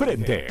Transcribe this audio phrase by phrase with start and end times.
[0.00, 0.46] frente.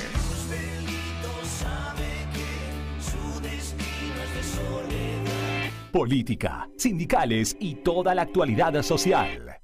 [5.92, 9.60] Política, sindicales y toda la actualidad social.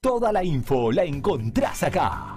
[0.00, 2.34] Toda la info la encontrás acá.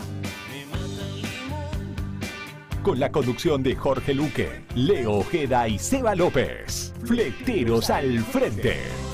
[2.83, 6.93] Con la conducción de Jorge Luque, Leo Ojeda y Seba López.
[7.05, 9.12] Fleteros al frente.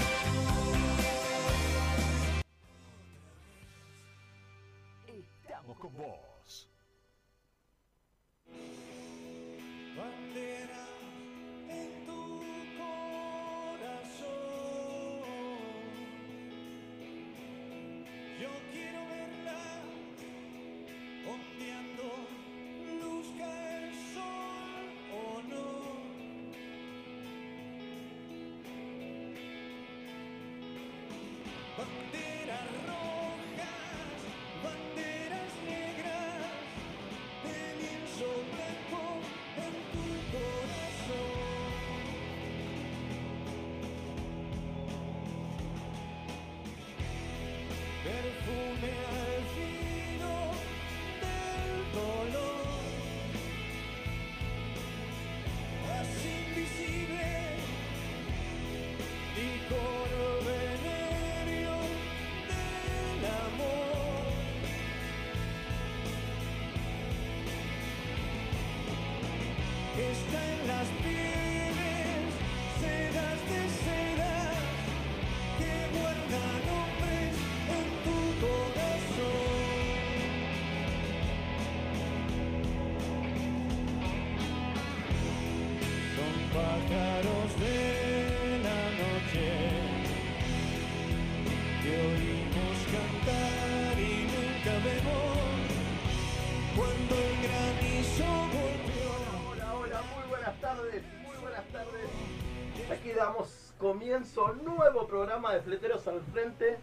[106.40, 106.78] Frente,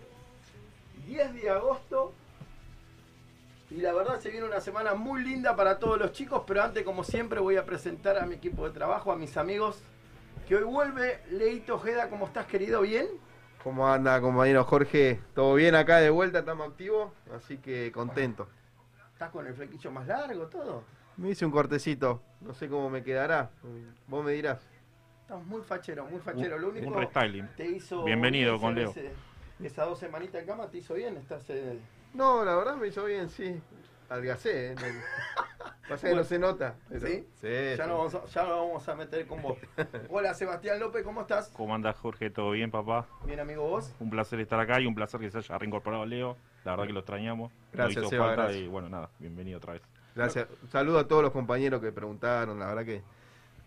[1.06, 2.12] 10 de agosto.
[3.70, 6.84] Y la verdad se viene una semana muy linda para todos los chicos, pero antes
[6.84, 9.82] como siempre voy a presentar a mi equipo de trabajo, a mis amigos,
[10.46, 12.82] que hoy vuelve Leito Ojeda, ¿cómo estás querido?
[12.82, 13.06] ¿Bien?
[13.64, 15.20] ¿Cómo anda, compañero Jorge?
[15.34, 16.40] ¿Todo bien acá de vuelta?
[16.40, 18.46] Estamos activos, así que contento.
[19.14, 20.84] ¿Estás con el flequillo más largo, todo?
[21.16, 23.50] Me hice un cortecito, no sé cómo me quedará.
[24.06, 24.60] Vos me dirás.
[25.22, 26.56] Estás muy fachero, muy fachero.
[26.56, 27.48] Lo único Un restyling.
[27.56, 28.90] te hizo Bienvenido bien con Leo.
[28.90, 29.10] ese-
[29.62, 31.78] Esas dos semanitas en cama te hizo bien, estás eh,
[32.14, 33.60] No, la verdad me hizo bien, sí.
[34.08, 34.74] Algacé, ¿eh?
[34.74, 34.82] No-
[35.88, 36.74] Pasa que no se nota.
[36.88, 37.26] pero- ¿Sí?
[37.40, 37.48] Sí.
[37.76, 37.88] Ya, sí.
[37.88, 39.56] no vamos a, ya nos vamos a meter con vos.
[40.10, 41.48] Hola Sebastián López, ¿cómo estás?
[41.50, 42.28] ¿Cómo andás, Jorge?
[42.30, 43.06] ¿Todo bien, papá?
[43.24, 43.92] Bien amigo vos.
[44.00, 46.36] Un placer estar acá y un placer que se haya reincorporado Leo.
[46.64, 47.52] La verdad que lo extrañamos.
[47.72, 48.62] Gracias, hizo Seba, falta gracias.
[48.64, 49.82] y bueno, nada, bienvenido otra vez.
[50.16, 50.48] Gracias.
[50.62, 53.02] Un saludo a todos los compañeros que preguntaron, la verdad que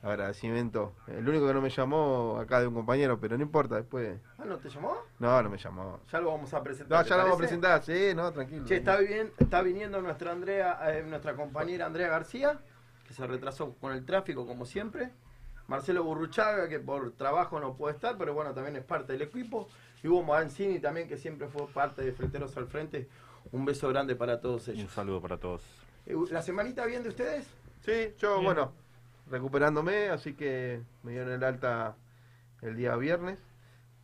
[0.01, 0.93] agradecimiento.
[1.07, 4.17] El único que no me llamó acá de un compañero, pero no importa, después.
[4.37, 4.95] Ah, ¿no te llamó?
[5.19, 5.99] No, no me llamó.
[6.11, 6.97] Ya lo vamos a presentar.
[6.97, 8.65] No, ¿te ya lo vamos a presentar, sí, no, tranquilo.
[8.65, 12.59] Che, está, bien, está viniendo nuestra Andrea, eh, nuestra compañera Andrea García,
[13.07, 15.11] que se retrasó con el tráfico como siempre.
[15.67, 19.67] Marcelo Burruchaga, que por trabajo no puede estar, pero bueno, también es parte del equipo.
[20.01, 23.07] Y Hugo Mancini también, que siempre fue parte de Fleteros al Frente.
[23.51, 24.91] Un beso grande para todos Un ellos.
[24.91, 25.61] saludo para todos.
[26.05, 27.45] Eh, ¿La semanita bien de ustedes?
[27.85, 28.45] Sí, yo, Bien.
[28.45, 28.71] bueno,
[29.29, 31.95] recuperándome, así que me dieron el alta
[32.61, 33.39] el día viernes.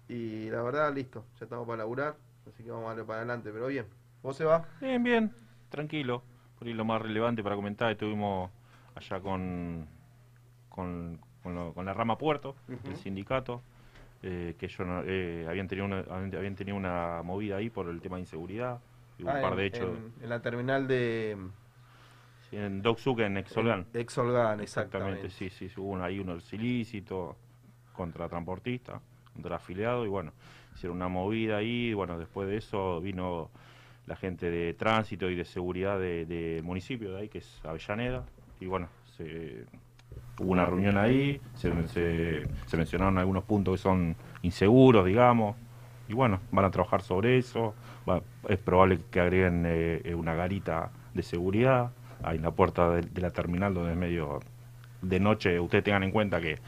[0.08, 2.16] Y la verdad, listo, ya estamos para laburar,
[2.48, 3.86] así que vamos a darle para adelante, pero bien.
[4.22, 4.66] ¿Vos se va?
[4.80, 5.32] Bien, bien,
[5.70, 6.22] tranquilo.
[6.60, 8.50] Por ahí lo más relevante para comentar, estuvimos
[8.96, 9.88] allá con,
[10.70, 12.56] con, con, lo- con la rama Puerto,
[12.88, 13.62] el sindicato,
[14.24, 17.90] eh, que ellos no- eh, habían, tenido una, habían habían tenido una movida ahí por
[17.90, 18.80] el tema de inseguridad.
[19.18, 21.38] Y hubo un Ah, par en- de hechos En, en la terminal de
[22.50, 23.86] sí, en Doxuc, en Exolgan.
[23.92, 25.30] de Exolgan, Exactamente, exactamente.
[25.30, 27.36] sí, sí, hubo ahí unos ilícitos
[27.94, 29.02] contra transportistas,
[29.34, 30.32] contra afiliados, y bueno,
[30.76, 33.50] hicieron una movida ahí, y bueno, después de eso vino
[34.08, 38.24] la gente de tránsito y de seguridad de- del municipio de ahí, que es Avellaneda,
[38.60, 38.88] y bueno,
[39.18, 39.66] se,
[40.40, 45.56] hubo una reunión ahí, se, se- se mencionaron algunos puntos que son inseguros, digamos,
[46.08, 47.74] y bueno, van a trabajar sobre eso,
[48.08, 51.92] va- es probable que agreguen eh, una garita de seguridad
[52.26, 54.40] ahí en la puerta de, de la terminal donde es medio
[55.02, 56.60] de noche, ustedes tengan en cuenta que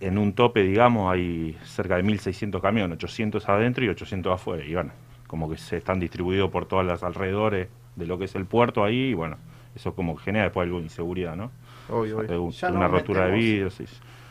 [0.00, 4.74] en un tope, digamos, hay cerca de 1.600 camiones, 800 adentro y 800 afuera, y
[4.74, 4.92] bueno,
[5.26, 8.84] como que se están distribuidos por todas las alrededores de lo que es el puerto
[8.84, 9.36] ahí, y bueno,
[9.74, 11.50] eso como que genera después algo de inseguridad, ¿no?
[11.88, 12.42] Obvio, obvio.
[12.42, 13.78] una rotura de vidrios.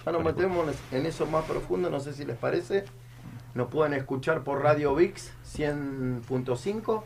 [0.06, 2.86] Ya nos metemos en eso más profundo, no sé si les parece.
[3.54, 7.04] Nos pueden escuchar por Radio VIX 100.5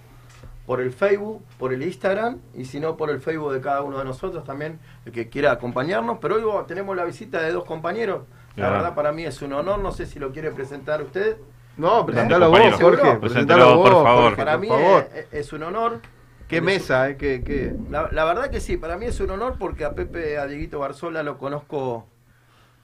[0.66, 4.00] por el Facebook, por el Instagram y si no por el Facebook de cada uno
[4.00, 6.18] de nosotros también, el que quiera acompañarnos.
[6.20, 8.24] Pero hoy tenemos la visita de dos compañeros.
[8.56, 11.38] La verdad para mí es un honor, no sé si lo quiere presentar usted.
[11.78, 13.16] No, presentalo vos, Jorge.
[13.18, 14.24] Presentalo vos, por favor.
[14.24, 15.10] Jorge, Para por mí favor.
[15.14, 16.00] es, es un honor.
[16.48, 17.18] Qué mesa, ¿eh?
[17.18, 17.76] Qué, qué...
[17.90, 20.80] La, la verdad que sí, para mí es un honor porque a Pepe, a Dieguito
[20.80, 22.06] Barzola lo conozco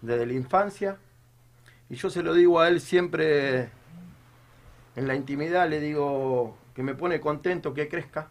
[0.02, 0.98] desde la infancia
[1.90, 3.70] y yo se lo digo a él siempre
[4.96, 8.30] en la intimidad, le digo que me pone contento que crezca.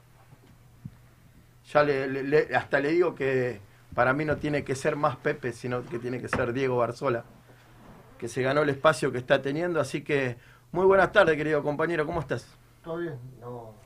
[1.73, 3.61] Ya le, le- hasta le digo que
[3.95, 7.25] para mí no tiene que ser más Pepe, sino que tiene que ser Diego Barzola,
[8.19, 9.81] que se ganó el espacio que está teniendo.
[9.81, 10.37] Así que
[10.73, 12.47] muy buenas tardes, querido compañero, ¿cómo estás?
[12.83, 13.19] ¿Todo bien?
[13.41, 13.80] No.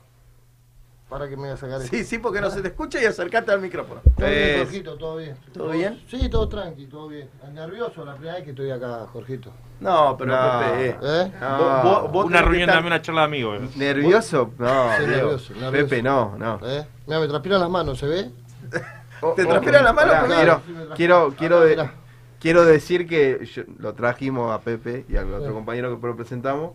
[1.09, 3.51] ¿Para que me voy a sacar Sí, sí, porque no se te escucha y acercate
[3.51, 4.01] al micrófono.
[4.17, 5.35] Todo bien, Eh, Jorgito, todo bien.
[5.53, 6.01] ¿todo bien?
[6.09, 7.29] Sí, todo tranqui, todo bien.
[7.53, 9.51] ¿Nervioso la primera vez que estoy acá, Jorgito?
[9.79, 10.59] No, pero No.
[10.59, 11.31] Pepe, eh, ¿Eh?
[11.39, 11.57] No.
[11.57, 13.61] Vos- vos- vos Una reunión, dame una charla de amigos.
[13.61, 13.69] eh.
[13.75, 14.51] ¿Nervioso?
[14.57, 14.67] No,
[14.97, 15.15] Sí, Diego.
[15.21, 15.71] nervioso, nervioso.
[15.89, 16.59] Pepe, no, no.
[16.63, 16.87] ¿Eh?
[17.05, 18.31] Mira, me transpiran las manos, ¿se ve?
[19.35, 20.35] ¿Te transpira la mano, Pará, Pepe?
[20.35, 20.95] quiero, Sí, me transpira.
[20.95, 21.93] quiero, quiero, de- mirá.
[22.39, 25.53] quiero decir que yo- lo trajimos a Pepe y al otro Sí.
[25.53, 26.71] compañero que lo presentamos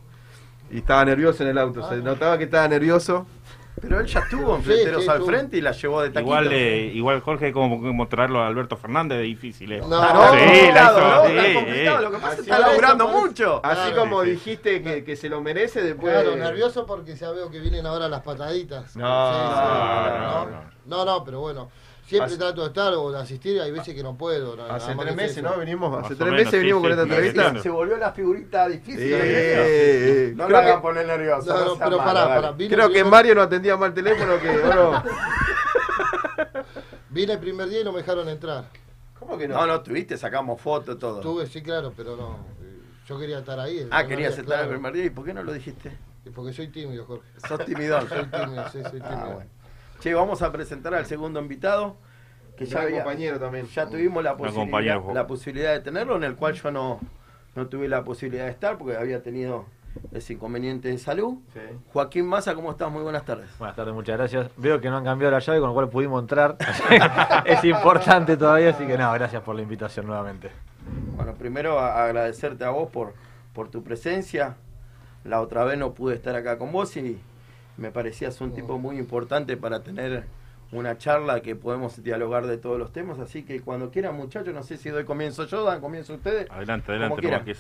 [0.71, 1.83] y estaba nervioso en el auto.
[1.88, 1.99] Se Ah.
[1.99, 3.26] notaba que estaba nervioso.
[3.81, 6.21] Pero él ya estuvo en Fleteros sí, al frente y la llevó de taquito.
[6.21, 9.73] Igual, eh, igual Jorge, como, como traerlo a Alberto Fernández es difícil.
[9.73, 9.81] eh.
[9.87, 11.27] No, Ah, no, no, Sí, es la hizo, ¿no?
[11.49, 12.03] sí, complicado, eh.
[12.03, 13.61] Lo que pasa es que está es, laburando mucho.
[13.65, 13.97] Así Claro.
[14.03, 14.33] como Sí, sí.
[14.35, 16.13] dijiste que, que se lo merece después.
[16.13, 18.95] Claro, nervioso porque ya veo que vienen ahora las pataditas.
[18.97, 19.61] No, Sí, sí.
[19.65, 20.61] no, no, no.
[20.87, 21.71] no, no, pero bueno.
[22.11, 24.57] Siempre Hace- trato de estar o de asistir hay veces que no puedo.
[24.57, 25.49] nada Hace tres meses, eso.
[25.49, 25.57] ¿no?
[25.59, 27.62] Venimos, hace tres menos, meses sí, venimos sí, con esta entrevista.
[27.62, 29.12] Se volvió la figurita difícil.
[29.15, 31.55] Eh, No lo creo hagan que- poner nervioso.
[31.55, 32.51] No, no, pero malo, pará, pará.
[32.51, 35.05] Vine Creo el que primer- Mario no atendía mal el teléfono que bueno,
[37.11, 38.65] Vine el primer día y no me dejaron entrar.
[39.19, 39.55] ¿Cómo que no?
[39.57, 41.21] No, no, tuviste, sacamos fotos, todo.
[41.21, 42.39] Tuve, sí, claro, pero no.
[42.62, 43.87] eh, Yo quería estar ahí.
[43.91, 45.05] Ah, querías estar el primer día.
[45.05, 45.97] ¿Y por qué no lo dijiste?
[46.35, 47.27] Porque soy tímido, Jorge.
[47.47, 48.09] Sos timidón.
[48.09, 49.09] Soy tímido, sí, soy tímido.
[49.11, 49.51] Ah, bueno.
[50.00, 51.97] Che, vamos a presentar al segundo invitado.
[52.56, 53.67] Que ya, había- compañero también.
[53.69, 55.14] ya tuvimos la posibilidad, compañero.
[55.14, 57.00] la posibilidad de tenerlo, en el cual yo no,
[57.55, 59.64] no tuve la posibilidad de estar porque había tenido
[60.12, 61.38] ese inconveniente de salud.
[61.55, 61.61] Sí.
[61.93, 62.91] Joaquín Massa, ¿cómo estás?
[62.93, 63.49] Muy buenas tardes.
[63.58, 64.50] Buenas tardes, muchas gracias.
[64.58, 66.56] Veo que no han cambiado la llave, con lo cual pudimos entrar.
[67.47, 70.50] es importante todavía, así que nada, gracias por la invitación nuevamente.
[71.17, 73.14] Bueno, primero a- agradecerte a vos por,
[73.55, 74.56] por tu presencia.
[75.25, 77.19] La otra vez no pude estar acá con vos y
[77.77, 80.25] me parecías un tipo muy importante para tener
[80.73, 83.19] una charla que podemos dialogar de todos los temas.
[83.19, 86.51] Así que cuando quieran, muchachos, no sé si doy comienzo yo, dan comienzo ustedes.
[86.51, 87.57] Adelante, Como adelante,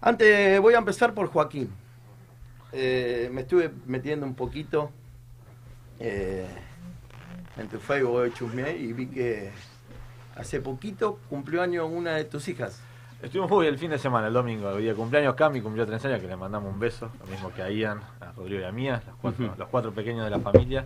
[0.00, 1.70] Antes voy a empezar por Joaquín.
[2.72, 4.90] Eh, me estuve metiendo un poquito
[6.00, 6.46] eh,
[7.56, 9.52] en tu Facebook hoy chusmeé y vi que
[10.34, 12.82] hace poquito cumplió año una de tus hijas.
[13.22, 15.34] Estuvimos muy el fin de semana, el domingo, el día de cumpleaños.
[15.34, 18.00] Cami cumplió tres años, que le mandamos un beso, lo mismo que a Ian,
[18.36, 20.84] Rodrigo y a Mía, los cuatro, los cuatro pequeños de la familia.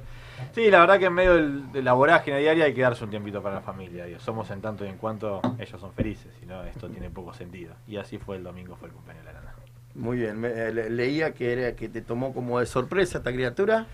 [0.54, 3.10] Sí, la verdad que en medio del- de la vorágine diaria hay que darse un
[3.10, 4.04] tiempito para la familia.
[4.04, 7.32] digo, somos en tanto y en cuanto ellos son felices, si no, esto tiene poco
[7.34, 7.74] sentido.
[7.86, 9.54] Y así fue el domingo, fue el cumpleaños de la nana.
[9.94, 13.32] Muy bien, me- eh, le- leía que, era, que te tomó como de sorpresa esta
[13.32, 13.86] criatura.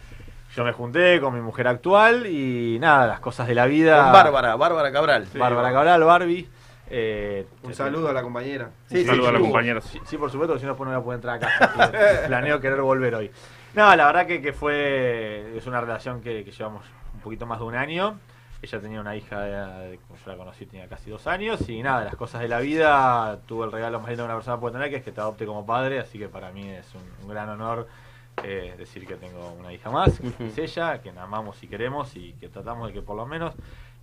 [0.54, 4.02] Yo me junté con mi mujer actual y nada, las cosas de la vida.
[4.04, 5.26] Con Bárbara, Bárbara Cabral.
[5.34, 6.48] Bárbara Cabral, Barbie.
[6.88, 8.70] Eh, Un sí, saludo a la compañera.
[8.86, 9.44] Sí, Un sí, saludo a la sí.
[9.44, 9.80] compañera.
[9.80, 11.92] Sí, sí, por supuesto, si no, después no voy a poder entrar a casa.
[12.26, 13.30] Planeo querer volver hoy.
[13.74, 15.56] No, la verdad que, que fue.
[15.56, 16.84] Es una relación que, que llevamos
[17.14, 18.18] un poquito más de un año.
[18.62, 21.68] Ella tenía una hija, de, de- como yo la conocí, tenía casi dos años.
[21.68, 23.38] Y nada, las cosas de la vida.
[23.46, 25.44] Tuve el regalo más lindo que una persona puede tener, que es que te adopte
[25.46, 25.98] como padre.
[26.00, 27.88] Así que para mí es un, un gran honor
[28.42, 32.16] eh, decir que tengo una hija más, que es ella, que la amamos y queremos
[32.16, 33.54] y que tratamos de que por lo menos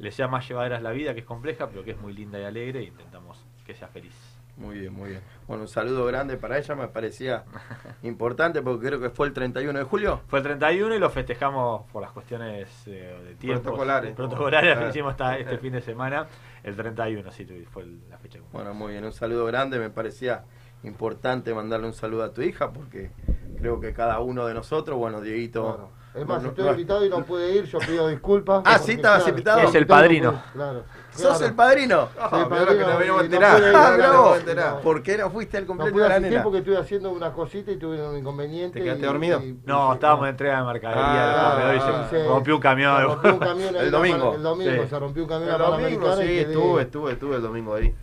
[0.01, 2.43] le sea más llevadera la vida, que es compleja, pero que es muy linda y
[2.43, 2.79] alegre.
[2.79, 4.13] E intentamos que sea feliz.
[4.57, 5.21] Muy bien, muy bien.
[5.47, 7.45] Bueno, un saludo grande para ella, me parecía
[8.03, 10.21] importante porque creo que fue el 31 de julio.
[10.27, 13.61] Fue el 31 y lo festejamos por las cuestiones eh, de tiempo.
[13.63, 14.13] Protocolares.
[14.13, 14.89] Protocolares que Ah.
[14.89, 16.27] hicimos esta- este fin de semana.
[16.63, 18.39] El 31, sí, fue la fecha.
[18.51, 20.43] Bueno, muy bien, un saludo grande, me parecía
[20.83, 23.11] importante mandarle un saludo a tu hija porque
[23.57, 25.91] creo que cada uno de nosotros, bueno, Dieguito...
[26.13, 28.63] Es más, no- estoy no- invitado y no pude ir, yo pido disculpas.
[28.65, 29.59] Ah, porque, sí, estabas claro, invitado.
[29.61, 30.31] Es el no padrino.
[30.31, 30.83] pude- Claro.
[31.11, 31.45] ¿Sos claro.
[31.45, 32.07] el padrino?
[32.19, 33.61] Ah, Soy que padrino nos venimos a y no enterar.
[33.75, 34.81] Ah, no, no, no, no.
[34.81, 36.43] ¿Por qué no fuiste al No pude de la nena?
[36.43, 38.79] porque estuve haciendo una cosita y tuve un inconveniente.
[38.79, 39.39] ¿Te quedaste y- dormido?
[39.41, 43.03] y- No, y- estábamos en entrega de mercadería se rompió un Se camión.
[43.03, 44.33] rompió un camión ahí El domingo.
[44.35, 44.89] El domingo Sí.
[44.89, 47.95] se rompió un camión El domingo, sí, estuve, estuve, estuve el domingo ahí.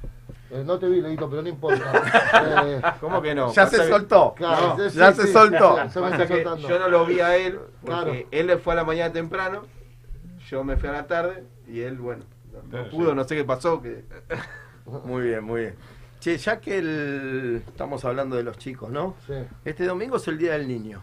[0.50, 1.92] Eh, no te vi, Leito, pero no importa.
[2.66, 3.52] Eh, ¿Cómo que no?
[3.52, 4.34] Ya Pasa se que- soltó.
[4.34, 5.32] claro, No, sí, ya sí, se sí.
[5.32, 5.76] soltó.
[5.90, 6.68] Se me Pasa está que soltando.
[6.68, 8.12] yo no lo vi a él porque Claro.
[8.30, 9.62] él le fue a la mañana temprano,
[10.48, 12.24] yo me fui a la tarde y él, bueno,
[12.70, 13.80] no, pudo, no sé qué pasó.
[13.82, 14.04] Que...
[15.04, 15.74] Muy bien, muy bien.
[16.20, 17.62] Che, ya que el...
[17.66, 19.14] estamos hablando de los chicos, ¿no?
[19.26, 19.34] Sí.
[19.64, 21.02] Este domingo es el Día del Niño.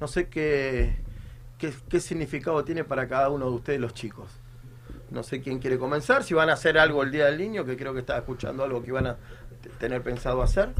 [0.00, 0.96] No sé qué,
[1.58, 4.28] qué, qué significado tiene para cada uno de ustedes los chicos.
[5.14, 7.76] No sé quién quiere comenzar, si van a hacer algo el Día del Niño, que
[7.76, 9.16] creo que estaba escuchando algo que iban a
[9.78, 10.74] tener pensado hacer.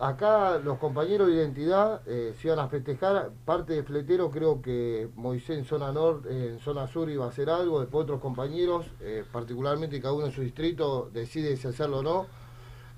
[0.00, 3.30] Acá los compañeros de identidad eh, se iban a festejar.
[3.44, 7.48] Parte de fletero creo que Moisés en zona norte, en zona sur iba a hacer
[7.48, 7.78] algo.
[7.78, 12.26] Después otros compañeros, eh, particularmente cada uno en su distrito, decide si hacerlo o no.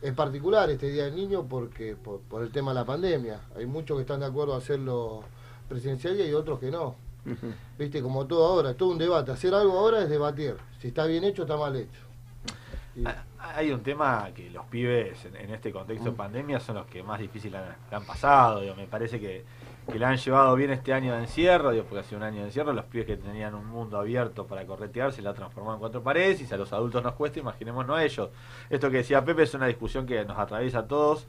[0.01, 3.41] Es particular este Día del Niño porque por, por el tema de la pandemia.
[3.57, 5.23] Hay muchos que están de acuerdo a hacerlo
[5.69, 6.95] presencial y hay otros que no.
[7.79, 9.31] Viste, como todo ahora, es todo un debate.
[9.33, 10.57] Hacer algo ahora es debatir.
[10.81, 12.01] Si está bien hecho, está mal hecho.
[12.97, 13.25] Y- Ah,
[13.57, 17.03] Hay un tema que los pibes en, en este contexto de pandemia son los que
[17.03, 18.61] más difícil han, pasado.
[18.61, 19.45] digo, me parece que,
[19.91, 22.47] que la han llevado bien este año de encierro, digo, porque hace un año de
[22.47, 26.03] encierro los pibes que tenían un mundo abierto para corretear se la transformado en cuatro
[26.05, 28.31] paredes y si a los adultos nos cuesta, imaginémonos a ellos.
[28.71, 31.27] Esto que decía Pepe es una discusión que nos atraviesa a todos.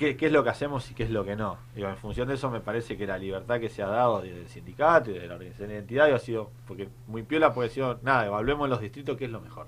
[0.00, 1.58] ¿Qué, es lo que hacemos y qué es lo que no?
[1.74, 4.40] Digo, en función de eso me parece que la libertad que se ha dado desde
[4.40, 7.98] el sindicato y de la organización de identidad ha sido, porque muy piola, ha sido,
[8.00, 9.66] nada, evaluemos los distritos qué es lo mejor.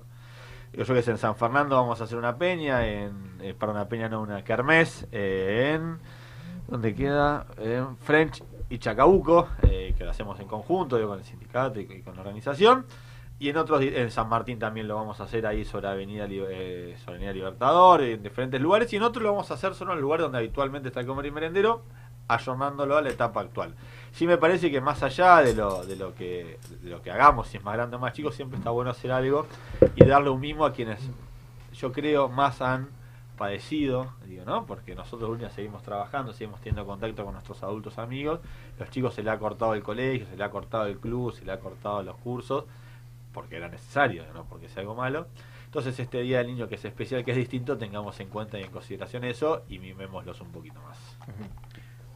[0.71, 3.73] Digo, yo que sé, en San Fernando vamos a hacer una peña, en, eh, para
[3.73, 5.99] una peña no, una kermés, eh, en,
[6.67, 7.45] ¿dónde queda?
[7.59, 12.01] En French y Chacabuco, eh, que lo hacemos en conjunto, digo, con el sindicato y
[12.01, 12.87] con la organización.
[13.39, 16.95] Y en otros, en San Martín también lo vamos a hacer ahí sobre Avenida, eh,
[16.99, 18.91] sobre Avenida Libertador, en diferentes lugares.
[18.93, 21.07] Y en otros lo vamos a hacer solo en el lugar donde habitualmente está el
[21.07, 21.81] comer y merendero,
[22.27, 23.73] ayornándolo a la etapa actual.
[24.13, 27.47] Sí me parece que más allá de lo, de lo que de lo que hagamos,
[27.47, 29.45] si es más grande o más chico, siempre está bueno hacer algo
[29.95, 30.99] y darle un mismo a quienes
[31.73, 32.87] yo creo más han
[33.37, 34.65] padecido, digo, ¿no?
[34.65, 38.39] Porque nosotros seguimos trabajando, seguimos teniendo contacto con nuestros adultos amigos,
[38.79, 41.43] los chicos se le ha cortado el colegio, se le ha cortado el club, se
[41.43, 42.65] le ha cortado los cursos,
[43.33, 45.27] porque era necesario, no porque sea algo malo.
[45.65, 48.63] Entonces este Día del Niño que es especial, que es distinto, tengamos en cuenta y
[48.63, 51.17] en consideración eso y mimémoslos un poquito más.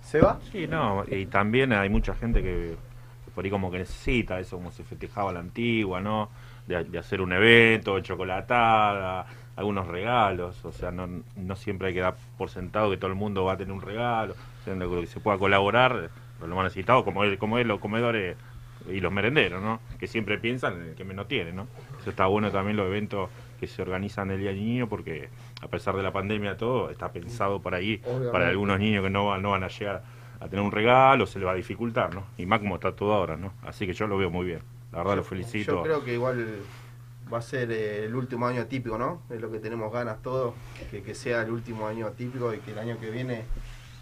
[0.02, 0.40] ¿Se va?
[0.52, 2.76] Sí, no, y también hay mucha gente que
[3.34, 6.30] por ahí como que necesita eso, como se festejaba la antigua, ¿no?
[6.66, 12.02] De, de hacer un evento, chocolatada, algunos regalos, o sea, no, no siempre hay que
[12.02, 15.08] dar por sentado que todo el mundo va a tener un regalo, o sea, que
[15.08, 18.38] se pueda colaborar, pero lo más necesitado, como es, como es los comedores
[18.90, 19.80] y los merenderos, ¿no?
[20.00, 21.68] Que siempre piensan en el que menos tiene, ¿no?
[22.00, 23.30] Eso está bueno también los eventos
[23.60, 25.30] que se organizan el Día del Niño porque
[25.62, 28.32] a pesar de la pandemia todo está pensado para ahí, Obviamente.
[28.32, 30.04] para algunos niños que no, van- no van a llegar
[30.40, 32.26] a tener un regalo, se le va a dificultar, ¿no?
[32.38, 33.54] Y más como está todo ahora, ¿no?
[33.64, 34.60] Así que yo lo veo muy bien.
[34.92, 35.72] La verdad lo felicito.
[35.78, 36.48] Yo creo que igual
[37.34, 39.22] va a ser eh, el último año típico, ¿no?
[39.32, 40.54] Es lo que tenemos ganas todos,
[40.92, 43.44] que, que sea el último año típico y que el año que viene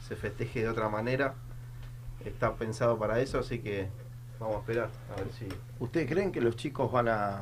[0.07, 1.33] se festeje de otra manera.
[2.25, 3.87] Está pensado para eso, así que
[4.45, 5.47] vamos a esperar a ver si...
[5.79, 7.41] ¿Ustedes creen que los chicos van a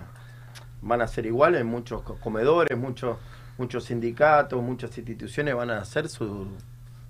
[0.81, 1.63] van a ser iguales?
[1.63, 3.17] Muchos co- comedores, muchos
[3.57, 6.48] muchos sindicatos, muchas instituciones van a hacer su,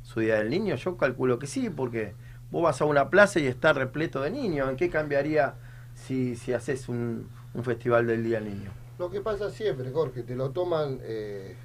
[0.04, 0.76] su Día del Niño.
[0.76, 2.14] Yo calculo que sí, porque
[2.52, 4.70] vos vas a una plaza y está repleto de niños.
[4.70, 5.56] ¿En qué cambiaría
[5.96, 8.72] si, si haces un, un festival del Día del Niño?
[9.00, 11.56] Lo que pasa siempre, Jorge, te lo toman, eh,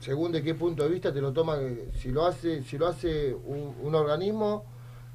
[0.00, 2.88] según de qué punto de vista te lo toman, eh, si lo hace, si lo
[2.88, 4.64] hace un, un organismo,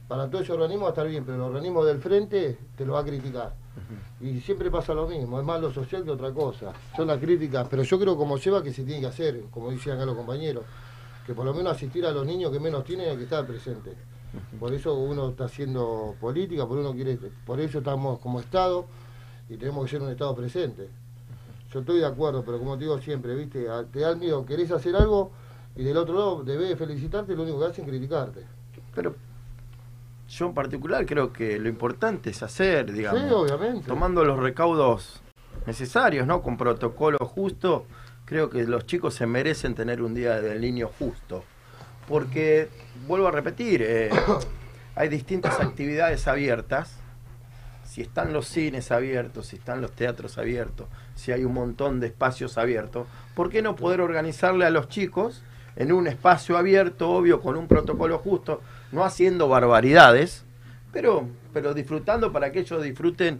[0.07, 2.93] para todo ese organismo va a estar bien, pero el organismo del frente te lo
[2.93, 3.53] va a criticar.
[4.21, 6.73] Y siempre pasa lo mismo, es más lo social que otra cosa.
[6.95, 9.97] Son las críticas, pero yo creo como lleva que se tiene que hacer, como decían
[9.97, 10.63] acá los compañeros,
[11.25, 13.93] que por lo menos asistir a los niños que menos tienen hay que estar presente.
[14.59, 18.85] Por eso uno está haciendo política, por uno quiere, por eso estamos como Estado
[19.49, 20.89] y tenemos que ser un Estado presente.
[21.71, 24.71] Yo estoy de acuerdo, pero como te digo siempre, viste, te da el miedo, querés
[24.71, 25.31] hacer algo
[25.75, 28.45] y del otro lado debes felicitarte, lo único que hacen es criticarte.
[28.93, 29.15] Pero
[30.27, 33.21] yo en particular creo que lo importante es hacer, digamos.
[33.21, 33.87] Sí, obviamente.
[33.87, 35.21] tomando los recaudos
[35.65, 36.41] necesarios, ¿no?
[36.41, 37.85] Con protocolo justo,
[38.25, 41.43] creo que los chicos se merecen tener un día del niño justo.
[42.07, 42.69] Porque,
[43.07, 44.09] vuelvo a repetir, eh,
[44.95, 46.97] hay distintas actividades abiertas.
[47.83, 52.07] Si están los cines abiertos, si están los teatros abiertos, si hay un montón de
[52.07, 55.43] espacios abiertos, ¿por qué no poder organizarle a los chicos
[55.75, 58.61] en un espacio abierto, obvio, con un protocolo justo,
[58.91, 60.45] no haciendo barbaridades,
[60.91, 63.39] pero, pero disfrutando para que ellos disfruten,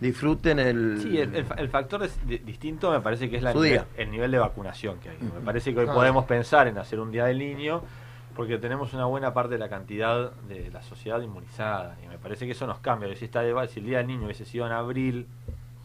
[0.00, 1.00] disfruten el...
[1.02, 3.52] Sí, el, el fa- el factor es di- distinto me parece que es la
[3.96, 5.18] el nivel de vacunación que hay.
[5.18, 5.98] Me parece que hoy Claro.
[5.98, 7.82] podemos pensar en hacer un día del niño
[8.34, 12.46] porque tenemos una buena parte de la cantidad de la sociedad inmunizada y me parece
[12.46, 13.14] que eso nos cambia.
[13.16, 15.26] Si, está de- si el día del niño hubiese sido en abril,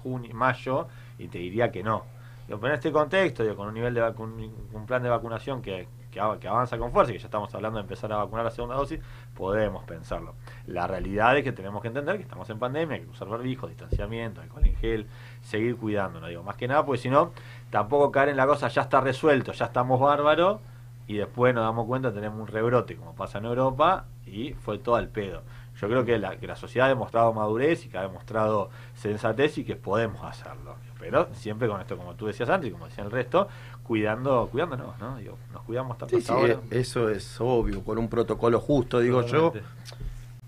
[0.01, 0.87] junio, mayo,
[1.17, 2.05] y te diría que no.
[2.47, 6.19] Pero en este contexto, digo, con un nivel de un plan de vacunación que, que,
[6.19, 8.51] av- que avanza con fuerza y que ya estamos hablando de empezar a vacunar la
[8.51, 8.99] segunda dosis,
[9.35, 10.35] podemos pensarlo.
[10.65, 14.41] La realidad es que tenemos que entender que estamos en pandemia, que usar barbijos, distanciamiento,
[14.41, 15.07] alcohol en gel,
[15.41, 17.31] seguir cuidándonos, digo, más que nada, porque si no,
[17.69, 20.59] tampoco caer en la cosa, ya está resuelto, ya estamos bárbaros,
[21.07, 24.95] y después nos damos cuenta, tenemos un rebrote, como pasa en Europa, y fue todo
[24.95, 25.41] al pedo.
[25.81, 29.57] Yo creo que la, que la sociedad ha demostrado madurez y que ha demostrado sensatez
[29.57, 30.75] y que podemos hacerlo.
[30.99, 33.47] Pero siempre con esto, como tú decías antes y como decía el resto,
[33.89, 35.17] cuidando, cuidándonos, ¿no?
[35.17, 36.59] Digo, nos cuidamos tanto Sí, sí, hasta ahora.
[36.69, 39.51] eso es obvio, con un protocolo justo, digo yo,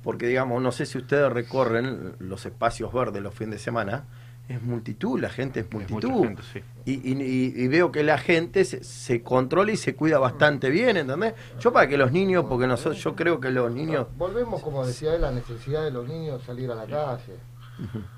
[0.03, 4.03] porque digamos, no sé si ustedes recorren los espacios verdes los fines de semana,
[4.47, 6.23] es multitud, la gente es multitud.
[6.23, 6.61] gente, sí.
[6.85, 10.69] Y, y- y- y veo que la gente se, se controla y se cuida bastante
[10.69, 11.33] bien, ¿entendés?
[11.59, 14.05] Yo para que los niños, porque nosotros, yo creo que los niños...
[14.17, 17.33] Volvemos, como decía él, la necesidad de los niños salir a la calle.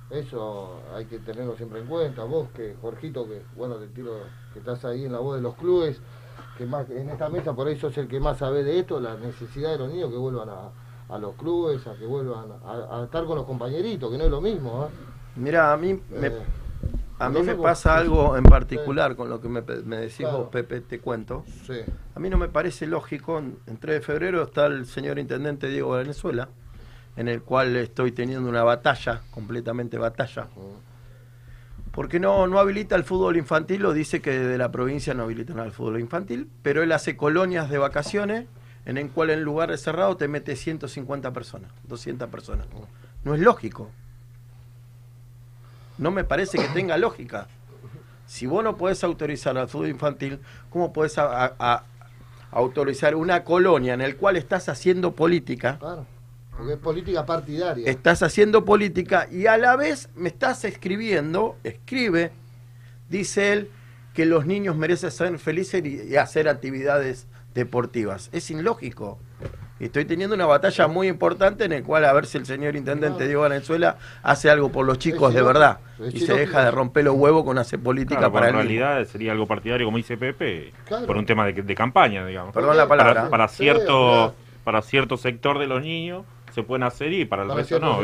[0.10, 2.24] Eso hay que tenerlo siempre en cuenta.
[2.24, 4.12] Vos, que Jorgito, que bueno, te tiro,
[4.54, 6.00] que estás ahí en la voz de los clubes,
[6.58, 9.16] que más en esta mesa por ahí sos el que más sabe de esto, la
[9.16, 10.70] necesidad de los niños que vuelvan a,
[11.14, 14.32] a los clubes, a que vuelvan a, a estar con los compañeritos, que no es
[14.32, 14.86] lo mismo.
[14.86, 14.90] ¿eh?
[15.36, 16.42] Mira, a mí me, Eh,
[17.18, 20.38] a mí me pasa vos- algo en particular con lo que me, me decís Claro.
[20.40, 21.44] vos, Pepe, te cuento.
[21.66, 21.80] sí.
[22.16, 25.68] A mí no me parece lógico, en, en 3 de febrero está el señor intendente
[25.70, 26.50] Diego Valenzuela,
[27.16, 30.48] en el cual estoy teniendo una batalla, completamente batalla,
[31.92, 35.60] porque no, no habilita el fútbol infantil o dice que de la provincia no habilitan
[35.60, 38.48] al fútbol infantil, pero él hace colonias de vacaciones
[38.86, 42.68] en el cual en lugares cerrados te mete 150 personas, 200 personas.
[43.24, 43.92] No es lógico.
[45.98, 47.48] No me parece que tenga lógica.
[48.26, 50.40] Si vos no podés autorizar al fútbol infantil,
[50.70, 51.18] ¿cómo podés
[52.52, 55.78] autorizar una colonia en el cual estás haciendo política?
[55.80, 56.08] Claro.
[56.58, 57.90] Porque es política partidaria.
[57.90, 62.32] Estás haciendo política y a la vez me estás escribiendo, escribe,
[63.10, 63.70] dice él,
[64.14, 68.30] que los niños merecen ser felices y, hacer actividades deportivas.
[68.32, 69.20] Es ilógico.
[69.80, 72.76] Y Estoy teniendo una batalla muy importante en el cual a ver si el señor
[72.76, 73.26] intendente.
[73.26, 75.80] Diego Valenzuela hace algo por los chicos de verdad
[76.12, 78.64] y se deja de romper los huevos con hacer política Claro, para en niño.
[78.64, 81.08] realidad sería algo partidario, como dice Pepe, Claro.
[81.08, 82.54] por un tema de, de campaña, digamos.
[82.54, 83.14] Perdón la palabra.
[83.14, 87.48] Para, para cierto para cierto sector de los niños se pueden hacer y para el
[87.50, 88.00] Para resto no.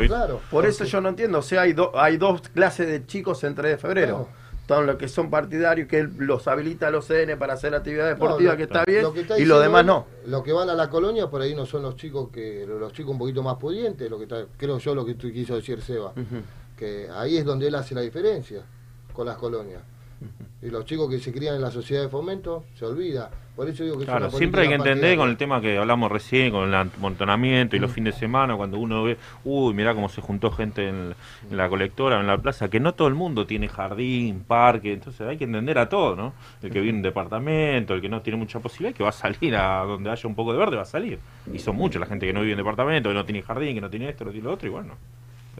[0.50, 3.54] Por eso yo no entiendo, o sea, hay, do- hay dos clases de chicos en
[3.54, 4.16] 3 de febrero.
[4.26, 4.40] Claro.
[4.60, 8.52] Están los que son partidarios, que los habilita a los CN para hacer actividad deportiva,
[8.52, 10.06] No, lo- que está bien, Lo que está y los demás no.
[10.26, 13.10] Los que van a la colonia por ahí no son los chicos que los chicos
[13.12, 16.10] un poquito más pudientes, lo que está, creo yo lo que tú quiso decir Seba,
[16.10, 16.42] Ujú.
[16.76, 18.62] que ahí es donde él hace la diferencia
[19.12, 19.82] con las colonias.
[20.62, 23.30] Y los chicos que se crían en la sociedad de fomento se olvida.
[23.56, 25.16] Por eso digo que es Claro, una siempre hay que entender partidaria.
[25.18, 27.82] con el tema que hablamos recién, con el amontonamiento y Mm.
[27.82, 31.14] los fines de semana, cuando uno ve, uy, mirá cómo se juntó gente en,
[31.50, 35.26] en la colectora, en la plaza, que no todo el mundo tiene jardín, parque, entonces
[35.28, 36.32] hay que entender a todo, ¿no?
[36.62, 39.12] El que vive en un departamento, el que no tiene mucha posibilidad, que va a
[39.12, 41.18] salir a donde haya un poco de verde, va a salir.
[41.52, 43.80] Y son muchos la gente que no vive en departamento, que no tiene jardín, que
[43.82, 44.94] no tiene esto, no tiene lo otro, y bueno.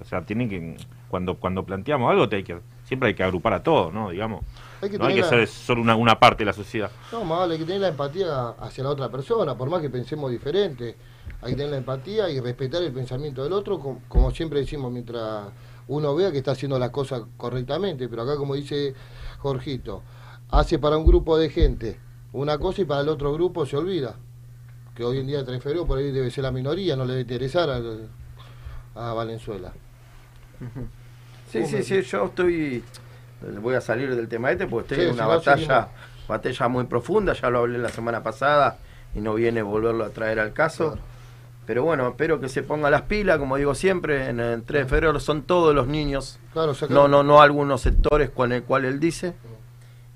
[0.00, 0.76] O sea, tienen que,
[1.08, 4.08] cuando cuando planteamos algo, te hay que, siempre hay que agrupar a todo, ¿no?
[4.08, 4.42] Digamos.
[4.82, 6.90] Hay que no hay que la- ser solo una, una parte de la sociedad.
[7.12, 9.90] No, más vale, hay que tener la empatía hacia la otra persona, por más que
[9.90, 10.96] pensemos diferente.
[11.42, 14.90] Hay que tener la empatía y respetar el pensamiento del otro, com- como, siempre decimos,
[14.92, 15.48] mientras
[15.88, 18.08] uno vea que está haciendo las cosas correctamente.
[18.08, 18.94] Pero acá, como dice
[19.38, 20.02] Jorgito,
[20.50, 21.98] hace para un grupo de gente
[22.32, 24.16] una cosa y para el otro grupo se olvida.
[24.94, 27.12] Que hoy en día, 3 de febrero, por ahí debe ser la minoría, no le
[27.14, 27.70] debe interesar
[28.94, 29.72] a Valenzuela.
[31.50, 32.84] Sí, sí, sí, yo estoy.
[33.60, 35.88] Voy a salir del tema este porque estoy Sí, en si una batalla,
[36.28, 38.78] batalla muy profunda, ya lo hablé la semana pasada
[39.14, 40.92] y no viene volverlo a traer al caso.
[40.92, 41.10] Claro.
[41.66, 44.88] Pero bueno, espero que se ponga las pilas, como digo siempre, en el 3 de
[44.88, 48.98] febrero son todos los niños, Claro, no, no, no algunos sectores con el cual él
[48.98, 49.34] dice.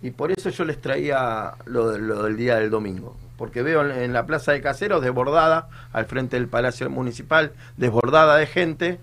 [0.02, 3.16] Y por eso yo les traía lo, lo del día del domingo.
[3.38, 8.37] Porque veo en, en la plaza de caseros desbordada, al frente del Palacio Municipal, desbordada
[8.37, 8.98] de gente.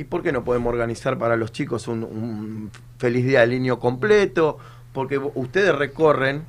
[0.00, 3.78] ¿Y por qué no podemos organizar para los chicos un, un feliz día del niño
[3.78, 4.56] completo?
[4.94, 6.44] Porque ustedes recorren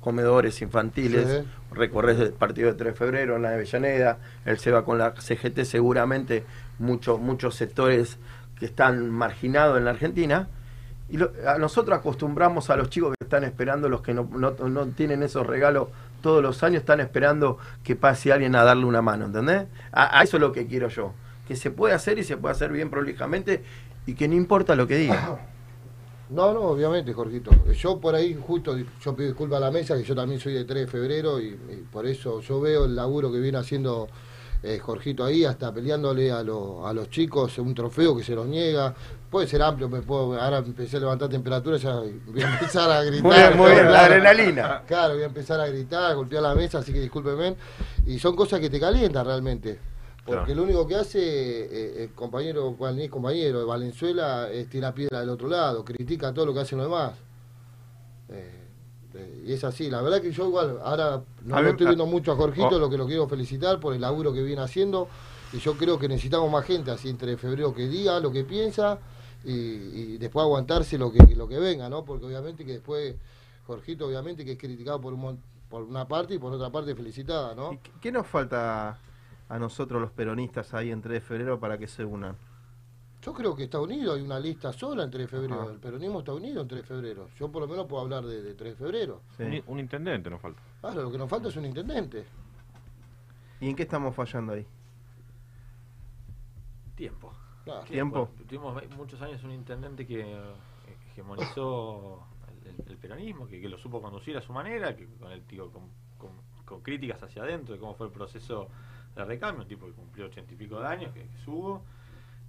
[0.00, 1.48] comedores infantiles, Sí.
[1.74, 4.96] recorres el partido de 3 de febrero en la de Avellaneda, él se va con
[4.96, 6.44] la CGT seguramente,
[6.78, 8.16] muchos muchos sectores
[8.58, 10.48] que están marginados en la Argentina.
[11.10, 14.52] Y lo- a nosotros acostumbramos a los chicos que están esperando, los que no, no,
[14.52, 15.88] no tienen esos regalos
[16.22, 19.66] todos los años, están esperando que pase alguien a darle una mano, ¿entendés?
[19.92, 21.12] A, a eso es lo que quiero yo.
[21.46, 23.62] Que se puede hacer y se puede hacer bien prolijamente
[24.06, 25.38] y que no importa lo que digan.
[26.30, 27.50] No, no, obviamente, Jorgito.
[27.74, 30.64] Yo por ahí, justo, yo pido disculpas a la mesa, que yo también soy de
[30.64, 34.08] 3 de febrero y, y por eso yo veo el laburo que viene haciendo
[34.62, 38.46] eh, Jorgito ahí, hasta peleándole a, lo- a los chicos un trofeo que se los
[38.46, 38.94] niega.
[39.28, 43.02] Puede ser amplio, me puedo, ahora empecé a levantar temperatura, ya voy a empezar a
[43.04, 43.56] gritar.
[43.56, 44.82] Muy bien, la adrenalina.
[44.86, 47.56] Claro, voy a empezar a gritar, a golpear la mesa, así que discúlpeme.
[48.06, 49.78] Y son cosas que te calientan realmente.
[50.24, 50.54] Porque Claro.
[50.54, 54.94] lo único que hace eh, el compañero, bueno, ni es compañero de Valenzuela, es tirar
[54.94, 57.12] piedra del otro lado, critica todo lo que hacen los demás.
[58.28, 58.58] Eh,
[59.14, 62.32] eh, y es así, la verdad que yo igual, ahora no lo estoy viendo mucho
[62.32, 62.78] a Jorgito, oh.
[62.78, 65.08] lo que lo quiero felicitar por el laburo que viene haciendo.
[65.52, 68.98] Y yo creo que necesitamos más gente así entre febrero que diga lo que piensa
[69.44, 72.04] y, y después aguantarse lo que, lo que venga, ¿no?
[72.04, 73.16] Porque obviamente que después,
[73.66, 77.54] Jorgito, obviamente que es criticado por, un, por una parte y por otra parte felicitada,
[77.54, 77.72] ¿no?
[77.74, 78.98] ¿Y qué- ¿Qué nos falta
[79.48, 82.36] a nosotros los peronistas ahí en 3 de febrero para que se unan?
[83.22, 85.62] Yo creo que está unido, hay una lista sola en 3 de febrero.
[85.62, 85.70] Ajá.
[85.72, 87.28] El peronismo está unido en 3 de febrero.
[87.38, 89.20] Yo por lo menos puedo hablar de, de 3 de febrero.
[89.36, 89.44] Sí.
[89.44, 90.60] Un, un intendente nos falta.
[90.80, 92.24] Claro, lo que nos falta es un intendente.
[93.60, 94.66] ¿Y en qué estamos fallando ahí?
[96.96, 97.32] Tiempo.
[97.64, 97.84] Claro.
[97.84, 98.28] Tiempo.
[98.48, 100.54] Tuvimos muchos años un intendente que eh,
[101.12, 102.26] hegemonizó
[102.64, 105.42] el, el- el peronismo, que, que lo supo conducir a su manera, que con el
[105.44, 105.84] tío con,
[106.18, 108.68] con- con críticas hacia adentro de cómo fue el proceso
[109.14, 111.82] de recambio, un tipo que cumplió ochenta y pico de años, que, que subo,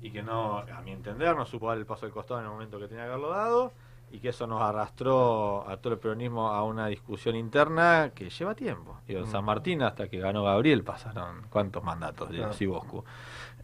[0.01, 2.51] y que no, a mi entender, no supo dar el paso al costado en el
[2.51, 3.71] momento que tenía que haberlo dado,
[4.11, 8.53] y que eso nos arrastró a todo el peronismo a una discusión interna que lleva
[8.53, 8.99] tiempo.
[9.07, 12.53] Digo, en San Martín hasta que ganó Gabriel pasaron cuántos mandatos de Claro.
[12.53, 13.03] Siboscu.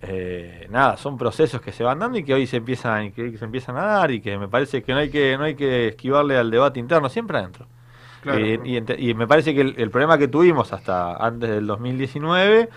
[0.02, 3.46] Eh, nada, son procesos que se van dando y que hoy se empiezan que se
[3.46, 6.36] empiezan a dar y que me parece que no hay que no hay que esquivarle
[6.36, 7.68] al debate interno siempre adentro.
[8.22, 8.40] Claro.
[8.40, 8.60] Eh,
[8.98, 12.70] y, me parece que el, el problema que tuvimos hasta antes del 2019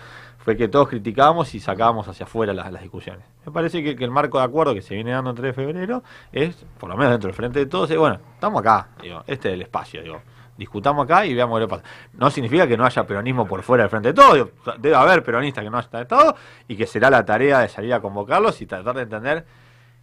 [0.43, 3.25] fue que todos criticábamos y sacábamos hacia afuera las, las discusiones.
[3.45, 5.63] Me parece que, que el marco de acuerdo que se viene dando el 3 de
[5.63, 6.03] febrero
[6.33, 9.49] es, por lo menos dentro del frente de todos, es, bueno, estamos acá, digo, este
[9.49, 10.21] es el espacio, digo,
[10.57, 11.83] discutamos acá y veamos qué pasa.
[12.13, 15.23] No significa que no haya peronismo por fuera del frente de todos, digo, debe haber
[15.23, 16.35] peronistas que no hayan estado
[16.67, 19.45] y que será la tarea de salir a convocarlos y tratar de entender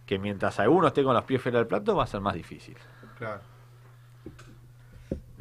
[0.07, 2.75] que mientras alguno esté con los pies fuera del plato va a ser más difícil.
[3.19, 3.41] Claro.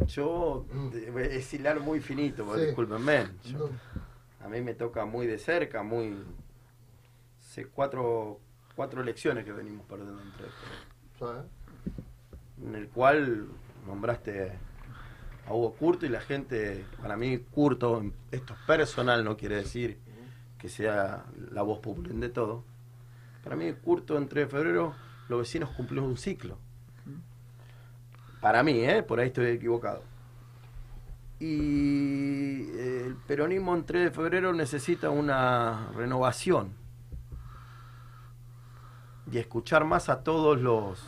[0.07, 2.67] Yo eh, es hilar muy finito, Sí.
[2.67, 3.29] discúlpenme.
[3.45, 6.17] Yo- No, a mí me toca muy de cerca, muy.
[7.39, 8.41] Hace cuatro,
[8.77, 10.47] cuatro elecciones que venimos perdiendo entre
[11.19, 11.43] ¿sabes?
[12.63, 13.49] en el cual
[13.87, 14.53] nombraste
[15.47, 19.99] a Hugo Curto y la gente, para mí Curto, esto es personal, no quiere decir
[20.59, 22.65] que sea la voz popular de todo.
[23.43, 24.95] Para mí Curto en 3 de febrero,
[25.29, 26.59] los vecinos cumplieron un ciclo.
[28.41, 29.03] Para mí, ¿eh?
[29.03, 30.03] por ahí estoy equivocado.
[31.39, 36.73] Y eh, el peronismo en 3 de febrero necesita una renovación
[39.33, 41.03] y escuchar más a todos los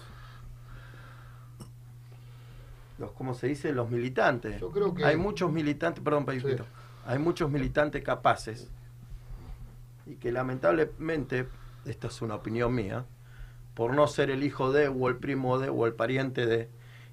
[2.98, 6.46] los cómo se dice los militantes Yo creo que- hay muchos militantes perdón Sí.
[7.04, 8.70] hay muchos militantes capaces
[10.06, 11.48] y que lamentablemente
[11.84, 13.04] esta es una opinión mía
[13.74, 16.70] por no ser el hijo de o el primo de o el pariente de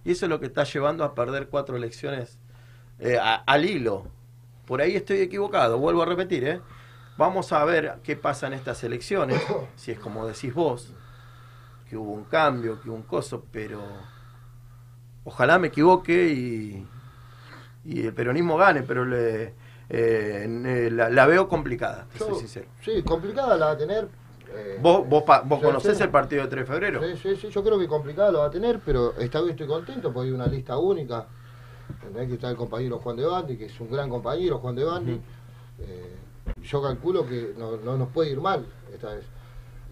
[0.10, 2.40] y eso es lo que está llevando a perder cuatro elecciones
[3.00, 4.08] eh, a- al hilo
[4.66, 6.62] por ahí estoy equivocado vuelvo a repetir ¿eh?
[7.16, 9.40] vamos a ver qué pasa en estas elecciones
[9.76, 10.94] si es como decís vos
[11.88, 13.84] que hubo un cambio que hubo un coso pero
[15.26, 16.88] ojalá me equivoque y,
[17.86, 19.54] y el peronismo gane, pero le,
[19.90, 22.68] eh, la, la veo complicada, te soy Yo- sincero.
[22.82, 24.08] Sí, complicada la va a tener.
[24.56, 26.04] Eh, Vos, vos, vos conocés sí.
[26.04, 27.02] el partido de 3 de febrero.
[27.04, 29.68] Sí, sí, sí, yo creo que complicada lo va a tener, pero esta vez estoy
[29.68, 31.28] contento porque hay una lista única.
[31.90, 32.28] ¿Entendés?
[32.28, 35.22] Que está el compañero Juan de Bandi, que es un gran compañero, Juan de Bandi.
[35.80, 36.16] Eh,
[36.64, 39.26] yo calculo que no, no nos puede ir mal esta vez.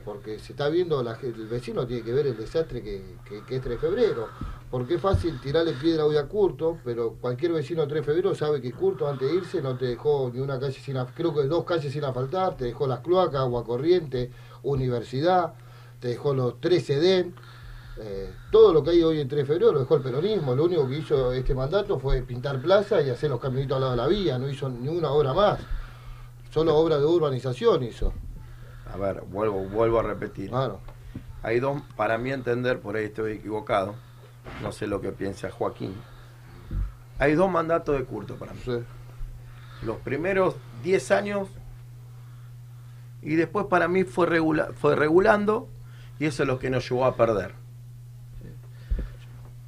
[0.06, 3.56] Porque se está viendo, la, el vecino tiene que ver el desastre que, que- que
[3.58, 4.28] es 3 de febrero.
[4.72, 8.36] Porque es fácil tirarle piedra hoy a Curto, pero cualquier vecino de 3 de febrero
[8.36, 11.44] sabe que Curto antes de irse no te dejó ni una calle sin, creo que
[11.44, 14.30] dos calles sin asfaltar, te dejó las cloacas, agua corriente,
[14.72, 15.54] universidad,
[16.00, 17.36] te dejó los 13 DEN.
[18.00, 20.56] Eh, todo lo que hay hoy en 3 de febrero lo dejó el peronismo.
[20.56, 23.92] Lo único que hizo este mandato fue pintar plaza y hacer los caminitos al lado
[23.92, 24.38] de la vía.
[24.38, 25.60] No hizo ninguna obra más.
[26.52, 28.14] Solo obra de urbanización hizo.
[28.94, 30.50] A ver, vuelvo, vuelvo a repetir.
[30.50, 30.80] Claro.
[31.44, 33.96] Hay dos, para mi entender, por ahí estoy equivocado,
[34.62, 35.94] no sé lo que piensa Joaquín.
[37.20, 38.60] Hay dos mandatos de curto para mí.
[38.64, 38.80] Sí.
[39.84, 41.50] Los primeros 10 años
[43.28, 45.68] y después para mí fue, regula- fue regulando
[46.18, 47.54] y eso es lo que nos llevó a perder.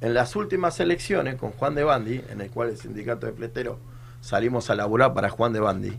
[0.00, 3.78] En las últimas elecciones con Juan de Bandi, en el cual el sindicato de fletero
[4.22, 5.94] salimos a laburar para Juan de Bandi,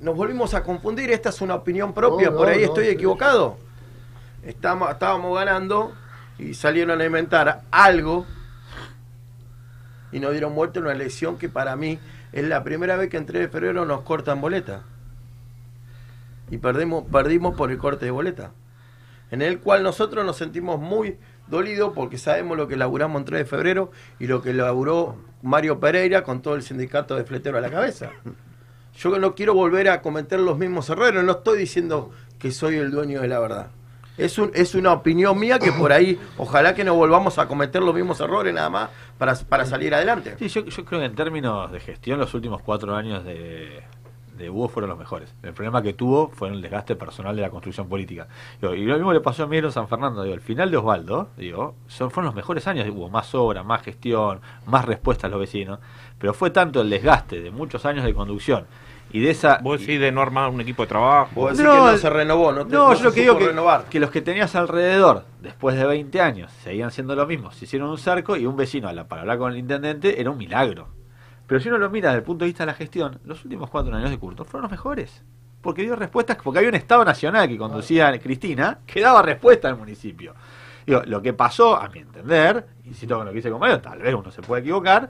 [0.00, 2.88] nos volvimos a confundir, esta es una opinión propia, No, no, por ahí no, estoy
[2.88, 3.56] equivocado.
[4.42, 5.92] Estamos, estábamos ganando
[6.38, 8.26] y salieron a inventar algo
[10.12, 11.98] y nos dieron vuelta en una elección que para mí
[12.32, 14.82] es la primera vez que en 3 de febrero nos cortan boleta.
[16.50, 18.52] Y perdimos, perdimos por el corte de boleta.
[19.30, 23.38] En el cual nosotros nos sentimos muy dolidos porque sabemos lo que laburamos en 3
[23.40, 27.60] de febrero y lo que laburó Mario Pereira con todo el sindicato de fletero a
[27.60, 28.10] la cabeza.
[28.96, 32.90] Yo no quiero volver a cometer los mismos errores, no estoy diciendo que soy el
[32.90, 33.70] dueño de la verdad.
[34.16, 37.82] Es, un, es una opinión mía que por ahí, ojalá que no volvamos a cometer
[37.82, 40.36] los mismos errores nada más para, para salir adelante.
[40.38, 43.82] Sí, yo, yo creo que en términos de gestión, los últimos cuatro años de,
[44.36, 45.34] de Hugo fueron los mejores.
[45.42, 48.28] El problema que tuvo fue el desgaste personal de la construcción política.
[48.60, 50.22] Digo, y lo mismo le pasó a Miguel en San Fernando.
[50.22, 52.86] Digo, el final de Osvaldo, digo, son, fueron los mejores años.
[52.88, 55.78] Hubo más obra, más gestión, más respuesta a los vecinos.
[56.18, 58.66] Pero fue tanto el desgaste de muchos años de conducción
[59.12, 59.58] y de esa.
[59.62, 61.30] Vos decís de no armar un equipo de trabajo.
[61.34, 63.38] Vos decís No, que no se renovó, no, te- No, no yo lo que digo
[63.38, 63.84] que, renovar.
[63.84, 67.52] que los que tenías alrededor, después de 20 años, seguían siendo lo mismo.
[67.52, 70.30] Se hicieron un cerco y un vecino a la- para hablar con el intendente era
[70.30, 70.88] un milagro.
[71.46, 73.70] Pero si uno lo mira desde el punto de vista de la gestión, los últimos
[73.70, 75.22] cuatro años de Curto fueron los mejores.
[75.60, 79.68] Porque dio respuestas, porque había un Estado Nacional que conducía a Cristina, que daba respuesta
[79.68, 80.34] al municipio.
[80.86, 84.14] Digo, lo que pasó, a mi entender, insisto con lo que dice Mario, tal vez
[84.14, 85.08] uno se puede equivocar,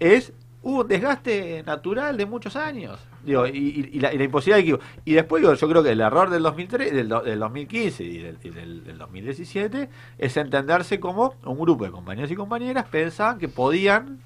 [0.00, 2.98] es hubo un desgaste natural de muchos años.
[3.22, 4.78] Digo, y, y- la, y la imposibilidad de equipo.
[5.04, 8.38] Y después digo, yo creo que el error del 2003, del, del 2015 y del,
[8.42, 13.48] y del- del 2017 es entenderse como un grupo de compañeros y compañeras pensaban que
[13.48, 14.20] podían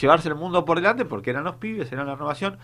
[0.00, 2.58] llevarse el mundo por delante porque eran los pibes, eran la renovación.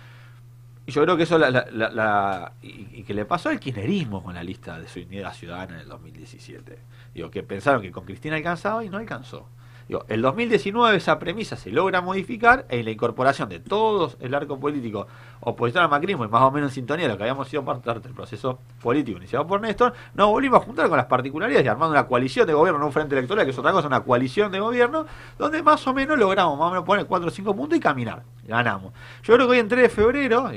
[0.87, 3.61] Y yo creo que eso la, la- la- la- y, y que le pasó al
[3.61, 6.79] kirchnerismo con la lista de su unidad ciudadana en el 2017.
[7.15, 9.49] Digo, que pensaron que con Cristina alcanzaba y no alcanzó.
[9.89, 14.59] Digo, el 2019 esa premisa se logra modificar en la incorporación de todos el arco
[14.59, 15.07] político
[15.41, 17.93] opositor al macrismo y más o menos en sintonía de lo que habíamos sido parte
[18.01, 21.93] del proceso político iniciado por Néstor, nos volvimos a juntar con las particularidades y armando
[21.93, 24.61] una coalición de gobierno, no un frente electoral, que es otra cosa, una coalición de
[24.61, 25.07] gobierno,
[25.39, 28.23] donde más o menos logramos más o menos poner 4 o 5 puntos y caminar.
[28.45, 28.93] Ganamos.
[29.23, 30.51] Yo creo que hoy en 3 de febrero,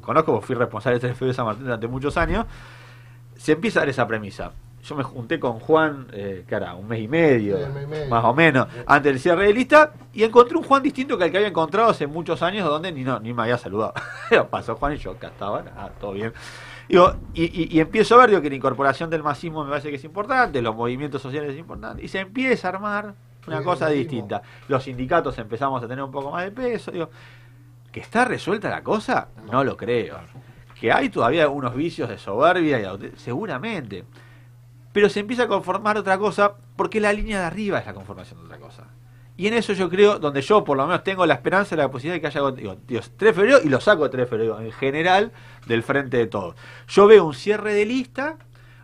[0.00, 2.46] conozco fui responsable de 3 de febrero de San Martín durante muchos años,
[3.36, 4.52] se empieza a dar esa premisa.
[4.84, 7.86] Yo me junté con Juan, eh, era un mes y medio, Sí, un mes y
[7.86, 8.10] medio.
[8.10, 11.30] más o menos, antes del cierre de lista, y encontré un Juan distinto que el
[11.30, 13.94] que había encontrado hace muchos años, donde ni, no, ni me había saludado.
[14.50, 16.32] Pasó Juan y yo, acá estaba, nada, todo bien.
[16.88, 19.88] Digo, y, y- y empiezo a ver digo, que la incorporación del masismo me parece
[19.88, 23.14] que es importante, los movimientos sociales es importante, y se empieza a armar
[23.46, 24.42] una Sí, cosa distinta.
[24.68, 27.08] Los sindicatos empezamos a tener un poco más de peso, digo,
[27.90, 30.18] que está resuelta la cosa, no lo creo.
[30.78, 34.04] Que hay todavía unos vicios de soberbia, y seguramente.
[34.94, 38.38] Pero se empieza a conformar otra cosa porque la línea de arriba es la conformación
[38.38, 38.84] de otra cosa.
[39.36, 42.14] Y en eso yo creo, donde yo por lo menos tengo la esperanza la posibilidad
[42.14, 44.60] de que haya, digo, Dios, 3 de febrero y lo saco de 3 de febrero,
[44.60, 45.32] en general,
[45.66, 46.54] del frente de todos.
[46.86, 48.36] Yo veo un cierre de lista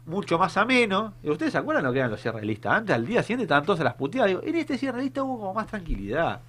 [0.05, 1.15] mucho más ameno.
[1.23, 2.75] Y ¿Ustedes se acuerdan lo que eran los cierres de lista?
[2.75, 4.31] Antes, al día siguiente, estaban todos a las puteadas.
[4.31, 6.41] Digo, en este cierre de lista hubo como más tranquilidad.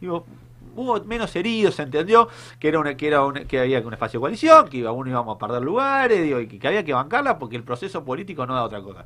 [0.00, 0.24] Digo,
[0.80, 4.18] hubo menos heridos, se entendió que era una, que era una- que había un espacio
[4.18, 6.92] de coalición, que iba, uno íbamos a perder lugares, digo, y que, que había que
[6.94, 9.04] bancarla porque el proceso político no da otra cosa.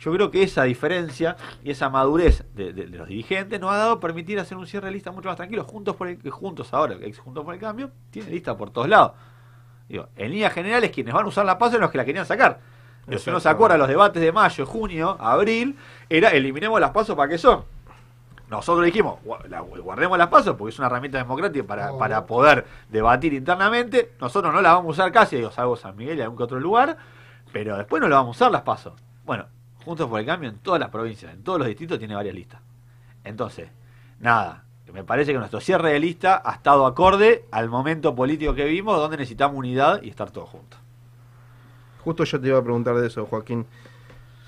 [0.00, 3.76] Yo creo que esa diferencia y esa madurez de, de- de los dirigentes nos ha
[3.76, 6.96] dado permitir hacer un cierre de lista mucho más tranquilo, juntos por el, juntos ahora,
[7.00, 9.12] ex juntos por el cambio, tiene lista por todos lados.
[9.88, 12.26] Digo, en líneas generales quienes van a usar la paz son los que la querían
[12.26, 12.58] sacar.
[13.18, 15.76] Si uno se acuerda los debates de mayo, junio, abril,
[16.08, 17.64] era eliminemos las pasos para qué son.
[18.50, 22.26] Nosotros dijimos, "Gua- la- guardemos las pasos porque es una herramienta democrática para, No, para
[22.26, 24.12] poder debatir internamente.
[24.20, 26.60] Nosotros no las vamos a usar casi, digo, salvo San Miguel y algún que otro
[26.60, 26.96] lugar,
[27.52, 28.92] pero después no las vamos a usar las pasos.
[29.24, 29.46] Bueno,
[29.84, 32.58] Juntos por el Cambio en todas las provincias, en todos los distritos tiene varias listas.
[33.22, 33.68] Entonces,
[34.18, 38.64] nada, me parece que nuestro cierre de lista ha estado acorde al momento político que
[38.64, 40.78] vivimos, donde necesitamos unidad y estar todos juntos.
[42.02, 43.66] Justo yo te iba a preguntar de eso, Joaquín.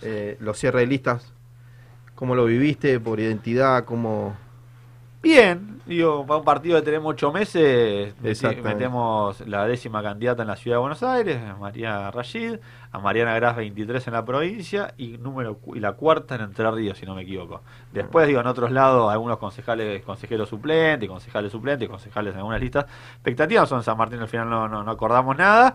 [0.03, 1.33] Eh, los cierres de listas,
[2.17, 2.99] ¿cómo lo viviste?
[2.99, 3.85] ¿Por identidad?
[3.85, 4.35] ¿Cómo...?
[5.23, 10.55] Bien, digo, para un partido que tenemos ocho meses, metemos la décima candidata en la
[10.55, 12.59] ciudad de Buenos Aires, a María Rashid,
[12.93, 16.99] a Mariana Gras 23 en la provincia y número y la cuarta en Entre Ríos,
[16.99, 17.63] si no me equivoco.
[17.93, 22.87] Después, digo, en otros lados, algunos concejales, consejeros suplentes, concejales suplentes, concejales en algunas listas.
[23.15, 25.75] Expectativas son San Martín, al final no, no, no acordamos nada,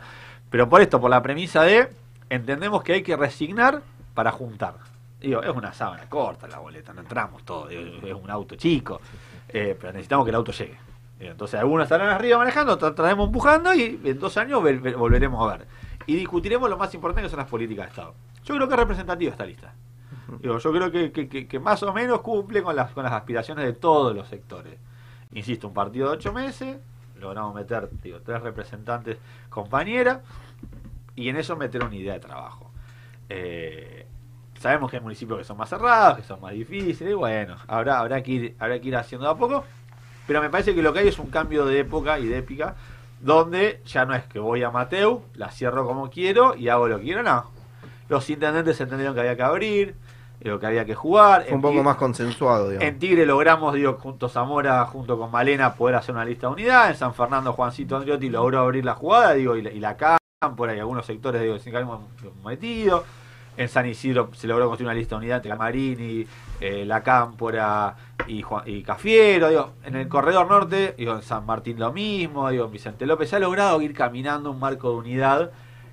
[0.49, 1.89] pero por esto, por la premisa de,
[2.29, 3.81] entendemos que hay que resignar
[4.13, 4.75] para juntar.
[5.21, 8.99] Digo, es una sábana corta la boleta, no entramos todos, digo, es un auto chico,
[9.47, 10.77] eh, pero necesitamos que el auto llegue.
[11.19, 14.95] Digo, Entonces algunos estarán arriba manejando, otros estaremos empujando y en dos años vol- vol-
[14.97, 15.67] volveremos a ver.
[16.07, 18.15] Y discutiremos lo más importante que son las políticas de Estado.
[18.43, 19.73] Yo creo que es representativa esta lista.
[20.39, 23.13] Digo, yo creo que, que- que- que más o menos cumple con las, con las
[23.13, 24.73] aspiraciones de todos los sectores.
[25.33, 26.77] Insisto, un partido de ocho meses,
[27.19, 29.17] logramos meter digo, tres representantes
[29.49, 30.21] compañeras
[31.15, 32.71] y en eso meter una idea de trabajo.
[33.29, 34.00] Eh,
[34.61, 37.99] sabemos que hay municipios que son más cerrados, que son más difíciles, y bueno, habrá,
[37.99, 39.63] habrá, que ir, habrá que ir haciendo a poco,
[40.27, 42.75] pero me parece que lo que hay es un cambio de época y de épica,
[43.19, 46.97] donde ya no es que voy a Mateu, la cierro como quiero y hago lo
[46.97, 47.49] que quiero, no.
[48.09, 49.95] Los intendentes entendieron que había que abrir,
[50.41, 51.43] lo que había que jugar.
[51.45, 52.87] Fue un poco Tigre- más consensuado, digamos.
[52.87, 56.53] en Tigre logramos, digo, junto a Zamora, junto con Malena, poder hacer una lista de
[56.53, 56.89] unidad.
[56.89, 59.95] En San Fernando, Juancito Andriotti logró abrir la jugada, digo, y la, y la
[60.41, 62.01] cámpora y algunos sectores, digo, sin que habíamos
[62.43, 63.03] metido.
[63.57, 66.25] En San Isidro se logró construir una lista de unidad entre Marini,
[66.59, 67.95] eh, La Cámpora
[68.27, 69.49] y, Juan- y Cafiero.
[69.49, 73.29] Digo, en el corredor norte, digo, en San Martín lo mismo, digo, en Vicente López.
[73.29, 75.51] Se ha logrado ir caminando un marco de unidad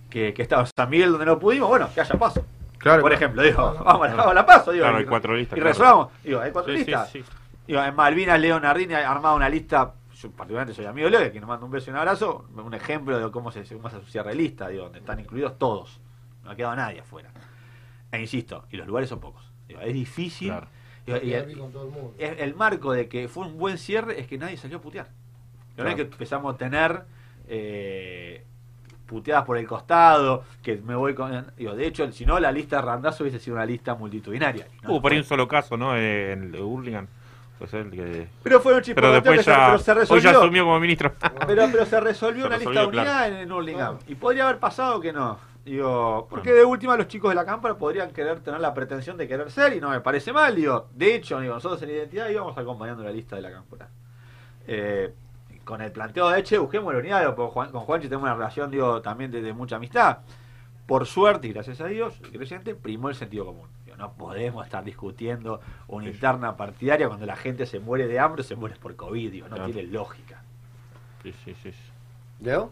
[0.08, 1.68] que, que estaba en San Miguel donde no pudimos.
[1.68, 2.44] Bueno, que haya paso.
[2.78, 3.14] Claro, Por claro.
[3.16, 4.70] ejemplo, digo, vamos, a la- vamos a la paso.
[4.70, 6.08] Digo, Claro, hay cuatro listas, Y resolvamos.
[6.22, 7.10] Digo, hay cuatro Sí, listas.
[7.10, 7.24] sí.
[7.66, 9.92] Digo, en Malvinas, Leo Nardini ha armado una lista.
[10.14, 12.44] Yo particularmente soy amigo de Leo, que nos manda un beso y un abrazo.
[12.54, 16.00] Un ejemplo de cómo se, cómo se cierra lista, digo, donde están incluidos todos.
[16.44, 17.30] No ha quedado nadie afuera.
[18.12, 19.50] E insisto, y los lugares son pocos.
[19.66, 20.48] Digo, es difícil.
[20.48, 20.68] Claro.
[21.06, 22.14] Digo, y- Quedar bien con todo el mundo.
[22.18, 25.06] es- el marco de que fue un buen cierre es que nadie salió a putear.
[25.06, 25.88] La verdad Claro.
[25.90, 27.02] es que empezamos a tener
[27.50, 28.44] eh,
[29.06, 31.46] puteadas por el costado, que me voy con...
[31.56, 34.66] Digo, de hecho, si no, la lista de Randazo hubiese sido una lista multitudinaria.
[34.82, 35.96] no Hubo por ahí un solo caso, ¿no?
[35.96, 37.06] En el de Hurlingham.
[37.58, 38.28] Pues el que...
[38.42, 38.94] Pero fue un chiste.
[38.94, 41.12] Pero después ya, pero se hoy ya asumió como ministro.
[41.46, 43.34] Pero, pero se resolvió Se una resolvió, lista de unidad claro.
[43.36, 43.98] en, en Hurlingham.
[44.06, 45.38] Y podría haber pasado que no.
[45.68, 49.28] Digo, porque de última los chicos de la cámara podrían querer tener la pretensión de
[49.28, 50.54] querer ser y no me parece mal.
[50.56, 53.88] Digo, de hecho, digo, nosotros en identidad íbamos acompañando la lista de la cámara.
[54.66, 55.12] Eh,
[55.64, 58.34] con el planteo de, che, busquemos la unidad, digo, porque Juan- con Juanchi tenemos una
[58.34, 60.18] relación, digo, también de, de mucha amistad.
[60.86, 63.68] Por suerte y gracias a Dios, soy creyente, primó el sentido común.
[63.84, 68.40] Digo, no podemos estar discutiendo una interna partidaria cuando la gente se muere de hambre
[68.40, 69.70] o se muere por COVID, digo, no Claro.
[69.72, 70.42] tiene lógica.
[71.22, 71.72] Sí, sí, sí.
[71.72, 71.78] sí.
[72.40, 72.70] ¿Leo?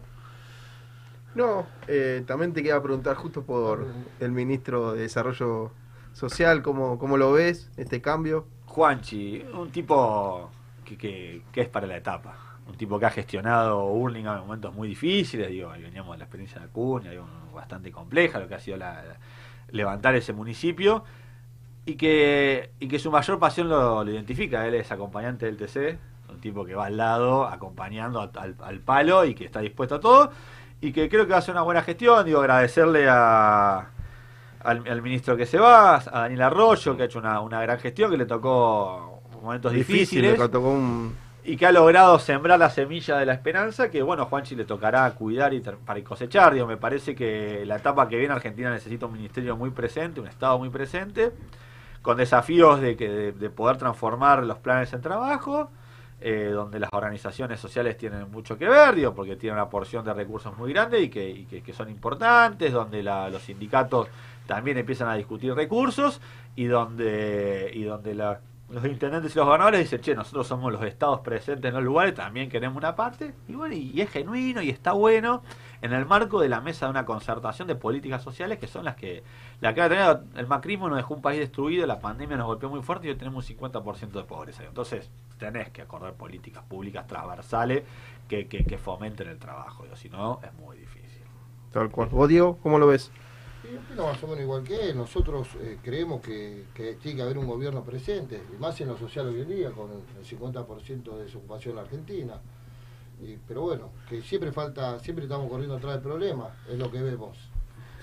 [1.37, 3.85] No, eh, también te quería preguntar justo por
[4.19, 5.71] el ministro de Desarrollo
[6.13, 8.47] Social, ¿cómo, cómo lo ves, este cambio?
[8.65, 10.49] Juanchi, un tipo
[10.83, 12.35] que, que- es para la etapa.
[12.67, 15.49] Un tipo que ha gestionado Hurlingham en momentos muy difíciles.
[15.49, 18.77] Digo, ahí veníamos de la experiencia de Acuña, digo, bastante compleja lo que ha sido
[18.77, 19.03] la-
[19.71, 21.03] levantar ese municipio.
[21.85, 24.67] Y que, y que su mayor pasión lo, identifica.
[24.67, 25.97] Él es acompañante del TC,
[26.29, 29.99] un tipo que va al lado, acompañando al, al palo y que está dispuesto a
[30.01, 30.31] todo.
[30.81, 32.25] Y que creo que va a hacer una buena gestión.
[32.25, 33.89] Digo, agradecerle a,
[34.63, 37.79] al, al ministro que se va, a Daniel Arroyo, que ha hecho una, una gran
[37.79, 41.15] gestión, que le tocó momentos Difícil, difíciles le tocó un...
[41.45, 45.09] y que ha logrado sembrar la semilla de la esperanza que, bueno, Juanchi le tocará
[45.11, 46.53] cuidar y para cosechar.
[46.53, 50.27] Digo, me parece que la etapa que viene Argentina necesita un ministerio muy presente, un
[50.27, 51.31] Estado muy presente,
[52.01, 55.69] con desafíos de, que, de, de poder transformar los planes en trabajo,
[56.19, 60.13] eh, donde las organizaciones sociales tienen mucho que ver, digo, porque tienen una porción de
[60.13, 64.07] recursos muy grande y que, son importantes, donde la- los sindicatos
[64.47, 66.19] también empiezan a discutir recursos
[66.55, 70.83] y donde, y donde la- los intendentes y los gobernadores dicen, che, nosotros somos los
[70.83, 74.69] estados presentes en los lugares, también queremos una parte, y bueno, y es genuino y
[74.69, 75.41] está bueno
[75.81, 78.95] en el marco de la mesa de una concertación de políticas sociales que son las
[78.95, 79.23] que,
[79.61, 82.47] la que va a tener el macrismo nos dejó un país destruido, la pandemia nos
[82.47, 84.63] golpeó muy fuerte y hoy tenemos un 50% de pobreza.
[84.63, 87.83] Entonces, tenés que acordar políticas públicas transversales
[88.27, 91.23] que, que, que fomenten el trabajo, si no, es muy difícil.
[91.71, 92.09] Tal cual.
[92.09, 93.11] ¿Vos, Diego, cómo lo ves?
[93.63, 94.97] Opino más o menos igual que él.
[94.97, 98.97] Nosotros eh, creemos que, que tiene que haber un gobierno presente, y más en lo
[98.97, 102.41] social hoy en día, con el 50% de desocupación en la Argentina.
[103.21, 107.01] Y, pero bueno, que siempre falta, siempre estamos corriendo atrás del problema, es lo que
[107.01, 107.37] vemos.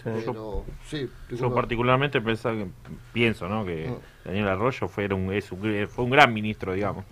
[0.03, 2.69] Pero, sí, Yo particularmente pensaba que-
[3.13, 3.65] pienso ¿no?
[3.65, 4.27] que Mm.
[4.29, 7.05] Daniel Arroyo fue un, es un- fue un gran ministro, digamos.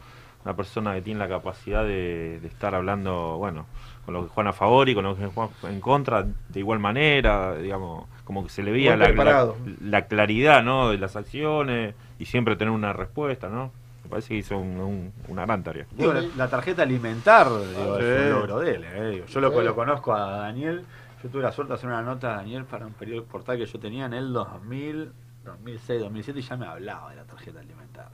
[0.44, 3.64] Una persona que tiene la capacidad de, de estar hablando, bueno,
[4.04, 6.80] con lo que juegan a favor y con lo que juegan en contra, de igual
[6.80, 10.90] manera, digamos, como que se le veía la, la- la claridad ¿no?
[10.90, 13.70] de las acciones y siempre tener una respuesta, ¿no?
[14.12, 15.86] Parece que hizo un- un- una gran tarea.
[15.90, 18.04] Digo, la, la tarjeta alimentar digo, Sí.
[18.04, 18.84] es un logro de él.
[18.84, 19.64] eh, digo, yo lo, Sí.
[19.64, 20.84] lo conozco a Daniel.
[21.22, 23.64] Yo tuve la suerte de hacer una nota a Daniel para un periodo portal que
[23.64, 25.12] yo tenía en el 2000,
[25.46, 28.08] 2006, 2007 y ya me hablaba de la tarjeta alimentar.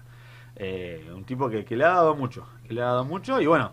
[0.55, 3.47] Eh, un tipo que, que le ha dado mucho, que le ha dado mucho y
[3.47, 3.73] bueno.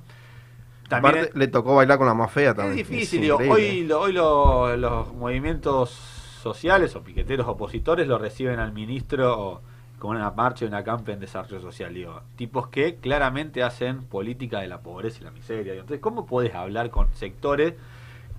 [0.90, 2.78] También Aparte, le tocó bailar con la más fea es también.
[2.78, 3.94] difícil, Es digo, increíble.
[3.94, 9.62] hoy, lo- hoy lo- los movimientos sociales o piqueteros opositores lo reciben al ministro
[10.00, 14.60] como una marcha y una campa en desarrollo social, digo, tipos que claramente hacen política
[14.60, 15.74] de la pobreza y la miseria.
[15.74, 17.74] Entonces, ¿cómo puedes hablar con sectores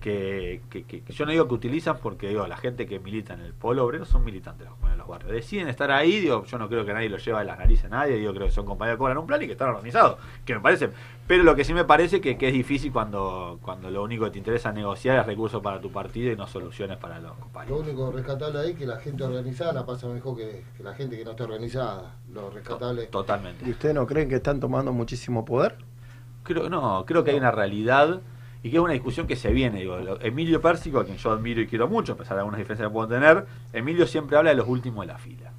[0.07, 3.35] que, que, que- que yo no digo que utilizan porque digo, la gente que milita
[3.35, 5.33] en el polo obrero son militantes los, en los barrios.
[5.33, 7.89] Deciden estar ahí, digo, yo no creo que nadie lo lleva de las narices a
[7.89, 10.55] nadie, digo, creo que son compañeros que cobran un plan y que están organizados, que
[10.55, 10.91] me parece.
[11.27, 14.31] Pero lo que sí me parece que, que es difícil cuando, cuando lo único que
[14.31, 17.81] te interesa negociar es recursos para tu partido y no soluciones para los Lo compañeros.
[17.81, 21.17] único rescatable ahí es que la gente organizada la pasa mejor que, que la gente
[21.19, 22.15] que no está organizada.
[22.33, 23.07] Lo rescatable.
[23.07, 23.65] Totalmente.
[23.67, 25.75] ¿Y ustedes no creen que están tomando muchísimo poder?
[26.45, 28.21] Creo, no, creo que hay una realidad
[28.67, 29.79] y que es una discusión que se viene.
[29.79, 32.89] Digo, Emilio Pérsico, a quien yo admiro y quiero mucho, a pesar de algunas diferencias
[32.89, 35.53] que puedo tener, Emilio siempre habla de los últimos de la fila.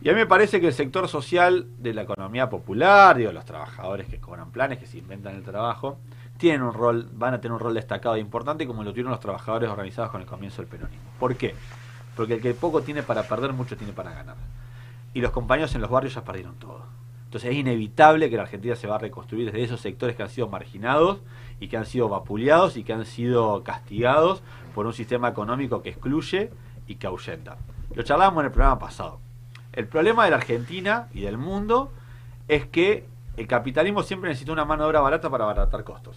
[0.00, 3.44] Y a mí me parece que el sector social de la economía popular, digo, los
[3.44, 5.98] trabajadores que cobran planes, que se inventan el trabajo,
[6.38, 9.20] tienen un rol, van a tener un rol destacado e importante como lo tuvieron los
[9.20, 11.10] trabajadores organizados con el comienzo del peronismo.
[11.20, 11.54] ¿Por qué?
[12.16, 14.36] Porque el que poco tiene para perder, mucho tiene para ganar.
[15.12, 16.86] Y los compañeros en los barrios ya perdieron todo.
[17.26, 20.30] Entonces es inevitable que la Argentina se va a reconstruir desde esos sectores que han
[20.30, 21.20] sido marginados
[21.62, 24.42] y que han sido vapuleados y que han sido castigados
[24.74, 26.50] por un sistema económico que excluye
[26.88, 27.56] y que ahuyenta.
[27.94, 29.20] Lo charlábamos en el programa pasado.
[29.72, 31.92] El problema de la Argentina y del mundo
[32.48, 33.06] es que
[33.36, 36.16] el capitalismo siempre necesita una mano de obra barata para abaratar costos.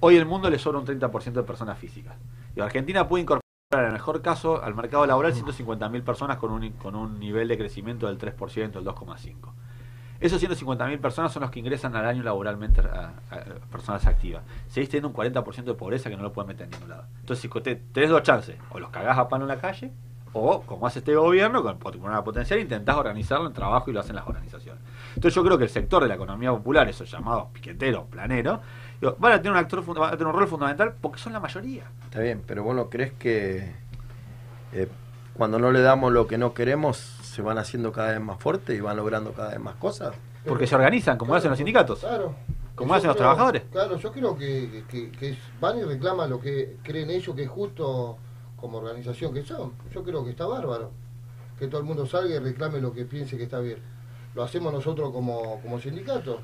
[0.00, 2.16] Hoy el mundo le sobra un 30% de personas físicas.
[2.54, 3.40] Y Argentina puede incorporar,
[3.72, 7.56] en el mejor caso, al mercado laboral 150.000 personas con un, con un nivel de
[7.56, 9.34] crecimiento del 3%, el 2,5%.
[10.24, 13.12] Esos 150.000 personas son los que ingresan al año laboralmente a,
[13.70, 14.42] personas activas.
[14.68, 17.04] Seguís teniendo un 40% de pobreza que no lo pueden meter en ningún lado.
[17.20, 19.92] Entonces, si te- tenés dos chances, o los cagás a palo en la calle,
[20.32, 24.16] o, como hace este gobierno, con una potencial, intentás organizarlo en trabajo y lo hacen
[24.16, 24.82] las organizaciones.
[25.14, 28.60] Entonces, yo creo que el sector de la economía popular, esos llamados piqueteros, planeros,
[29.18, 31.84] van, a tener un actor, van a tener un rol fundamental porque son la mayoría.
[32.04, 33.74] Está bien, pero vos no crees que
[34.72, 34.88] eh,
[35.34, 38.76] cuando no le damos lo que no queremos se van haciendo cada vez más fuertes
[38.78, 40.14] y van logrando cada vez más cosas?
[40.46, 42.00] Porque se organizan, como hacen los sindicatos.
[42.00, 42.34] Claro.
[42.74, 43.62] Como hacen los trabajadores.
[43.70, 47.44] Claro, yo creo que, que- que es- van y reclaman lo que creen ellos que
[47.44, 48.18] es justo
[48.56, 49.72] como organización que son.
[49.92, 50.90] Yo creo que está bárbaro.
[51.58, 53.78] Que todo el mundo salga y reclame lo que piense que está bien.
[54.34, 56.40] Lo hacemos nosotros como, como sindicato.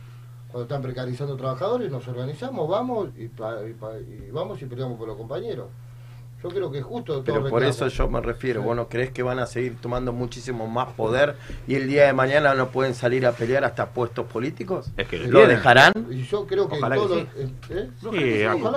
[0.49, 4.99] Cuando están precarizando trabajadores, nos organizamos, vamos y, pa- y pa- y vamos y peleamos
[4.99, 5.67] por los compañeros.
[6.43, 7.13] Yo creo que es justo.
[7.15, 7.69] todo Pero por reclamo.
[7.71, 8.67] eso yo me refiero, Sí.
[8.67, 11.37] ¿vos no crees que van a seguir tomando muchísimo más poder
[11.67, 14.91] y el día de mañana no pueden salir a pelear hasta puestos políticos?
[14.97, 15.93] Es que lo ¿Lo dejarán?
[16.11, 16.97] Y yo creo que Ojalá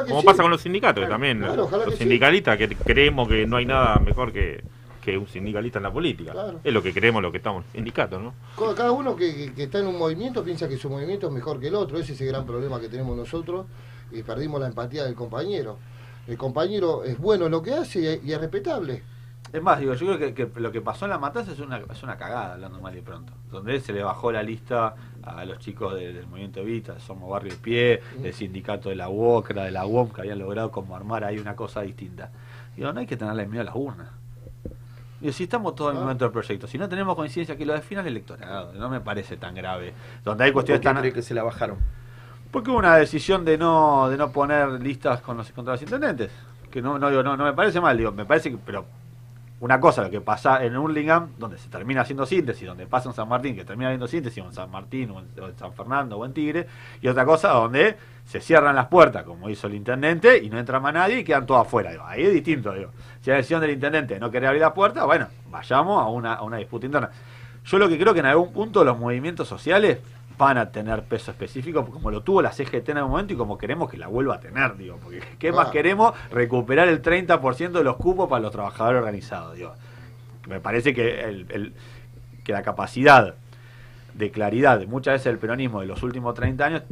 [0.05, 0.25] como sí.
[0.25, 1.39] pasa con los sindicatos también.
[1.39, 2.03] Claro, ojalá los que sí.
[2.03, 4.63] sindicalistas que creemos que no hay nada mejor que,
[5.01, 6.31] que un sindicalista en la política.
[6.31, 6.59] Claro.
[6.63, 8.33] Es lo que creemos los que estamos en sindicatos, ¿no?
[8.75, 11.59] Cada uno que, que- que está en un movimiento piensa que su movimiento es mejor
[11.59, 11.97] que el otro.
[11.97, 13.65] Ese es el gran problema que tenemos nosotros
[14.11, 15.77] y perdimos la empatía del compañero.
[16.27, 19.03] El compañero es bueno en lo que hace y es, y es respetable.
[19.51, 21.77] Es más, digo, yo creo que, que lo que pasó en la matanza es una,
[21.77, 23.33] es una cagada, hablando mal y pronto.
[23.51, 27.51] Donde se le bajó la lista a los chicos de- del movimiento Evita, Somos Barrio
[27.51, 31.23] de Pie, del sindicato de la UOCRA, de la UOM, que habían logrado como armar
[31.23, 32.31] ahí una cosa distinta.
[32.75, 34.07] Digo, no hay que tenerle miedo a las urnas.
[35.21, 36.05] Digo, si estamos todos en el Ah.
[36.05, 39.37] momento del proyecto, si no tenemos coincidencia que lo defina el electorado, no me parece
[39.37, 39.93] tan grave.
[40.23, 41.13] Donde hay ¿Por qué cuestiones tan...
[41.13, 41.77] que se la bajaron?
[42.53, 46.29] Porque hubo una decisión de no de no poner listas con los contra los intendentes.
[46.69, 48.85] Que no, no, digo, no, me parece mal, digo, me parece que, pero
[49.59, 53.15] una cosa lo que pasa en Hurlingham, donde se termina haciendo síntesis, donde pasa en
[53.15, 56.25] San Martín, que termina haciendo síntesis, o en San Martín, o en, San Fernando, o
[56.25, 56.67] en Tigre,
[57.01, 60.79] y otra cosa donde se cierran las puertas, como hizo el intendente, y no entra
[60.79, 61.89] más nadie y quedan todos afuera.
[61.89, 62.91] Digo, ahí es distinto, digo.
[63.21, 66.35] Si la decisión del intendente de no querer abrir la puerta, bueno, vayamos a una,
[66.35, 67.09] a una disputa interna.
[67.65, 69.99] Yo lo que creo que en algún punto los movimientos sociales
[70.37, 73.57] van a tener peso específico, como lo tuvo la CGT en algún momento y como
[73.57, 76.13] queremos que la vuelva a tener, digo, porque ¿qué más queremos?
[76.31, 79.73] Recuperar el 30% de los cupos para los trabajadores organizados, digo.
[80.47, 81.73] Me parece que, el, el-
[82.43, 83.35] que la capacidad
[84.13, 86.83] de claridad de muchas veces el peronismo de los últimos 30 años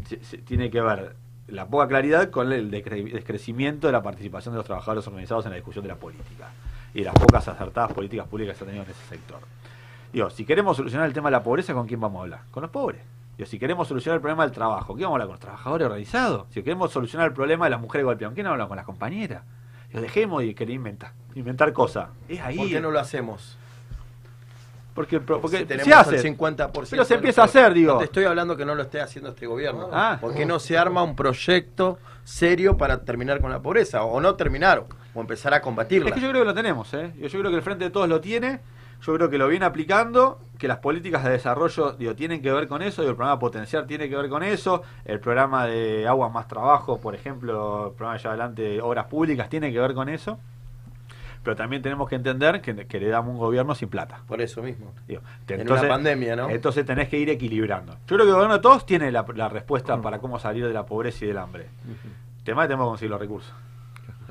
[0.45, 1.15] tiene que ver
[1.47, 5.55] la poca claridad con el descrecimiento de la participación de los trabajadores organizados en la
[5.57, 6.49] discusión de la política
[6.93, 9.39] y las pocas acertadas políticas públicas que se han tenido en ese sector.
[10.13, 12.39] Digo, si queremos solucionar el tema de la pobreza, ¿con quién vamos a hablar?
[12.51, 13.01] Con los pobres.
[13.41, 15.85] Digo, si queremos solucionar el problema del trabajo, ¿qué vamos a hablar con los trabajadores
[15.85, 16.45] organizados?
[16.51, 18.67] Si queremos solucionar el problema de las mujeres golpeadas, ¿con quién hablamos?
[18.67, 19.41] Con las compañeras.
[19.89, 22.09] Digo, dejemos de querer inventar, inventar cosas.
[22.29, 22.57] Es ahí.
[22.57, 23.57] ¿Por qué no lo hacemos?
[24.93, 26.17] Porque, porque si se tenemos hace.
[26.17, 26.87] el 50%.
[26.91, 27.93] Pero se empieza a hacer, digo.
[27.93, 29.89] No te estoy hablando que no lo esté haciendo este gobierno.
[29.91, 30.19] Ah.
[30.21, 34.03] ¿Por qué no se arma un proyecto serio para terminar con la pobreza?
[34.03, 34.85] O no terminar,
[35.15, 36.09] o empezar a combatirla.
[36.09, 37.11] Es que yo creo que lo tenemos, ¿eh?
[37.17, 38.59] Yo creo que el Frente de Todos lo tiene.
[39.01, 42.67] Yo creo que lo viene aplicando, que las políticas de desarrollo digo, tienen que ver
[42.67, 46.29] con eso, digo, el programa potencial tiene que ver con eso, el programa de agua
[46.29, 50.39] más trabajo, por ejemplo, el programa ya adelante obras públicas tiene que ver con eso.
[51.43, 54.21] Pero también tenemos que entender que, que le damos un gobierno sin plata.
[54.27, 54.93] Por eso mismo.
[55.07, 56.49] Digo, En una pandemia, ¿no?
[56.49, 57.93] Entonces tenés que ir equilibrando.
[57.93, 60.73] Yo creo que el gobierno de todos tiene la, la respuesta para cómo salir de
[60.73, 61.67] la pobreza y del hambre.
[62.37, 63.53] El tema es que tenemos que conseguir los recursos.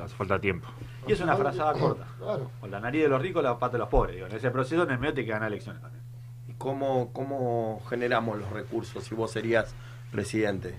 [0.00, 0.68] Hace falta tiempo.
[1.06, 2.06] Y es una frazada corta.
[2.18, 2.50] Claro.
[2.60, 4.16] Con la nariz de los ricos, la pata de los pobres.
[4.16, 6.02] Digo, en ese proceso, en el medio, te que ganar elecciones también.
[6.48, 9.74] ¿Y cómo, cómo generamos los recursos si vos serías
[10.12, 10.74] presidente?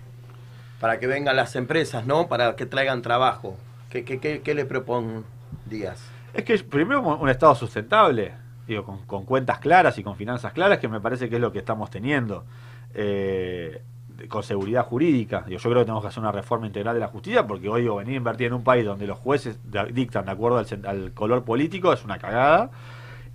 [0.80, 2.28] Para que vengan las empresas, ¿no?
[2.28, 3.58] Para que traigan trabajo.
[3.90, 6.04] ¿Qué, qué, qué, qué le propondrías?
[6.34, 8.34] Es que primero un Estado sustentable,
[8.68, 11.52] digo, con, con cuentas claras y con finanzas claras, que me parece que es lo
[11.52, 12.46] que estamos teniendo.
[12.94, 13.82] Eh,
[14.28, 15.46] con seguridad jurídica.
[15.48, 17.98] Yo creo que tenemos que hacer una reforma integral de la justicia, porque hoy digo,
[17.98, 19.60] venir a invertir en un país donde los jueces
[19.92, 22.72] dictan de acuerdo al, al color político es una cagada.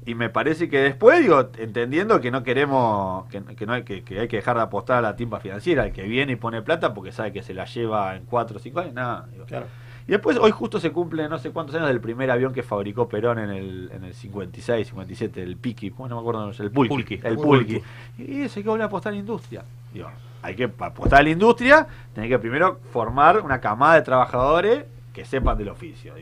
[0.06, 4.04] Y me parece que después, digo, entendiendo que no queremos, que, que no hay que,
[4.04, 6.62] que hay que dejar de apostar a la timpa financiera, el que viene y pone
[6.62, 9.26] plata porque sabe que se la lleva en cuatro o cinco años, nada.
[9.32, 9.46] digo.
[9.46, 9.66] Claro.
[10.06, 13.08] Y después, hoy justo se cumple no sé cuántos años del primer avión que fabricó
[13.08, 17.20] Perón en el, en el 56, 57, el Piki, bueno, no me acuerdo, el Pulqui.
[17.24, 17.80] el Pulqui.
[17.80, 17.82] Pulqui.
[18.18, 19.64] Y hay que volver a apostar en la industria.
[19.92, 20.08] Digo,
[20.46, 25.24] hay que apostar en la industria, tenés que primero formar una camada de trabajadores que
[25.24, 26.14] sepan del oficio.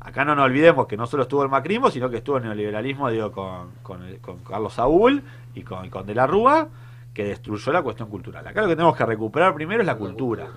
[0.00, 3.08] Acá no nos olvidemos que no solo estuvo el macrismo, sino que estuvo el neoliberalismo,
[3.32, 5.22] con, con, Carlos Saúl
[5.54, 6.68] y con, De la Rúa,
[7.14, 8.46] que destruyó la cuestión cultural.
[8.46, 10.48] Acá lo que tenemos que recuperar primero es la cultura.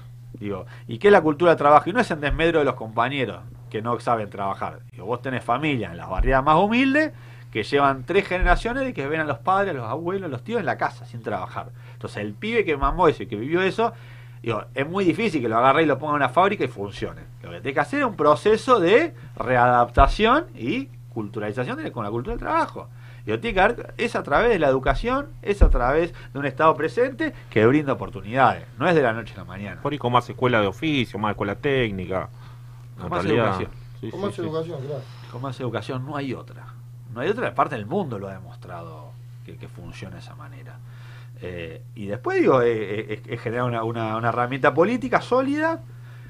[0.88, 1.89] ¿y qué es la cultura del trabajo?
[1.89, 3.39] Y no es en desmedro de los compañeros
[3.70, 4.80] que no saben trabajar.
[4.97, 7.14] Vos tenés familia en las barriadas más humildes
[7.52, 10.43] que llevan tres generaciones de que ven a los padres, a los abuelos, a los
[10.43, 11.70] tíos en la casa sin trabajar.
[11.93, 13.91] Entonces el pibe que mamó eso y que vivió eso,
[14.43, 17.22] digo, es muy difícil que lo agarre y lo ponga en una fábrica y funcione.
[17.41, 22.12] Lo que tenés que hacer es un proceso de readaptación y culturalización de- con la
[22.12, 22.88] cultura del trabajo.
[23.26, 26.45] Digo, tiene que haber- es a través de la educación, es a través de un
[26.45, 29.82] Estado presente que brinda oportunidades, no es de la noche a la mañana.
[29.82, 32.30] Por ahí con más escuela de oficio, más escuela técnica.
[33.00, 33.72] Con más realidad, educación.
[34.00, 34.41] sí, Con sí, más sí.
[34.41, 35.02] educación, claro.
[35.32, 36.68] Con más educación no hay otra.
[37.14, 39.12] No hay otra, parte del mundo lo ha demostrado
[39.45, 40.78] que, que funciona de esa manera.
[41.41, 45.82] Eh, y después, digo, eh, eh, es, es generar una, una- una herramienta política sólida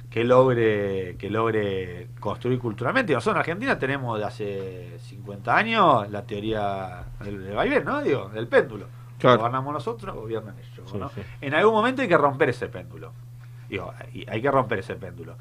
[0.09, 3.13] que logre que logre construir culturalmente.
[3.13, 8.01] Nosotros en Argentina tenemos de hace 50 años la teoría del, del vaivén, ¿no?
[8.01, 8.87] Digo, del péndulo.
[9.19, 9.37] Claro.
[9.39, 10.89] Gobernamos nosotros, gobiernan ellos.
[10.89, 11.09] Sí, ¿no?
[11.09, 11.21] sí.
[11.41, 13.11] En algún momento hay que romper ese péndulo.
[13.69, 13.93] Digo,
[14.27, 15.35] hay que romper ese péndulo.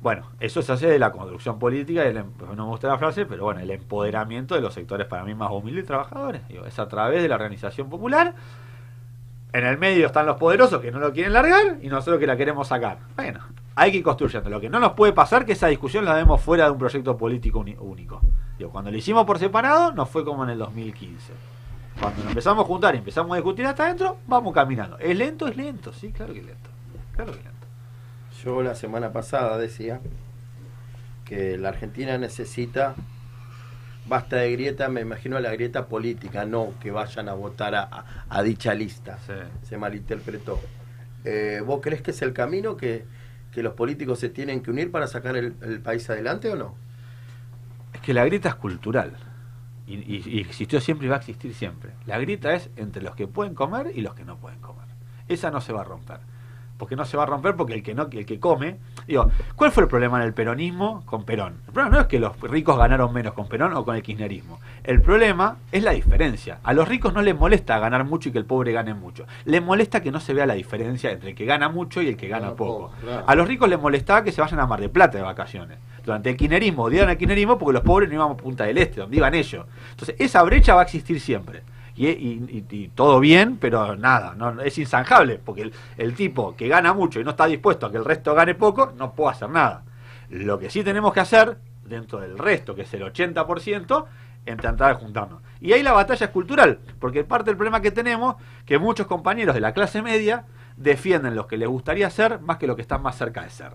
[0.00, 3.44] Bueno, eso se hace de la construcción política, em- no me gusta la frase, pero
[3.44, 6.46] bueno, el empoderamiento de los sectores para mí más humildes y trabajadores.
[6.48, 8.34] Digo, es a través de la organización popular.
[9.52, 12.36] En el medio están los poderosos que no lo quieren largar y nosotros que la
[12.36, 12.98] queremos sacar.
[13.16, 13.40] Bueno,
[13.74, 14.50] hay que ir construyendo.
[14.50, 17.16] Lo que no nos puede pasar que esa discusión la demos fuera de un proyecto
[17.16, 18.20] político único.
[18.58, 21.32] Digo, cuando lo hicimos por separado, nos fue como en el 2015.
[22.00, 24.98] Cuando nos empezamos a juntar y empezamos a discutir hasta adentro, vamos caminando.
[24.98, 25.48] ¿Es lento?
[25.48, 26.70] Es lento, sí, claro que es lento.
[27.16, 27.57] Claro que es lento.
[28.48, 30.00] Yo la semana pasada decía
[31.26, 32.94] que la Argentina necesita,
[34.06, 38.24] basta de grieta, me imagino la grieta política, no que vayan a votar a, a-
[38.30, 39.18] a dicha lista.
[39.26, 39.34] Sí.
[39.64, 40.58] Se malinterpretó.
[41.26, 43.04] Eh, ¿Vos crees que es el camino que,
[43.52, 46.74] que los políticos se tienen que unir para sacar el, el país adelante o no?
[47.92, 49.12] Es que la grieta es cultural.
[49.86, 51.90] Y, y- y existió siempre y va a existir siempre.
[52.06, 54.86] La grieta es entre los que pueden comer y los que no pueden comer.
[55.28, 56.20] Esa no se va a romper.
[56.78, 58.76] Porque no se va a romper porque el que no, el que come.
[59.06, 61.60] Digo, ¿cuál fue el problema en el peronismo con Perón?
[61.66, 64.60] El problema no es que los ricos ganaron menos con Perón o con el kirchnerismo.
[64.84, 66.60] El problema es la diferencia.
[66.62, 69.26] A los ricos no les molesta ganar mucho y que el pobre gane mucho.
[69.44, 72.16] Les molesta que no se vea la diferencia entre el que gana mucho y el
[72.16, 72.92] que gana poco.
[73.02, 73.24] claro.
[73.26, 75.78] A los ricos les molestaba que se vayan a Mar de Plata de vacaciones.
[76.04, 79.00] Durante el kirchnerismo odiaban al kirchnerismo porque los pobres no íbamos a Punta del Este,
[79.00, 79.66] donde iban ellos.
[79.90, 81.62] Entonces, esa brecha va a existir siempre.
[81.98, 86.68] Y, y- y- todo bien, pero nada, no, es insanjable, porque el, el tipo que
[86.68, 89.50] gana mucho y no está dispuesto a que el resto gane poco, no puede hacer
[89.50, 89.82] nada.
[90.30, 94.04] Lo que sí tenemos que hacer, dentro del resto, que es el 80%,
[94.46, 95.42] es tratar de juntarnos.
[95.60, 99.54] Y ahí la batalla es cultural, porque parte del problema que tenemos, que muchos compañeros
[99.54, 100.44] de la clase media
[100.76, 103.72] defienden lo que les gustaría ser más que lo que están más cerca de ser.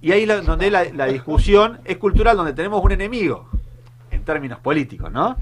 [0.00, 3.48] Y ahí la- donde la, la discusión es cultural, donde tenemos un enemigo,
[4.12, 5.36] en términos políticos, ¿no?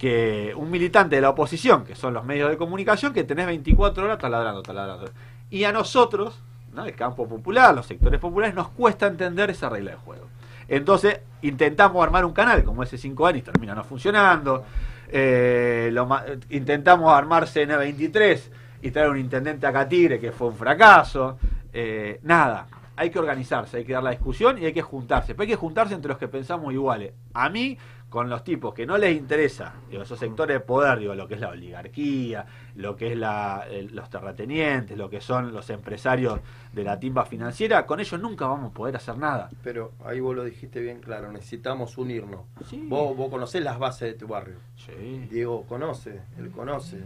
[0.00, 4.04] Que un militante de la oposición, que son los medios de comunicación, que tenés 24
[4.04, 5.12] horas taladrando, taladrando.
[5.50, 6.40] Y a nosotros,
[6.72, 6.86] ¿no?
[6.86, 10.26] el campo popular, los sectores populares, nos cuesta entender esa regla de juego.
[10.68, 14.64] Entonces intentamos armar un canal como ese 5 y termina no funcionando.
[15.08, 16.08] Eh, lo
[16.50, 18.40] intentamos armar CN23
[18.82, 21.38] y traer un intendente a Tigre que fue un fracaso.
[21.72, 25.34] Eh, nada, hay que organizarse, hay que dar la discusión y hay que juntarse.
[25.34, 27.12] Pero hay que juntarse entre los que pensamos iguales.
[27.34, 27.76] A mí,
[28.10, 31.34] con los tipos que no les interesa, digo, esos sectores de poder, digo, lo que
[31.34, 32.44] es la oligarquía,
[32.74, 36.40] lo que es la, el- los terratenientes, lo que son los empresarios
[36.72, 39.48] de la timba financiera, con ellos nunca vamos a poder hacer nada.
[39.62, 42.40] Pero ahí vos lo dijiste bien claro, necesitamos unirnos.
[42.68, 42.84] Sí.
[42.88, 44.56] Vos, vos conocés las bases de tu barrio.
[44.76, 45.28] Sí.
[45.30, 46.98] Diego conoce, él conoce.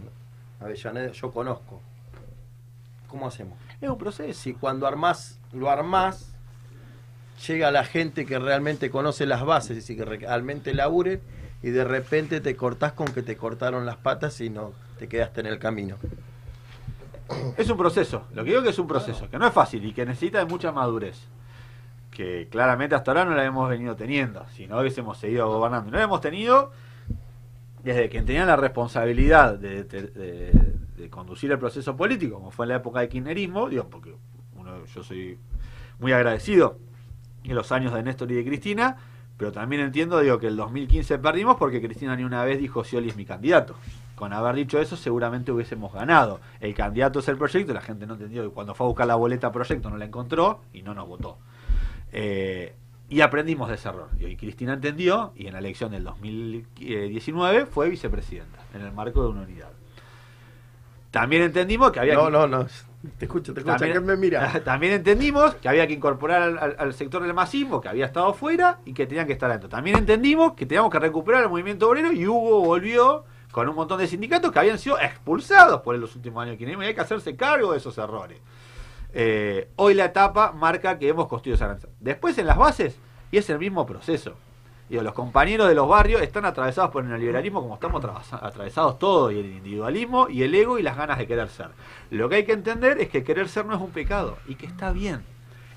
[0.59, 1.81] Avellaneda, yo conozco.
[3.07, 3.57] ¿Cómo hacemos?
[3.79, 4.33] Es un proceso.
[4.39, 6.34] Si cuando armás, lo armás,
[7.47, 11.21] llega la gente que realmente conoce las bases y que realmente laburen
[11.63, 15.41] y de repente te cortás con que te cortaron las patas y no te quedaste
[15.41, 15.97] en el camino.
[17.57, 19.93] Es un proceso, lo que digo que es un proceso, que no es fácil y
[19.93, 21.17] que necesita de mucha madurez.
[22.11, 25.91] Que claramente hasta ahora no la hemos venido teniendo, si no hubiésemos seguido gobernando.
[25.91, 26.71] No la hemos tenido
[27.83, 32.65] desde quien tenía la responsabilidad de, de- de- de conducir el proceso político, como fue
[32.65, 34.15] en la época del kirchnerismo, digo, porque
[34.55, 35.37] uno, yo soy
[35.99, 36.77] muy agradecido
[37.49, 38.97] en los años de Néstor y de Cristina,
[39.37, 43.09] pero también entiendo digo que el 2015 perdimos porque Cristina ni una vez dijo Scioli
[43.09, 43.75] es mi candidato.
[44.15, 46.39] Con haber dicho eso seguramente hubiésemos ganado.
[46.61, 49.15] El candidato es el proyecto, la gente no entendió que cuando fue a buscar la
[49.15, 51.37] boleta proyecto no la encontró y no nos votó.
[52.13, 52.73] Eh,
[53.09, 54.09] y aprendimos de ese error.
[54.19, 59.29] Y Cristina entendió y en la elección del 2019 fue vicepresidenta en el marco de
[59.29, 59.69] una unidad.
[61.11, 62.67] También entendimos que había No, no, no.
[63.17, 63.75] Te escucho, te escucho.
[63.77, 64.59] también, ¿Quién me mira?
[64.63, 68.33] también entendimos que había que incorporar al, al- al sector del masismo, que había estado
[68.33, 69.69] fuera y que tenían que estar adentro.
[69.69, 73.99] También entendimos que teníamos que recuperar el movimiento obrero y Hugo volvió con un montón
[73.99, 77.35] de sindicatos que habían sido expulsados por los últimos años kirchnerismo y hay que hacerse
[77.35, 78.39] cargo de esos errores.
[79.13, 81.87] Eh, hoy la etapa marca que hemos construido esa alianza.
[81.99, 82.97] Después en las bases,
[83.31, 84.35] y es el mismo proceso.
[84.89, 88.99] Digo, los compañeros de los barrios están atravesados por el neoliberalismo como estamos atravesa- atravesados
[88.99, 91.69] todos, y el individualismo, y el ego, y las ganas de querer ser.
[92.11, 94.67] Lo que hay que entender es que querer ser no es un pecado, y que
[94.67, 95.21] está bien.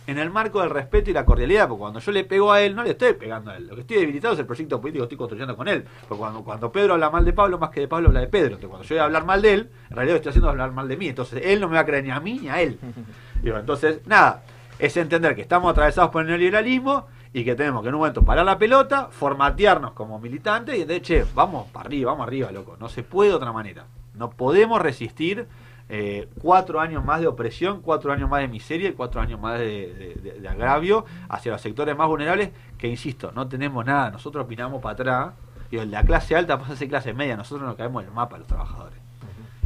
[0.07, 2.75] En el marco del respeto y la cordialidad, porque cuando yo le pego a él,
[2.75, 3.67] no le estoy pegando a él.
[3.67, 5.85] Lo que estoy debilitado es el proyecto político que estoy construyendo con él.
[6.09, 8.55] Porque cuando, cuando Pedro habla mal de Pablo, más que de Pablo habla de Pedro.
[8.55, 10.89] Entonces cuando yo voy a hablar mal de él, en realidad estoy haciendo hablar mal
[10.89, 11.09] de mí.
[11.09, 12.79] Entonces él no me va a creer ni a mí ni a él.
[13.43, 14.43] Digo, entonces, nada,
[14.79, 18.23] es entender que estamos atravesados por el neoliberalismo y que tenemos que en un momento
[18.25, 22.77] parar la pelota, formatearnos como militantes y de che, vamos para arriba, vamos arriba, loco.
[22.81, 23.85] No se puede de otra manera.
[24.15, 25.47] No podemos resistir
[25.91, 29.59] eh, cuatro años más de opresión, cuatro años más de miseria y cuatro años más
[29.59, 34.11] de, de- agravio hacia los sectores más vulnerables que, insisto, no tenemos nada.
[34.11, 35.35] Nosotros opinamos para atrás.
[35.71, 37.37] Y la clase alta pasa a ser clase media.
[37.37, 38.99] Nosotros nos caemos en el mapa, los trabajadores.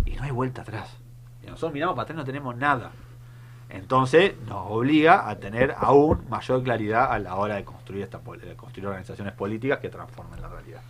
[0.04, 0.96] Y no hay vuelta atrás.
[1.42, 2.90] Y nosotros miramos para atrás y no tenemos nada.
[3.72, 8.54] Entonces nos obliga a tener aún mayor claridad a la hora de construir esta de
[8.54, 10.82] construir organizaciones políticas que transformen la realidad.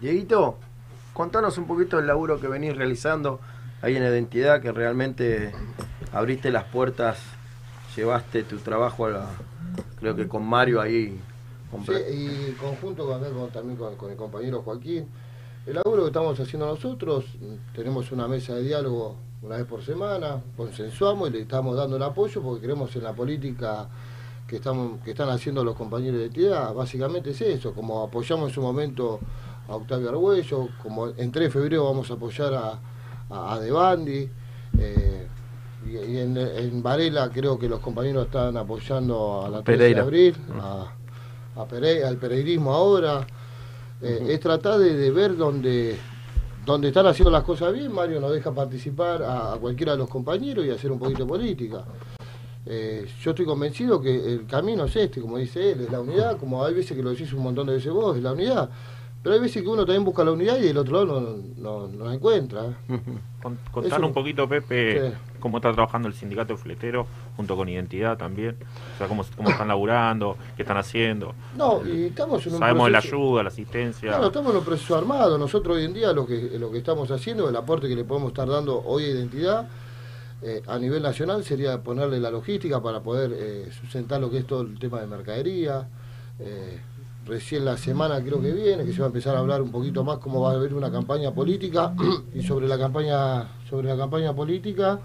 [0.00, 0.58] Dieguito,
[1.12, 3.40] contanos un poquito del laburo que venís realizando
[3.82, 5.52] ahí en Identidad, que realmente
[6.12, 7.18] abriste las puertas,
[7.96, 9.26] llevaste tu trabajo a la,
[9.98, 11.20] creo que con Mario ahí.
[11.70, 15.08] con- Sí, y conjunto con, también con, con el compañero Joaquín.
[15.66, 17.24] El laburo que estamos haciendo nosotros,
[17.74, 22.02] tenemos una mesa de diálogo una vez por semana, consensuamos y le estamos dando el
[22.02, 23.88] apoyo porque creemos en la política
[24.46, 26.72] que estamos que están haciendo los compañeros de entidad.
[26.74, 29.18] Básicamente es eso, como apoyamos en su momento
[29.68, 32.78] a Octavio Argüello, como en 3 de febrero vamos a apoyar a,
[33.30, 34.28] a, a De Bandi,
[34.78, 35.26] eh,
[35.86, 40.00] y, y en, en Varela creo que los compañeros están apoyando a la 13 de
[40.02, 40.92] abril, a,
[41.56, 43.26] a Pere- al pereirismo ahora.
[44.00, 45.96] Eh, Es tratar de, de ver dónde,
[46.64, 47.92] dónde están haciendo las cosas bien.
[47.92, 51.28] Mario nos deja participar a, a cualquiera de los compañeros y hacer un poquito de
[51.28, 51.84] política.
[52.64, 56.38] Eh, yo estoy convencido que el camino es este, como dice él, es la unidad,
[56.38, 58.70] como hay veces que lo decís un montón de veces vos, es la unidad.
[59.22, 61.88] Pero hay veces que uno también busca la unidad y del otro lado no, no,
[61.88, 62.76] no la encuentra.
[63.42, 65.14] Con- Contanos un poquito, Pepe, Sí.
[65.42, 68.56] Cómo está trabajando el sindicato de fletero junto con Identidad también.
[68.94, 71.34] O sea, cómo, cómo están laburando, qué están haciendo.
[71.56, 74.08] No, y estamos en un Sabemos de la ayuda, la asistencia.
[74.08, 75.36] Claro, estamos en un proceso armado.
[75.36, 78.28] Nosotros hoy en día lo que, lo que estamos haciendo, el aporte que le podemos
[78.30, 79.68] estar dando hoy a identidad
[80.44, 84.46] eh, a nivel nacional sería ponerle la logística para poder eh, sustentar lo que es
[84.46, 85.88] todo el tema de mercadería.
[86.40, 86.80] Eh,
[87.24, 90.02] recién la semana creo que viene, que se va a empezar a hablar un poquito
[90.02, 91.94] más cómo va a haber una campaña política
[92.34, 94.98] y sobre la campaña, sobre la campaña política.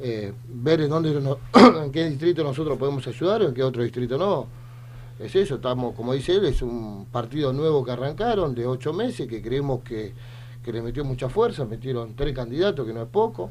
[0.00, 1.38] Eh, ver en dónde no-
[1.84, 4.46] en qué distrito nosotros podemos ayudar o en qué otro distrito no
[5.18, 9.28] es eso, estamos, como dice él, es un partido nuevo que arrancaron de ocho meses,
[9.28, 10.12] que creemos que,
[10.64, 13.48] que le metió mucha fuerza, metieron tres candidatos, que no es poco,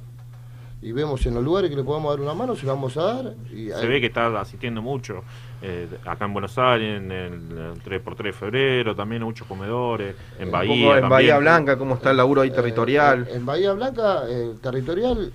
[0.81, 3.03] y vemos en los lugares que le podemos dar una mano, se la vamos a
[3.03, 3.33] dar.
[3.55, 5.23] Y Se ve que está asistiendo mucho
[5.61, 10.13] eh, acá en Buenos Aires, en el, el 3x3 de febrero, también en muchos comedores,
[10.37, 10.73] en Bahía.
[10.73, 11.09] en también.
[11.09, 13.25] Bahía Blanca, cómo está el laburo ahí Eh, territorial.
[13.29, 15.31] en, en Bahía Blanca, eh, territorial,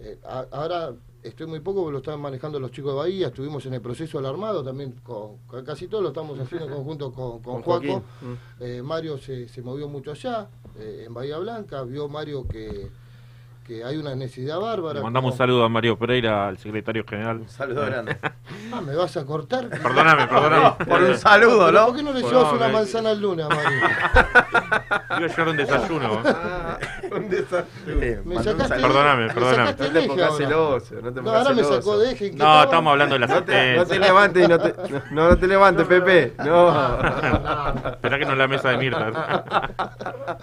[0.00, 0.92] eh, a- ahora
[1.22, 4.18] estoy muy poco porque lo están manejando los chicos de Bahía, estuvimos en el proceso
[4.18, 7.62] del armado también, con, con- casi todo lo estamos haciendo en conjunto con, con, Con
[7.62, 7.90] Joaquín.
[7.90, 8.04] Juaco.
[8.22, 8.34] Mm.
[8.62, 10.48] Eh, Mario se, se movió mucho allá,
[10.78, 12.88] eh, en Bahía Blanca, vio Mario que,
[13.66, 15.00] que hay una necesidad bárbara.
[15.00, 17.38] Le mandamos un saludo a Mario Pereira, al secretario general.
[17.40, 18.16] Un saludo grande.
[18.72, 19.68] Ah, ¿me vas a cortar?
[19.68, 20.72] Perdóname, perdóname.
[20.88, 21.86] Por un saludo, Pero ¿no?
[21.88, 23.78] ¿Por qué no le llevas no, una me- manzana al lunes a Mario?
[23.78, 26.22] Iba a llevar un desayuno.
[26.24, 26.78] Ah,
[27.12, 27.94] un desastre.
[27.94, 28.86] Me Mandó un sacaste, saludo.
[28.88, 29.56] Perdóname, me perdóname.
[29.72, 31.74] sacaste No te pongas celoso, no te pongas ahora me celoso.
[31.82, 32.32] sacó de eje.
[32.32, 34.74] No, estamos hablando de la te, no te levantes y no te,
[35.12, 36.34] no, no te levantes, Pepe.
[36.44, 36.70] No.
[37.90, 39.44] Esperá que no es la mesa de Mirta.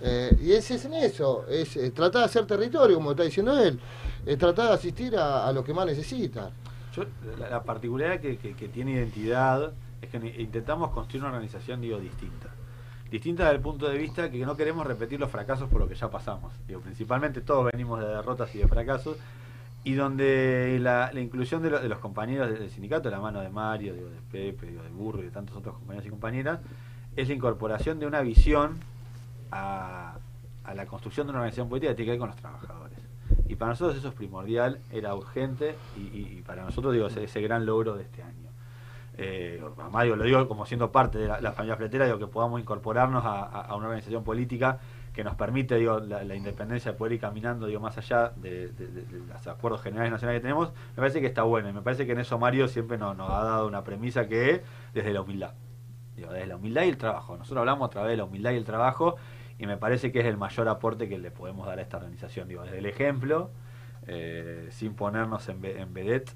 [0.00, 3.58] Eh, y es, es en eso, es eh, tratar de hacer territorio, como está diciendo
[3.58, 3.80] él,
[4.24, 6.50] es tratar de asistir a, a los que más necesitan.
[6.94, 7.04] Yo,
[7.38, 11.98] la, la particularidad que, que- que tiene identidad es que intentamos construir una organización, digo,
[11.98, 12.48] distinta.
[13.10, 15.94] Distinta desde el punto de vista que no queremos repetir los fracasos por lo que
[15.94, 16.52] ya pasamos.
[16.66, 19.16] Digo, principalmente todos venimos de derrotas y de fracasos.
[19.84, 23.94] Y donde la, inclusión de, lo- de los compañeros del sindicato, la mano de Mario,
[23.94, 26.58] digo, de Pepe, digo, de Burro y de tantos otros compañeros y compañeras,
[27.14, 28.78] es la incorporación de una visión
[29.52, 30.16] a,
[30.74, 32.98] la construcción de una organización política que tiene que ver con los trabajadores.
[33.48, 37.64] Y para nosotros eso es primordial, era urgente y para nosotros digo ese, ese gran
[37.64, 38.45] logro de este año.
[39.18, 42.60] Eh, además, digo, lo digo como siendo parte de la, familia fletera, digo que podamos
[42.60, 44.78] incorporarnos a, una organización política
[45.14, 48.70] que nos permite la, independencia de poder ir caminando más allá de,
[49.26, 52.12] los acuerdos generales nacionales que tenemos, me parece que está bueno y me parece que
[52.12, 54.60] en eso Mario siempre nos, ha dado una premisa que es
[54.92, 55.54] desde la humildad.
[56.14, 57.36] Digo, desde la humildad y el trabajo.
[57.36, 59.16] Nosotros hablamos a través de la humildad y el trabajo
[59.58, 62.48] y me parece que es el mayor aporte que le podemos dar a esta organización.
[62.48, 63.50] Digo, desde el ejemplo,
[64.06, 66.34] eh, sin ponernos en, en vedette,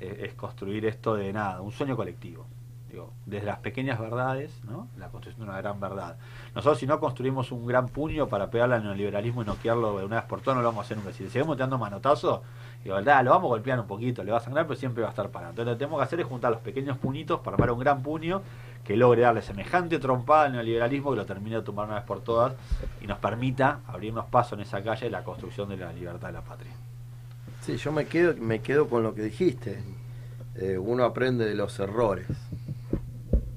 [0.00, 2.46] es construir esto de nada, un sueño colectivo.
[2.90, 4.88] Digo, desde las pequeñas verdades, ¿no?
[4.98, 6.16] la construcción de una gran verdad.
[6.56, 10.16] Nosotros si no construimos un gran puño para pegarle al neoliberalismo y noquearlo de una
[10.16, 11.12] vez por todas, no lo vamos a hacer nunca.
[11.12, 12.40] Si le seguimos dando manotazos,
[12.82, 15.08] digo, verdad, lo vamos a golpear un poquito, le va a sangrar, pero siempre va
[15.08, 15.50] a estar parado.
[15.50, 18.02] Entonces lo que tenemos que hacer es juntar los pequeños puñitos para armar un gran
[18.02, 18.42] puño
[18.84, 22.22] que logre darle semejante trompada al neoliberalismo que lo termine de tumbar una vez por
[22.22, 22.54] todas
[23.00, 26.32] y nos permita abrirnos paso en esa calle de la construcción de la libertad de
[26.32, 26.72] la patria.
[27.60, 29.78] Sí, yo me quedo, me quedo con lo que dijiste.
[30.56, 32.26] Eh, uno aprende de los errores.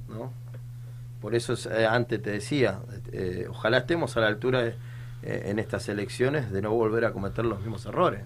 [0.09, 0.31] ¿no?
[1.21, 2.79] Por eso es, eh, antes te decía,
[3.11, 4.75] eh, ojalá estemos a la altura de,
[5.23, 8.21] eh, en estas elecciones de no volver a cometer los mismos errores.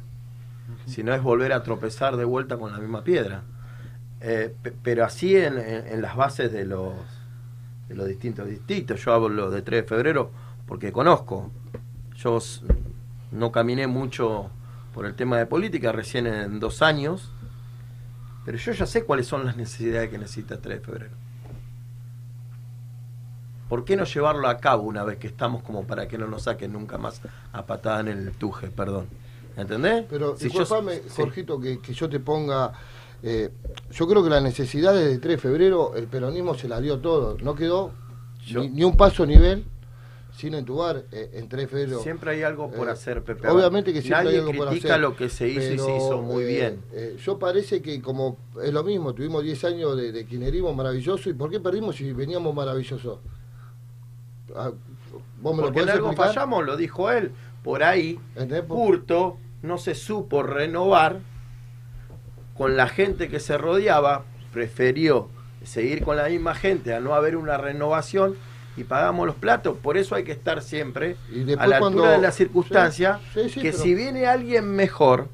[0.86, 3.43] Si no es volver a tropezar de vuelta con la misma piedra.
[4.19, 6.93] Pe- pero así en, en- en las bases de los,
[7.88, 9.03] de los distintos distritos.
[9.05, 10.32] Yo hablo de 3 de febrero
[10.65, 11.51] porque conozco.
[12.15, 12.39] Yo
[13.32, 14.49] no caminé mucho
[14.97, 17.29] por el tema de política, recién en dos años,
[18.43, 21.11] pero yo ya sé cuáles son las necesidades que necesita 3 de febrero.
[23.69, 26.41] ¿Por qué no llevarlo a cabo una vez que estamos como para que no nos
[26.43, 27.21] saquen nunca más
[27.53, 29.05] a patada en el tuje, perdón?
[29.55, 30.03] ¿Entendés?
[30.09, 31.09] Pero Si yo- disculpame, sí.
[31.15, 32.71] Jorgito, que, que yo te ponga.
[33.21, 33.51] eh,
[33.91, 37.37] yo creo que las necesidades de 3 de febrero, el peronismo se las dio todo.
[37.43, 37.91] No quedó
[38.43, 39.63] Yo- ni, ni un paso a nivel
[40.38, 41.99] sin entubar eh, en 3 de febrero.
[41.99, 43.47] Siempre hay algo por Eh, hacer, Pepe.
[43.49, 45.01] Obviamente que siempre Nadie hay algo por critica hacer.
[45.01, 46.81] lo que se hizo y se hizo muy eh, bien.
[46.93, 51.29] eh, yo parece que como es lo mismo, tuvimos 10 años de, de kirchnerismo maravilloso.
[51.29, 53.19] ¿Y por qué perdimos si veníamos maravillosos?
[54.55, 54.71] Ah,
[55.41, 56.33] ¿Vos me lo Porque en algo explicar?
[56.33, 57.31] fallamos, lo dijo él.
[57.63, 58.19] Por ahí,
[58.67, 61.19] Curto no se supo renovar
[62.55, 64.23] con la gente que se rodeaba,
[64.53, 65.29] prefirió
[65.63, 68.35] seguir con la misma gente a no haber una renovación
[68.78, 69.78] y pagamos los platos.
[69.82, 73.19] Por eso hay que estar siempre Y después a la cuando- altura de la circunstancia,
[73.34, 75.28] Sí, sí, sí, que pero- si viene alguien mejor,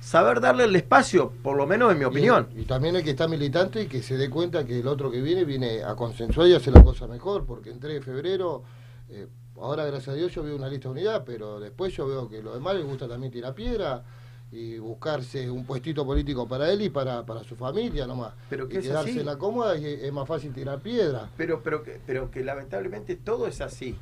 [0.00, 2.48] saber darle el espacio, por lo menos en mi opinión.
[2.54, 5.10] Y, y también hay que estar militante y que se dé cuenta que el otro
[5.10, 8.62] que viene viene a consensuar y hacer la cosa mejor, porque en 3 de febrero,
[9.10, 9.26] eh,
[9.60, 12.42] ahora gracias a Dios yo veo una lista de unidad, pero después yo veo que
[12.42, 14.04] los demás les gusta también tirar piedra
[14.50, 18.32] y buscarse un puestito político para él y para, para su familia nomás.
[18.48, 21.28] Pero que y quedarse en la cómoda y es más fácil tirar piedra.
[21.36, 23.96] Pero, pero, que, pero que lamentablemente todo es así.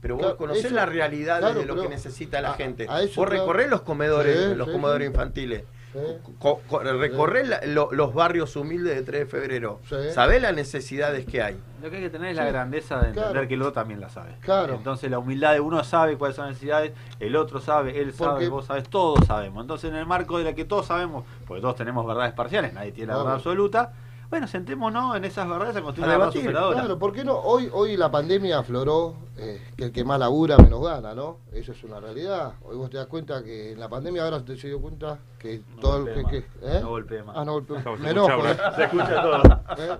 [0.00, 2.86] Pero vos Claro, conocés eso- la realidad claro, de lo que necesita la a- gente.
[2.88, 3.42] a eso, vos claro.
[3.44, 5.12] recorrés los comedores, Sí, los sí, comedores sí.
[5.12, 5.64] infantiles.
[5.92, 9.80] Recorrés la- lo- los barrios humildes de 3 de febrero.
[9.88, 9.96] Sí.
[10.12, 11.56] Sabés las necesidades que hay.
[11.82, 13.48] Lo que hay que tener es Sí, la grandeza de entender claro.
[13.48, 14.34] que el otro también la sabe.
[14.40, 14.74] Claro.
[14.74, 18.30] Entonces la humildad de uno sabe cuáles son las necesidades, el otro sabe, él sabe,
[18.32, 19.62] Porque- vos sabes, todos sabemos.
[19.62, 22.92] Entonces en el marco de la que todos sabemos, porque todos tenemos verdades parciales, nadie
[22.92, 23.92] tiene la verdad absoluta,
[24.30, 26.50] bueno, sentémonos en esas verdades a construir A una debatir.
[26.52, 27.36] Claro, ¿por qué no?
[27.38, 31.38] Hoy, hoy la pandemia afloró eh, que el que más labura menos gana, ¿no?
[31.52, 32.52] Eso es una realidad.
[32.62, 35.62] Hoy vos te das cuenta que en la pandemia ahora te se dio cuenta que
[35.74, 36.30] No todo el que, más.
[36.32, 36.80] que- ¿eh?
[36.80, 37.36] No golpee más.
[37.36, 37.78] Ah, no golpee.
[37.78, 38.46] Estamos Me enojo.
[38.46, 38.56] ¿eh?
[38.76, 39.42] Se escucha todo.
[39.78, 39.98] ¿Eh?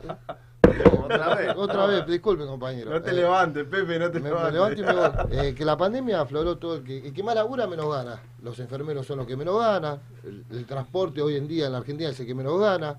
[1.05, 1.57] Otra vez.
[1.57, 2.91] Otra vez, disculpe, compañero.
[2.93, 4.79] No te Eh, levantes, Pepe, no te me, me levantes.
[4.79, 4.93] levanto y me
[5.41, 5.47] voy.
[5.49, 8.21] Eh, que la pandemia afloró todo el que, el que más labura menos gana.
[8.43, 9.99] Los enfermeros son los que menos ganan.
[10.23, 12.97] El, el transporte hoy en día en la Argentina es el que menos gana.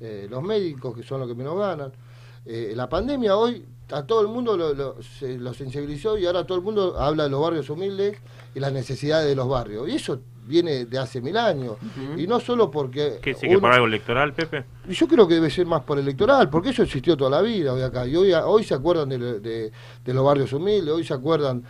[0.00, 1.92] Eh, los médicos que son los que menos ganan.
[2.46, 6.44] Eh, la pandemia hoy a todo el mundo lo, lo- se lo sensibilizó y ahora
[6.46, 8.18] todo el mundo habla de los barrios humildes
[8.54, 9.88] y las necesidades de los barrios.
[9.88, 11.76] Y eso viene de hace mil años.
[12.16, 13.18] Y no solo porque...
[13.20, 14.64] ¿Qué sí que uno- por algo electoral, Pepe?
[14.88, 17.82] Yo creo que debe ser más por electoral, porque eso existió toda la vida hoy
[17.82, 18.06] acá.
[18.06, 19.72] Y hoy, hoy se acuerdan de, de-
[20.04, 21.64] de los barrios humildes, hoy se acuerdan.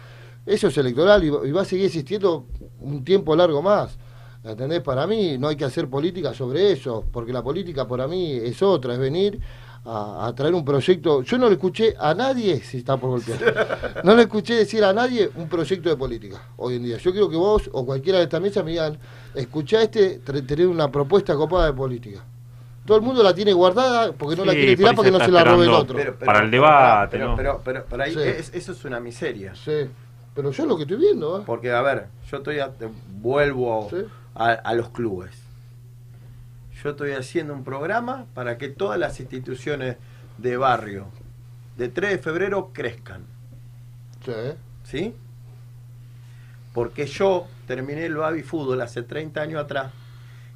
[0.47, 2.47] Eso es electoral y, y va a seguir existiendo
[2.81, 3.99] un tiempo largo más.
[4.45, 4.81] ¿Entendés?
[4.81, 8.63] Para mí no hay que hacer política sobre eso, porque la política para mí es
[8.63, 9.41] otra, es venir
[9.85, 11.23] a, a traer un proyecto.
[11.23, 14.93] Yo no le escuché a nadie, si está por golpear, no le escuché decir a
[14.93, 16.99] nadie un proyecto de política hoy en día.
[16.99, 18.97] Yo creo que vos o cualquiera de esta mesa me digan,
[19.35, 22.25] escuchá este, tener una propuesta copada de política.
[22.87, 25.31] Todo el mundo la tiene guardada porque no la quiere tirar porque se no se
[25.31, 25.97] la robe el otro.
[25.97, 27.37] Pero- Para el debate, pero, ¿no?
[27.37, 28.21] pero, pero, pero ahí Sí.
[28.23, 29.55] es- eso es una miseria.
[29.55, 29.91] Sí,
[30.35, 31.43] pero yo lo que estoy viendo, ¿eh?
[31.45, 32.71] Porque, a ver, yo estoy a-
[33.21, 33.97] vuelvo Sí.
[34.39, 35.31] A, a los clubes.
[36.83, 39.97] Yo estoy haciendo un programa para que todas las instituciones
[40.39, 41.07] de barrio
[41.79, 43.23] de 3 de febrero crezcan.
[44.25, 44.33] Sí.
[44.85, 45.15] ¿Sí?
[46.75, 49.93] Porque yo terminé el baby fútbol hace 30 años atrás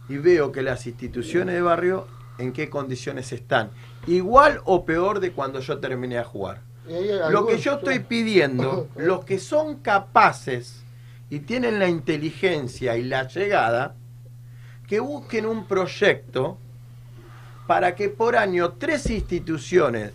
[0.09, 2.07] y veo que las instituciones de barrio
[2.39, 3.71] en qué condiciones están.
[4.07, 6.61] Igual o peor de cuando yo terminé a jugar.
[7.31, 10.82] Lo que yo estoy pidiendo, los que son capaces
[11.33, 13.95] y tienen la inteligencia y la llegada,
[14.87, 16.59] que busquen un proyecto
[17.67, 20.13] para que por año tres instituciones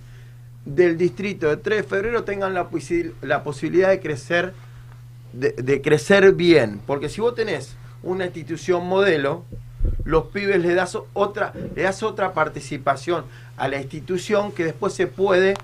[0.64, 4.54] del distrito de 3 de febrero tengan la, posi- la posibilidad de crecer,
[5.34, 6.80] de, de crecer bien.
[6.86, 9.44] Porque si vos tenés una institución modelo,
[10.04, 13.26] los pibes le das otra, le das otra participación
[13.58, 15.56] a la institución que después se puede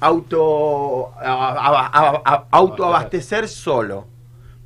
[0.00, 1.12] auto,
[2.50, 4.06] autoabastecer solo.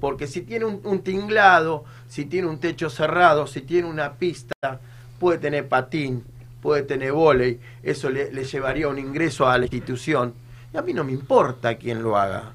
[0.03, 4.80] Porque si tiene un, un tinglado, si tiene un techo cerrado, si tiene una pista,
[5.20, 6.24] puede tener patín,
[6.61, 10.34] puede tener volei, eso le, le llevaría un ingreso a la institución.
[10.74, 12.50] Y a mí no me importa quién lo haga.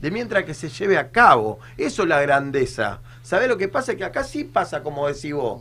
[0.00, 1.58] De mientras que se lleve a cabo.
[1.76, 3.00] Eso es la grandeza.
[3.22, 3.94] ¿Sabés lo que pasa?
[3.94, 5.60] Que acá sí pasa como decís vos.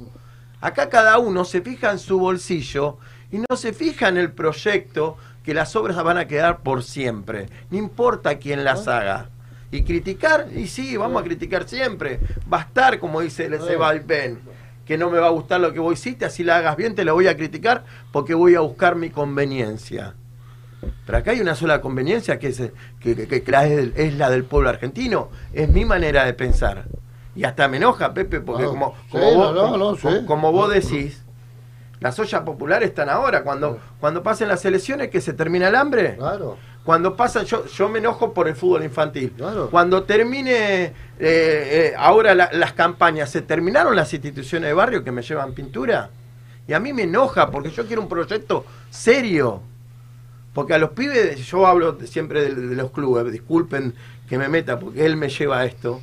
[0.61, 2.97] Acá cada uno se fija en su bolsillo
[3.29, 7.49] y no se fija en el proyecto que las obras van a quedar por siempre.
[7.69, 9.27] No importa quién las haga.
[9.73, 12.19] Y criticar, y sí, vamos a criticar siempre.
[12.51, 14.39] Va a estar, como dice el Ben,
[14.85, 17.03] que no me va a gustar lo que vos hiciste, así la hagas bien, te
[17.03, 20.13] lo voy a criticar porque voy a buscar mi conveniencia.
[21.07, 22.61] Pero acá hay una sola conveniencia que es,
[22.99, 25.29] que, que- que la es, es la del pueblo argentino.
[25.53, 26.85] Es mi manera de pensar.
[27.35, 29.95] Y hasta me enoja, Pepe, porque No, como, sí, como, vos, no, no, como- no,
[29.95, 30.25] sí.
[30.27, 31.23] como vos decís,
[31.99, 33.43] las ollas populares están ahora.
[33.43, 36.15] Cuando, cuando pasen las elecciones, que se termina el hambre.
[36.17, 36.57] Claro.
[36.83, 39.31] Cuando pasa, yo, yo me enojo por el fútbol infantil.
[39.37, 39.69] Claro.
[39.69, 45.11] Cuando termine eh, eh, ahora la- las campañas, ¿se terminaron las instituciones de barrio que
[45.11, 46.09] me llevan pintura?
[46.67, 49.61] Y a mí me enoja porque yo quiero un proyecto serio.
[50.53, 53.93] Porque a los pibes, yo hablo siempre de, de los clubes, disculpen
[54.29, 56.01] que me meta porque él me lleva a esto.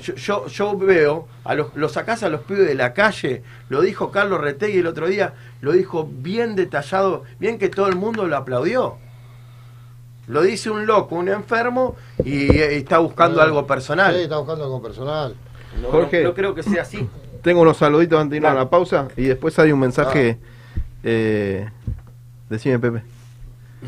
[0.00, 3.80] Yo, yo, yo veo, a los, los sacás a los pibes de la calle, lo
[3.80, 8.26] dijo Carlos Retegui el otro día, lo dijo bien detallado, bien que todo el mundo
[8.26, 8.98] lo aplaudió.
[10.26, 13.46] Lo dice un loco, un enfermo, y, eh, está buscando Sí.
[13.46, 14.14] algo personal.
[14.14, 15.34] Sí, está buscando algo personal.
[15.82, 16.22] No, Jorge.
[16.22, 17.08] no- no creo que sea así.
[17.42, 20.38] Tengo unos saluditos antes de irnos a la pausa y después hay un mensaje.
[21.02, 21.68] Eh,
[22.48, 23.02] decime, Pepe.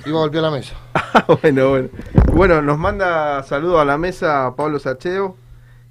[0.05, 0.75] Iba a golpear la mesa.
[1.43, 1.89] bueno, bueno.
[2.35, 5.37] Bueno, nos manda saludos a la mesa Pablo Sacheo,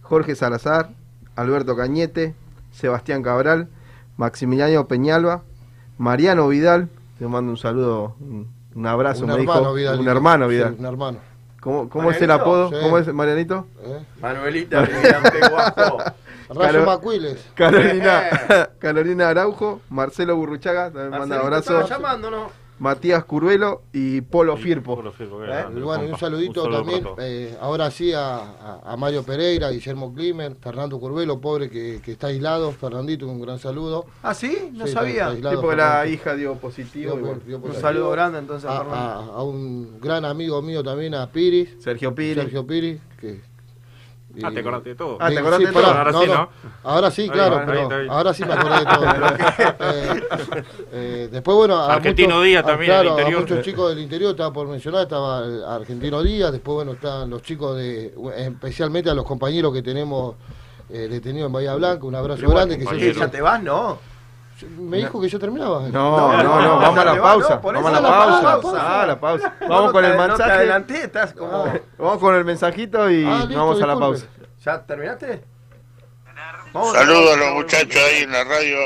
[0.04, 0.90] Jorge Salazar,
[1.36, 2.36] Alberto Cañete,
[2.72, 3.68] Sebastián Cabral,
[4.18, 5.42] Maximiliano Peñalba,
[5.98, 6.90] Mariano Vidal.
[7.18, 9.74] Te mando un saludo, un, un abrazo, un me hermano dijo.
[9.74, 10.00] Vidal.
[10.00, 10.76] Un hermano Sí, Vidal.
[10.78, 11.18] un hermano.
[11.62, 12.70] ¿Cómo, cómo es el apodo?
[12.70, 12.76] Sí.
[12.82, 13.66] ¿Cómo es Marianito?
[13.84, 14.06] ¿eh?
[14.22, 14.86] Manuelita.
[16.50, 17.44] Rayo Macuiles.
[17.56, 18.22] Carolina,
[18.80, 21.80] Carolina Araujo, Marcelo Burruchaga, también manda Marcelito abrazo.
[21.82, 22.65] estaba llamando, ¿no?
[22.78, 24.96] Matías Curvelo y Polo Firpo.
[24.98, 25.48] Polo Firpo, ¿Eh?
[25.48, 29.24] grande, bueno, y un saludito Un saludo también, eh, ahora sí, a, a- a Mario
[29.24, 32.72] Pereira, Guillermo Klimer, Fernando Curvelo, pobre que, que está aislado.
[32.74, 34.06] Fernandito, un gran saludo.
[34.24, 34.70] ¿Ah, sí?
[34.74, 35.28] No Sí, sabía.
[35.28, 37.14] aislado, Sí, porque la hija dio positivo.
[37.14, 37.42] Dio- y bueno.
[37.46, 38.98] dio Un saludo grande entonces, a, Fernando.
[39.34, 42.36] a- a un gran amigo mío también, a Piris, Sergio Piri.
[42.42, 43.40] Sergio Piris, que...
[44.44, 45.18] Ah, te acordaste de todo.
[45.20, 45.96] Ah, ¿te Sí, acordaste de pará, todo?
[45.98, 46.50] Ahora sí, ¿no?
[46.84, 48.10] Ahora sí, claro, está pero bien.
[48.12, 49.06] ahora sí me acordé de todo.
[49.88, 50.24] Eh,
[50.92, 53.38] eh, después, bueno, a Argentino muchos- Díaz a- también, claro, del interior.
[53.38, 57.42] A muchos chicos del interior, estaba por mencionar, estaba Argentino Díaz, después, bueno, están los
[57.42, 60.36] chicos de, especialmente a los compañeros que tenemos
[60.90, 62.76] eh, detenidos en Bahía Blanca, un abrazo Pero bueno, grande.
[62.76, 63.20] que ¿qué, compañero.
[63.20, 63.64] ¿Ya te vas?
[63.64, 63.98] No.
[64.78, 65.82] Me dijo que yo terminaba.
[65.90, 67.56] No, no, no, vamos a la pausa.
[67.58, 68.62] vamos a eso la la pausa.
[68.62, 69.02] pausa.
[69.02, 69.54] Ah, la pausa.
[69.62, 70.52] Vamos no con te- el mensaje.
[70.52, 71.74] adelanté, estás como...
[71.98, 74.26] Vamos con el mensajito y Ah, listo, vamos a la pausa.
[74.64, 75.44] ¿Ya terminaste?
[76.74, 78.78] Saludos a los muchachos ahí en la radio,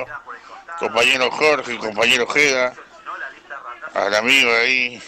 [0.79, 2.73] compañero Jorge, compañero Jeda,
[3.95, 5.01] al amigo ahí.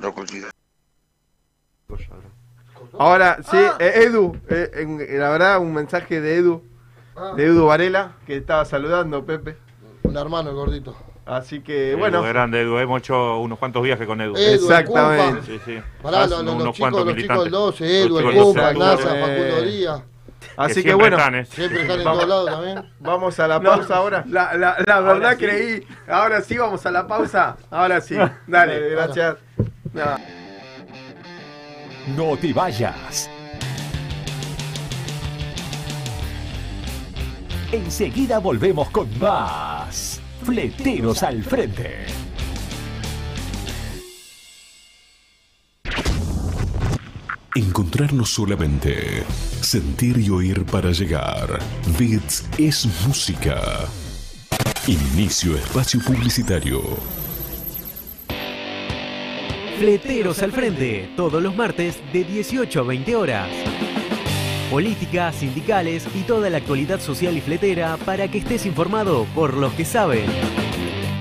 [0.00, 0.14] No.
[2.98, 3.76] Ahora, sí, Ah.
[3.78, 6.62] eh, Edu, eh, en- la verdad, un mensaje de Edu,
[7.20, 9.56] Ah, de Edu Varela, que estaba saludando, Pepe.
[10.04, 10.96] un hermano, el gordito.
[11.26, 12.78] Así que, Edu, bueno, grande, Edu.
[12.78, 14.34] Hemos hecho unos cuantos viajes con Edu.
[14.36, 15.42] Edu, Exactamente.
[15.46, 15.80] Sí, sí.
[16.02, 17.52] Pará, Ah, los, unos los chicos, cuantos los chicos del militantes.
[17.52, 18.78] 12, Edu, el Cumpa, 12.
[18.78, 19.20] NASA, eh.
[19.20, 20.02] Facundo Díaz.
[20.56, 21.44] así que, bueno, están, ¿eh?
[21.44, 22.92] Siempre están en todos lados también.
[22.98, 24.24] vamos a la No, pausa ahora.
[24.28, 25.86] La, la, la verdad creí.
[26.08, 27.56] Ahora sí, vamos a la pausa.
[27.70, 28.16] Ahora sí.
[28.46, 28.88] Dale.
[28.90, 29.36] gracias.
[29.92, 30.16] No.
[32.16, 33.29] No te vayas.
[37.72, 40.20] Enseguida volvemos con más.
[40.42, 42.06] Fleteros al frente.
[47.54, 49.22] Encontrarnos solamente.
[49.60, 51.60] Sentir y oír para llegar.
[51.96, 53.60] Bits es música.
[54.88, 56.80] Inicio espacio publicitario.
[59.78, 63.48] Fleteros al Frente, todos los martes de 18 a 20 horas.
[64.70, 69.72] Política, sindicales y toda la actualidad social y fletera para que estés informado por los
[69.72, 70.24] que saben.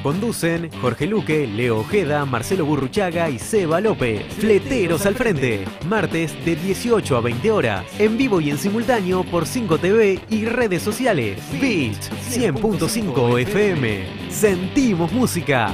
[0.04, 4.24] Conducen Jorge Luque, Leo Ojeda, Marcelo Burruchaga y Seba López.
[4.36, 5.66] Fleteros al frente.
[5.88, 7.86] Martes de 18 a 20 horas.
[7.97, 11.41] En vivo y en simultáneo por 5TV y redes sociales.
[11.60, 14.06] Beach 100.5 FM.
[14.30, 15.74] Sentimos música.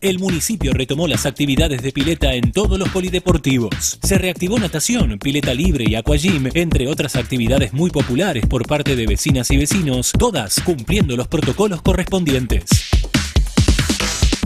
[0.00, 3.98] El municipio retomó las actividades de pileta en todos los polideportivos.
[4.02, 9.06] Se reactivó natación, pileta libre y aquagym, entre otras actividades muy populares por parte de
[9.06, 12.64] vecinas y vecinos, todas cumpliendo los protocolos correspondientes.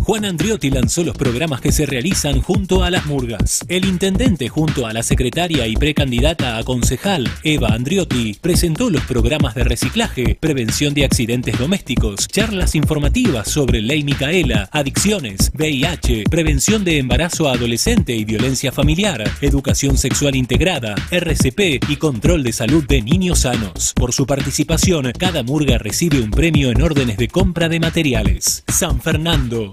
[0.05, 3.65] Juan Andriotti lanzó los programas que se realizan junto a las murgas.
[3.69, 9.55] El intendente junto a la secretaria y precandidata a concejal, Eva Andriotti, presentó los programas
[9.55, 16.99] de reciclaje, prevención de accidentes domésticos, charlas informativas sobre ley Micaela, adicciones, VIH, prevención de
[16.99, 23.39] embarazo adolescente y violencia familiar, educación sexual integrada, RCP y control de salud de niños
[23.39, 23.95] sanos.
[23.95, 28.65] Por su participación, cada murga recibe un premio en órdenes de compra de materiales.
[28.69, 29.73] San Fernando,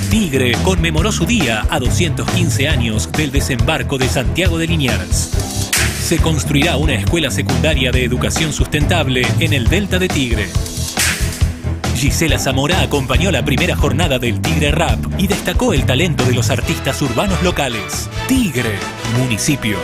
[0.09, 5.29] Tigre conmemoró su día a 215 años del desembarco de Santiago de Liniers.
[6.01, 10.49] Se construirá una escuela secundaria de educación sustentable en el Delta de Tigre.
[11.95, 16.49] Gisela Zamora acompañó la primera jornada del Tigre Rap y destacó el talento de los
[16.49, 18.09] artistas urbanos locales.
[18.27, 18.79] Tigre,
[19.19, 19.77] municipio.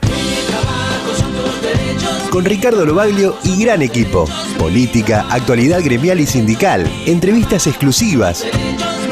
[2.31, 4.27] Con Ricardo Lobaglio y gran equipo.
[4.59, 6.91] Política, actualidad gremial y sindical.
[7.07, 8.45] Entrevistas exclusivas.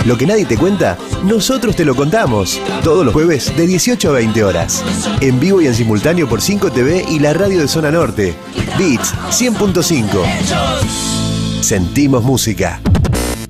[0.04, 2.60] Lo que nadie te cuenta, nosotros te lo contamos.
[2.82, 4.82] Todos los jueves de 18 a 20 horas.
[5.20, 8.34] En vivo y en simultáneo por 5TV y la radio de Zona Norte.
[8.76, 11.60] Beats 100.5.
[11.60, 12.80] Sentimos música.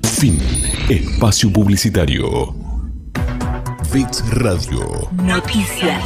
[0.03, 0.39] Fin.
[0.87, 2.62] Espacio publicitario.
[3.93, 5.07] Fix Radio.
[5.23, 6.03] Noticias.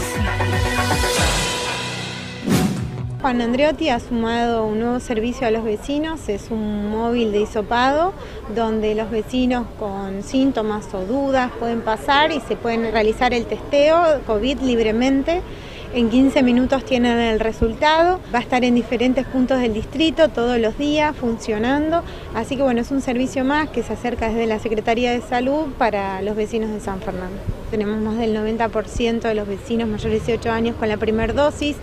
[3.22, 8.14] Juan Andreotti ha sumado un nuevo servicio a los vecinos, es un móvil de hisopado
[8.54, 14.22] donde los vecinos con síntomas o dudas pueden pasar y se pueden realizar el testeo
[14.28, 15.42] COVID libremente.
[15.94, 20.60] En 15 minutos tienen el resultado, va a estar en diferentes puntos del distrito todos
[20.60, 22.04] los días funcionando,
[22.36, 25.68] así que bueno, es un servicio más que se acerca desde la Secretaría de Salud
[25.78, 27.38] para los vecinos de San Fernando.
[27.72, 31.78] Tenemos más del 90% de los vecinos mayores de 18 años con la primera dosis.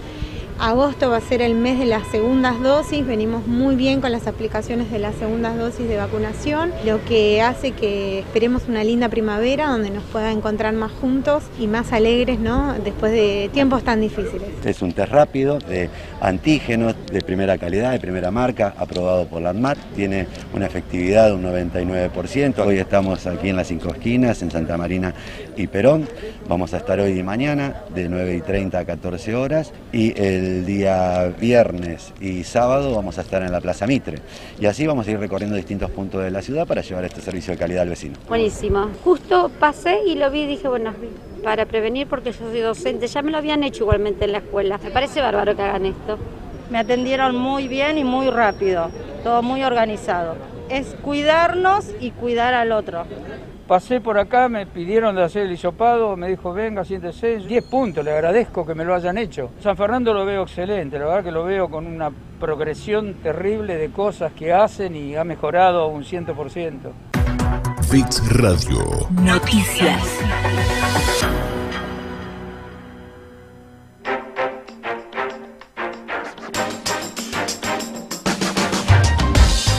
[0.59, 4.29] Agosto va a ser el mes de las segundas dosis, venimos muy bien con las
[4.29, 9.67] aplicaciones de las segundas dosis de vacunación, lo que hace que esperemos una linda primavera
[9.67, 12.73] donde nos pueda encontrar más juntos y más alegres, ¿no?
[12.85, 14.49] Después de tiempos tan difíciles.
[14.65, 15.91] Es un test rápido de
[16.21, 21.33] antígenos de primera calidad, de primera marca, aprobado por la ANMAT, tiene una efectividad de
[21.35, 22.65] un 99%.
[22.65, 25.15] Hoy estamos aquí en las cinco esquinas, en Santa Marina
[25.57, 26.09] y Perón.
[26.49, 30.44] Vamos a estar hoy y mañana de 9 y 30 a 14 horas y el
[30.45, 34.19] día viernes y sábado vamos a estar en la Plaza Mitre.
[34.61, 37.53] Y así vamos a ir recorriendo distintos puntos de la ciudad para llevar este servicio
[37.53, 38.17] de calidad al vecino.
[38.29, 38.91] Buenísimo.
[39.03, 40.93] Justo pasé y lo vi y dije, bueno,
[41.43, 44.79] para prevenir porque yo soy docente, ya me lo habían hecho igualmente en la escuela.
[44.83, 46.19] Me parece bárbaro que hagan esto.
[46.71, 48.91] Me atendieron muy bien y muy rápido,
[49.23, 50.37] todo muy organizado.
[50.71, 53.05] Es cuidarnos y cuidar al otro.
[53.67, 57.39] Pasé por acá, me pidieron de hacer el hisopado, me dijo, venga, siéntese.
[57.39, 59.53] 10 puntos, le agradezco que me lo hayan hecho.
[59.61, 63.91] San Fernando lo veo excelente, la verdad que lo veo con una progresión terrible de
[63.91, 66.93] cosas que hacen y ha mejorado un 100%.
[67.91, 69.09] Fix Radio.
[69.23, 70.21] Noticias.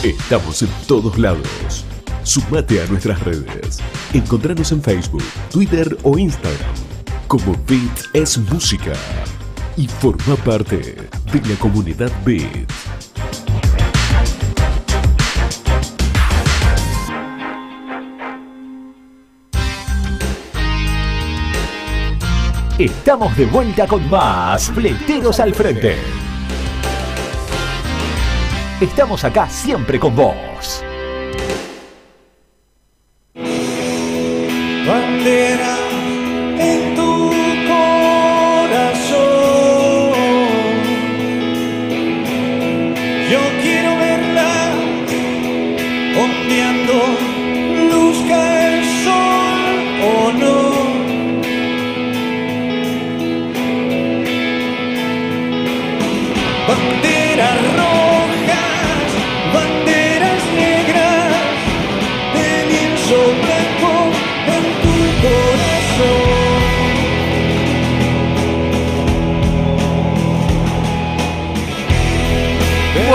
[0.02, 1.85] Estamos en todos lados.
[2.26, 3.78] Sumate a nuestras redes.
[4.12, 5.22] Encontranos en Facebook,
[5.52, 6.74] Twitter o Instagram
[7.28, 8.94] como Beat es Música
[9.76, 10.96] y forma parte
[11.32, 12.68] de la comunidad Beat.
[22.76, 25.96] Estamos de vuelta con más Fleteros al Frente.
[28.80, 30.85] Estamos acá siempre con vos.
[35.26, 35.75] brasileira.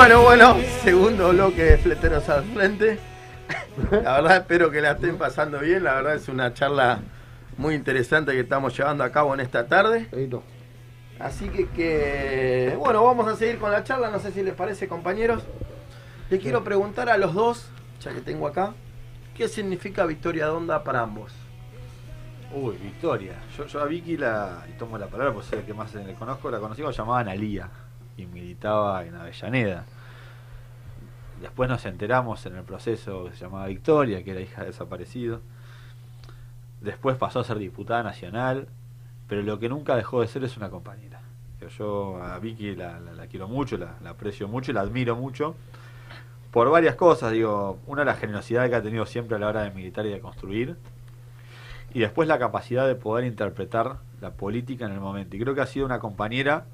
[0.01, 2.97] Bueno, bueno, segundo bloque de Fleteros al Frente.
[3.91, 7.01] La verdad espero que la estén pasando bien, la verdad es una charla
[7.55, 10.07] muy interesante que estamos llevando a cabo en esta tarde.
[11.19, 14.87] Así que, que, bueno, vamos a seguir con la charla, no sé si les parece
[14.87, 15.43] compañeros.
[16.31, 17.69] Le quiero preguntar a los dos,
[18.03, 18.73] ya que tengo acá,
[19.37, 21.31] ¿qué significa Victoria Donda para ambos?
[22.55, 23.35] Uy, Victoria.
[23.55, 26.15] Yo, yo a Vicky la, y tomo la palabra porque soy el que más le
[26.15, 27.69] conozco, la conocí cuando llamaban Alía
[28.21, 29.85] y militaba en Avellaneda.
[31.41, 35.41] Después nos enteramos en el proceso que se llamaba Victoria, que era hija de desaparecido.
[36.81, 38.67] Después pasó a ser diputada nacional,
[39.27, 41.19] pero lo que nunca dejó de ser es una compañera.
[41.77, 45.15] Yo, a Vicky la, la- la quiero mucho, la, la aprecio mucho y la admiro
[45.15, 45.55] mucho.
[46.51, 49.71] Por varias cosas, digo, una la generosidad que ha tenido siempre a la hora de
[49.71, 50.75] militar y de construir,
[51.93, 55.35] y después la capacidad de poder interpretar la política en el momento.
[55.35, 56.65] Y creo que ha sido una compañera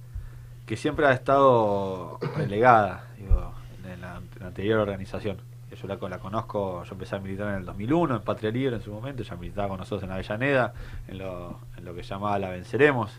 [0.68, 3.54] que siempre ha estado relegada digo,
[3.92, 5.38] en, la, anterior organización.
[5.82, 8.82] Yo la, la conozco, yo empecé a militar en el 2001 en Patria Libre en
[8.82, 10.74] su momento, ya militaba con nosotros en Avellaneda,
[11.08, 13.12] en lo, en lo que llamaba La Venceremos,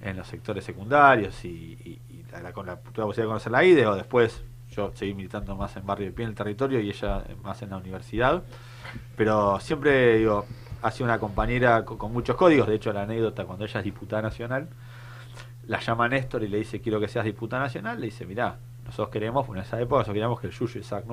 [0.00, 3.58] en los sectores secundarios y, y- y la, con la, tuve la posibilidad de conocerla
[3.58, 6.88] ahí, digo, después yo seguí militando más en Barrio de Pie en el territorio y
[6.88, 8.42] ella más en la universidad,
[9.16, 10.46] pero siempre digo,
[10.82, 13.84] ha sido una compañera con, con muchos códigos, de hecho la anécdota cuando ella es
[13.84, 14.68] diputada nacional,
[15.66, 19.08] la llama Néstor y le dice quiero que seas diputada nacional, le dice mirá, nosotros
[19.10, 21.04] queremos, en esa época nosotros queríamos que el Yuyu Isaac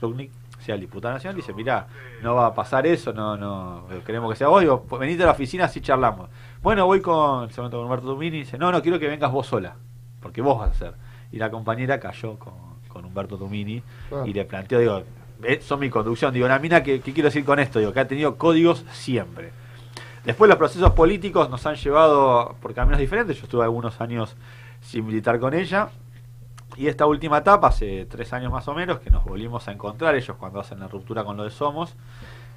[0.00, 0.30] Ruknik
[0.60, 1.86] sea el diputado nacional, y dice mirá,
[2.22, 5.26] no va a pasar eso, no, no, queremos que sea vos, digo, pues venite a
[5.26, 6.30] la oficina así charlamos.
[6.62, 9.46] Bueno, voy con, momento con Humberto Tumini y dice, no, no, quiero que vengas vos
[9.46, 9.76] sola,
[10.20, 10.94] porque vos vas a hacer.
[11.32, 12.54] Y la compañera cayó con,
[12.88, 14.22] con Humberto Tumini Ah.
[14.24, 15.02] y le planteó, digo,
[15.60, 17.78] son mi conducción, digo, la mina, ¿qué, qué quiero decir con esto?
[17.78, 19.50] Digo, que ha tenido códigos siempre.
[20.26, 23.36] Después los procesos políticos nos han llevado por caminos diferentes.
[23.36, 24.34] Yo estuve algunos años
[24.80, 25.90] sin militar con ella.
[26.76, 30.16] Y esta última etapa, hace tres años más o menos, que nos volvimos a encontrar
[30.16, 31.94] ellos cuando hacen la ruptura con lo de Somos,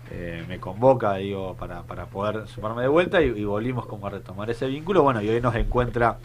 [0.10, 4.50] eh, me convoca, digo, para, para poder sumarme de vuelta y, volvimos como a retomar
[4.50, 5.04] ese vínculo.
[5.04, 6.18] Bueno, y hoy nos encuentra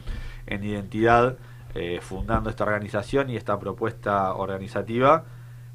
[0.46, 1.36] en identidad
[1.74, 5.24] eh, fundando esta organización y esta propuesta organizativa.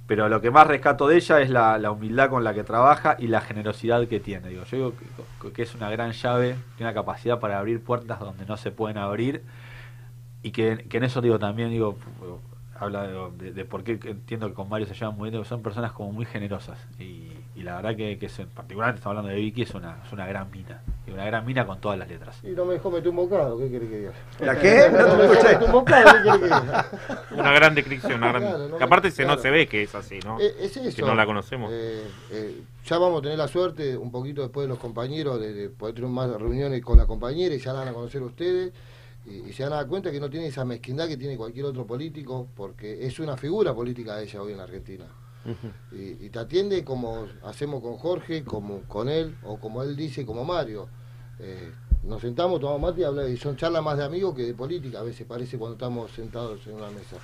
[0.10, 3.16] Pero lo que más rescato de ella es la, la humildad con la que trabaja
[3.20, 4.50] y la generosidad que tiene.
[4.50, 8.44] Digo, yo digo que, es una gran llave, tiene una capacidad para abrir puertas donde
[8.48, 9.44] no se pueden abrir
[10.42, 11.96] y que, en eso digo también digo
[12.80, 15.62] habla de, de, de por qué entiendo que con Mario se llevan muy bien, son
[15.62, 17.30] personas como muy generosas y,
[17.60, 20.14] y la verdad que, que es, en particular estamos hablando de Vicky es una, es
[20.14, 22.90] una gran mina y una gran mina con todas las letras Y no me dejó
[22.90, 24.14] meter un bocado, ¿qué quiere que diga?
[24.40, 24.90] ¿La qué?
[24.90, 25.54] No me dejó escuché.
[25.54, 26.90] meter un bocado, ¿qué quiere que diga?
[27.32, 28.44] Una gran descripción, una gran...
[28.44, 29.36] Claro, no, que aparte se, claro.
[29.36, 30.40] no se ve que es así, ¿no?
[30.40, 30.96] Eh, es eso.
[30.96, 31.70] Que no la conocemos.
[31.74, 35.54] Eh, eh, ya vamos a tener la suerte, un poquito después de los compañeros, de,
[35.54, 38.72] de poder tener más reuniones con la compañera y ya la van a conocer ustedes.
[39.26, 41.66] Y, y se van a dar cuenta que no tiene esa mezquindad que tiene cualquier
[41.66, 45.06] otro político, porque es una figura política ella hoy en la Argentina.
[45.92, 50.44] Y, te atiende como hacemos con Jorge, como con él, o como él dice, como
[50.44, 50.88] Mario.
[51.40, 51.72] Eh,
[52.04, 55.00] nos sentamos, tomamos mate y, habla, y son charlas más de amigos que de política,
[55.00, 57.18] a veces parece cuando estamos sentados en una mesa.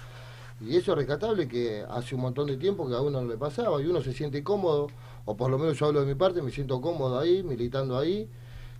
[0.61, 3.37] Y eso es rescatable que hace un montón de tiempo que a uno no le
[3.37, 4.87] pasaba y uno se siente cómodo,
[5.25, 8.29] o por lo menos yo hablo de mi parte, me siento cómodo ahí, militando ahí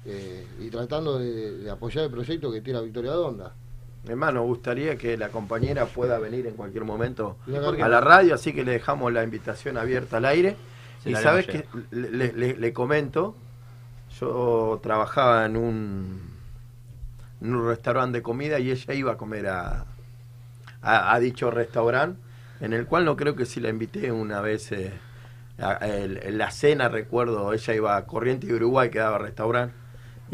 [0.06, 3.54] eh, y tratando de, apoyar el proyecto que tiene Victoria Donda.
[4.08, 8.02] Hermano, gustaría que la compañera pueda venir en cualquier momento ¿Y por qué a la
[8.02, 10.56] radio, así que le dejamos la invitación abierta al aire.
[11.04, 13.36] Se y sabes que le, le- le- le comento,
[14.20, 16.22] yo trabajaba en un,
[17.42, 19.86] en un restaurante de comida y ella iba a comer a,
[20.82, 22.20] a, a dicho restaurante,
[22.62, 24.94] en el cual no creo que si la invité una vez eh,
[25.60, 29.74] a- el- en la cena, recuerdo, ella iba a Corriente y Uruguay, que daba restaurante.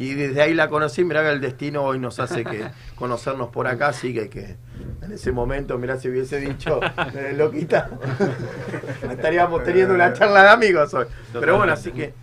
[0.02, 2.66] Y desde ahí la conocí, mirá que el destino hoy nos hace que
[2.96, 4.58] conocernos por acá, así que, que
[5.02, 6.80] en ese momento, mirá, si hubiese dicho,
[7.14, 7.88] eh, loquita,
[9.12, 11.06] estaríamos teniendo una charla de amigos hoy.
[11.34, 12.14] Pero bueno, así que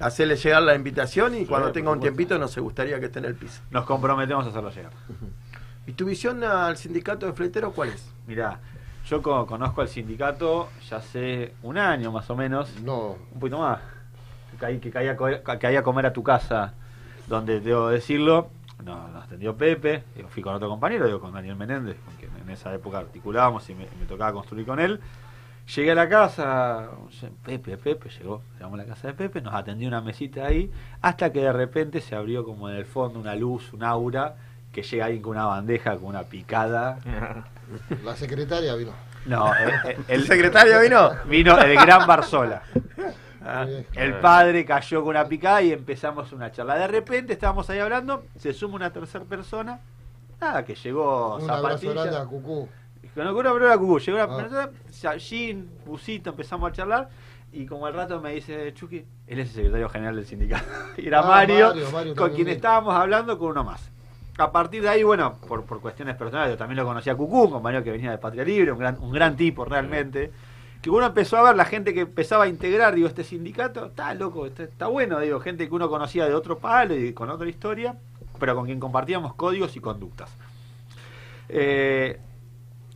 [0.00, 3.34] hacerle llegar la invitación y cuando tenga un tiempito nos gustaría que esté en el
[3.34, 3.60] piso.
[3.70, 4.92] nos comprometemos a hacerlo llegar
[5.86, 8.10] ¿Y tu visión al sindicato de fleteros cuál es?
[8.26, 8.58] Mirá,
[9.06, 12.70] yo co- conozco al sindicato ya hace un año más o menos.
[12.82, 13.18] No.
[13.32, 13.80] Un poquito más.
[14.50, 16.72] Que caí, que caí a, co- que caí a comer a tu casa,
[17.26, 18.50] donde debo decirlo,
[18.84, 22.50] no, nos atendió Pepe, digo, fui con otro compañero, digo, con Daniel Menéndez, porque en
[22.50, 25.00] esa época articulábamos y me, me tocaba construir con él.
[25.74, 26.90] Llegué a la casa,
[27.42, 30.70] Pepe, Pepe, llegó, llegamos a la casa de Pepe, nos atendió una mesita ahí,
[31.00, 34.36] hasta que de repente se abrió como en el fondo una luz, un aura,
[34.72, 36.98] que llega alguien con una bandeja, con una picada.
[38.04, 38.92] La secretaria vino.
[39.24, 39.50] No,
[40.08, 41.12] ¿El secretario vino?
[41.24, 42.62] Vino el gran Barzola.
[43.46, 43.66] Ah.
[43.94, 46.76] El padre cayó con una picada y empezamos una charla.
[46.76, 49.80] De repente estábamos ahí hablando, se suma una tercera persona.
[50.40, 51.92] Nada, que llegó Un abrazo Zapatilla.
[51.92, 52.68] grande a Cucú.
[53.14, 53.98] Con una broma Cucú.
[54.00, 54.36] Llegó una Ah.
[54.36, 57.08] persona, Jean, Busito, empezamos a charlar.
[57.52, 60.64] Y como al rato me dice, Chucky, él es el secretario general del sindicato.
[60.96, 63.90] Y era Ah, Mario, Mario, Mario con quien estábamos hablando con uno más.
[64.38, 67.42] A partir de ahí, bueno, por, por cuestiones personales, yo también lo conocía a Cucú,
[67.44, 70.32] un compañero que venía de Patria Libre, un gran, un gran tipo realmente.
[70.84, 74.12] Que uno empezó a ver la gente que empezaba a integrar, digo, este sindicato, está
[74.12, 77.96] loco, está, bueno, digo, gente que uno conocía de otro palo y con otra historia,
[78.38, 80.30] pero con quien compartíamos códigos y conductas.
[81.48, 82.20] Eh,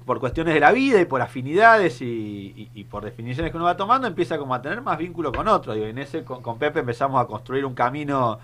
[0.04, 4.06] por cuestiones de la vida y por afinidades y, por definiciones que uno va tomando,
[4.06, 5.72] empieza como a tener más vínculo con otro.
[5.72, 8.38] Digo, en ese con Pepe empezamos a construir un camino,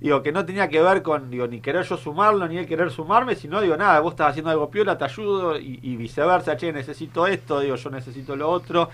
[0.00, 2.90] digo, que no tenía que ver con, digo, ni querer yo sumarlo, ni él querer
[2.90, 6.72] sumarme, sino, digo, nada, vos estás haciendo algo piola, te ayudo, y, y viceversa, che,
[6.72, 8.88] necesito esto, digo, yo necesito lo otro.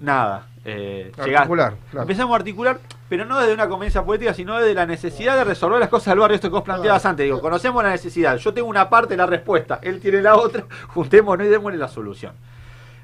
[0.00, 0.48] Nada.
[0.64, 2.02] Eh, Articular, claro.
[2.02, 2.78] Empezamos a articular,
[3.08, 6.18] pero no desde una conveniencia política, sino desde la necesidad de resolver las cosas del
[6.18, 6.34] barrio.
[6.34, 8.36] Esto que vos planteabas antes, digo, conocemos la necesidad.
[8.36, 11.88] Yo tengo una parte de la respuesta, él tiene la otra, juntémonos y démosle la
[11.88, 12.32] solución.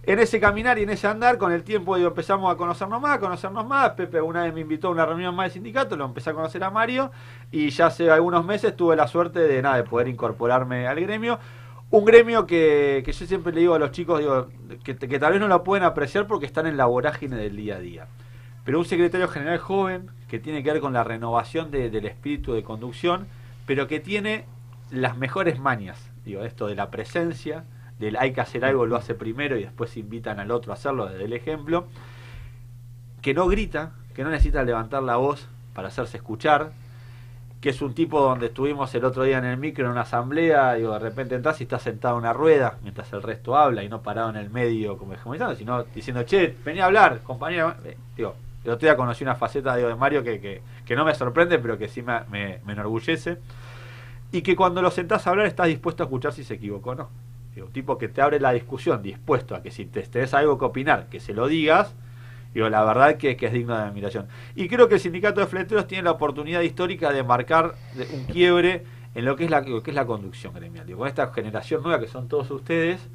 [0.09, 3.21] En ese caminar y en ese andar, con el tiempo empezamos a conocernos más, a
[3.21, 3.91] conocernos más.
[3.91, 6.65] Pepe una vez me invitó a una reunión más del sindicato, lo empecé a conocer
[6.65, 7.11] a Mario
[7.53, 11.39] y ya hace algunos meses tuve la suerte de nada de poder incorporarme al gremio.
[11.91, 14.49] Un gremio que, que yo siempre le digo a los chicos, digo,
[14.83, 17.81] que, tal vez no lo pueden apreciar porque están en la vorágine del día a
[17.81, 18.07] día.
[18.65, 22.55] Pero un secretario general joven que tiene que ver con la renovación de- del espíritu
[22.55, 23.27] de conducción,
[23.67, 24.47] pero que tiene
[24.91, 27.65] las mejores mañas, digo, esto de la presencia,
[27.99, 31.07] del hay que hacer algo, lo hace primero y después invitan al otro a hacerlo
[31.07, 31.87] desde el ejemplo,
[33.23, 36.73] que no grita, que no necesita levantar la voz para hacerse escuchar,
[37.61, 40.75] que es un tipo donde estuvimos el otro día en el micro en una asamblea,
[40.75, 43.89] digo, de repente entras y estás sentado en una rueda mientras el resto habla y
[43.89, 47.75] no parado en el medio como hegemonizando, sino diciendo, che, vení a hablar, compañero.
[47.85, 51.15] Eh, digo, el otro día conocí una faceta de Mario que, que, que no me
[51.15, 53.39] sorprende, pero que sí me, me, me enorgullece.
[54.31, 56.95] Y que cuando lo sentás a hablar estás dispuesto a escuchar si se equivocó o
[56.95, 57.09] no.
[57.59, 60.65] Digo, tipo que te abre la discusión, dispuesto a que si te tenés algo que
[60.65, 61.95] opinar, que se lo digas,
[62.55, 64.27] Digo, la verdad que, que es digno de admiración.
[64.55, 67.75] Y creo que el sindicato de fleteros tiene la oportunidad histórica de marcar
[68.15, 70.87] un quiebre en lo que es la, conducción gremial.
[70.97, 73.07] Con esta generación nueva que son todos ustedes,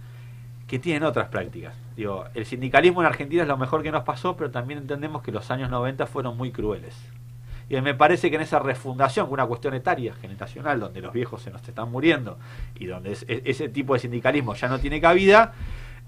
[0.67, 1.75] que tienen otras prácticas.
[1.95, 5.31] Digo, el sindicalismo en Argentina es lo mejor que nos pasó, pero también entendemos que
[5.31, 6.95] los años 90 fueron muy crueles.
[7.69, 11.49] Y me parece que en esa refundación, una cuestión etaria, generacional, donde los viejos se
[11.51, 12.37] nos están muriendo
[12.75, 15.53] y donde es- es- ese tipo de sindicalismo ya no tiene cabida,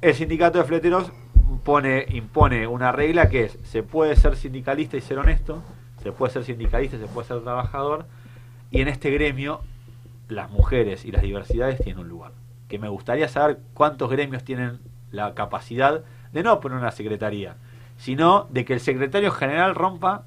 [0.02, 1.11] el sindicato de fleteros
[1.64, 5.64] pone, impone una regla que es, se puede ser sindicalista y ser honesto,
[6.03, 8.06] se puede ser sindicalista y se puede ser trabajador,
[8.69, 9.61] y en este gremio
[10.27, 12.32] las mujeres y las diversidades tienen un lugar.
[12.68, 14.80] Que me gustaría saber cuántos gremios tienen
[15.11, 16.03] la capacidad
[16.34, 17.56] de no poner una secretaría,
[17.98, 20.23] sino de que el secretario general rompa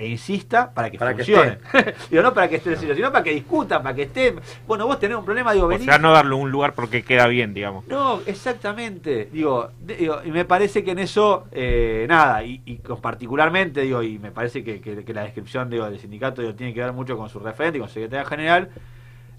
[0.00, 1.58] e insista para que Para que funcione.
[2.10, 4.40] digo, no para que esté, sino para que discutan, para que estén.
[4.66, 5.84] Bueno, vos tenés un problema, digo, O venís.
[5.84, 7.86] sea, no darle un lugar porque queda bien, digamos.
[7.86, 9.28] No, exactamente.
[9.30, 14.02] Digo, digo, y me parece que en eso, eh, nada, y, y con particularmente, digo,
[14.02, 16.92] y me parece que, que- que la descripción digo, del sindicato digo, tiene que ver
[16.94, 18.70] mucho con su referente y con su secretaria general,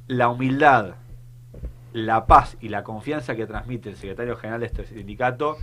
[0.07, 0.91] la humildad,
[1.93, 5.57] la paz y la confianza que transmite el secretario general de este sindicato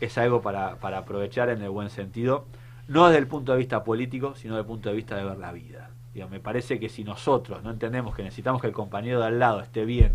[0.00, 2.46] es algo para, para aprovechar en el buen sentido,
[2.88, 5.38] no desde el punto de vista político, sino desde el punto de vista de ver
[5.38, 5.90] la vida.
[6.14, 9.38] Digo, me parece que si nosotros no entendemos que necesitamos que el compañero de al
[9.38, 10.12] lado esté bien,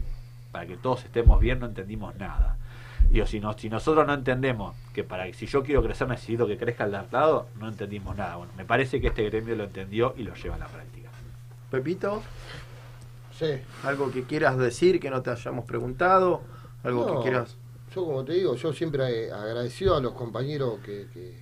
[0.51, 2.57] para que todos estemos bien, no entendimos nada.
[3.09, 6.57] Digo, si, no, si nosotros no entendemos que para si yo quiero crecer necesito que
[6.57, 8.37] crezca el de al lado, no entendimos nada.
[8.37, 11.09] Bueno, me parece que este gremio lo entendió y lo lleva a la práctica.
[11.69, 12.21] Pepito,
[13.31, 13.59] Sí.
[13.83, 16.41] algo que quieras decir que no te hayamos preguntado,
[16.83, 17.57] algo No, que quieras.
[17.95, 21.39] Yo, como te digo, yo siempre eh, agradecido a los compañeros que, que,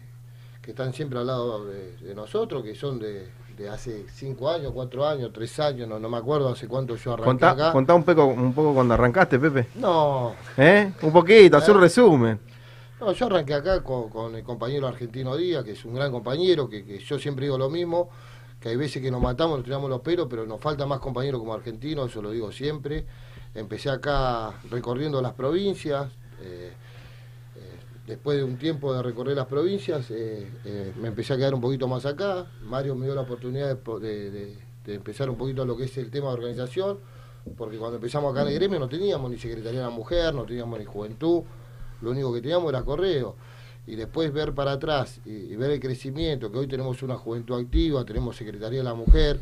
[0.61, 4.71] que están siempre al lado de, de nosotros, que son de, de hace cinco años,
[4.73, 7.71] cuatro años, tres años, no, no me acuerdo hace cuánto yo arranqué Contá, acá.
[7.71, 9.67] contá un, poco, un poco cuando arrancaste, Pepe.
[9.75, 10.91] No, ¿Eh?
[11.01, 11.81] Un poquito, hacer un Eh.
[11.81, 12.39] resumen.
[12.99, 16.69] No, yo arranqué acá con, con el compañero argentino Díaz, que es un gran compañero,
[16.69, 18.09] que, que yo siempre digo lo mismo,
[18.59, 21.39] que hay veces que nos matamos, nos tiramos los pelos, pero nos falta más compañeros
[21.39, 23.05] como argentinos, eso lo digo siempre.
[23.55, 26.11] Empecé acá recorriendo las provincias,
[26.43, 26.71] eh,
[28.11, 31.61] después de un tiempo de recorrer las provincias, eh, eh, me empecé a quedar un
[31.61, 32.45] poquito más acá.
[32.65, 36.33] Mario me dio la oportunidad de, empezar un poquito lo que es el tema de
[36.33, 36.99] organización,
[37.55, 40.43] porque cuando empezamos acá en el gremio no teníamos ni Secretaría de la Mujer, no
[40.43, 41.43] teníamos ni Juventud,
[42.01, 43.37] lo único que teníamos era correo.
[43.87, 48.03] Y después ver para atrás y ver el crecimiento, que hoy tenemos una juventud activa,
[48.03, 49.39] tenemos Secretaría de la Mujer,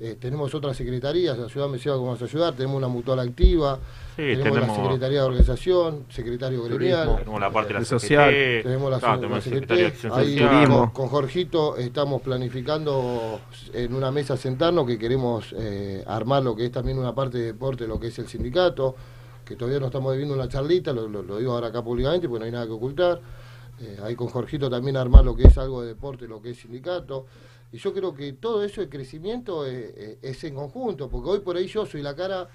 [0.00, 3.78] eh, tenemos otras secretarías, ayúdame si vamos a ayudar, tenemos una mutual activa,
[4.16, 8.30] Sí, tenemos, la tenemos- Secretaría de Organización, Secretario Gremial, Tenemos la parte de la social.
[8.62, 13.40] tenemos la, la tenemos CGT, secretario de Acción ahí con, con Jorgito estamos planificando
[13.72, 17.44] en una mesa sentarnos que queremos eh, armar lo que es también una parte de
[17.46, 18.94] deporte, lo que es el sindicato,
[19.44, 22.40] que todavía no estamos viendo una charlita, lo, lo- lo digo ahora acá públicamente, porque
[22.40, 23.20] no hay nada que ocultar.
[23.80, 26.58] Eh, ahí con Jorgito también armar lo que es algo de deporte, lo que es
[26.58, 27.26] sindicato.
[27.72, 31.40] Y yo creo que todo eso de crecimiento eh, eh, es en conjunto, porque hoy
[31.40, 32.48] por ahí yo soy la cara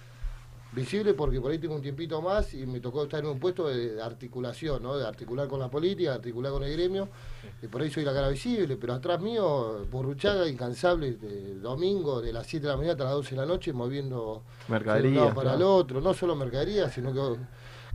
[0.72, 3.68] visible porque por ahí tengo un tiempito más y me tocó estar en un puesto
[3.68, 4.96] de, articulación, ¿no?
[4.96, 7.08] de articular con la política, de articular con el gremio,
[7.62, 12.32] y por ahí soy la cara visible, pero atrás mío, Burruchaga, incansable, de domingo, de
[12.32, 15.24] las 7 de la mañana hasta las 12 de la noche, moviendo Mercadería, de un
[15.24, 15.58] lado para claro.
[15.58, 17.40] el otro, no solo mercadería, sino que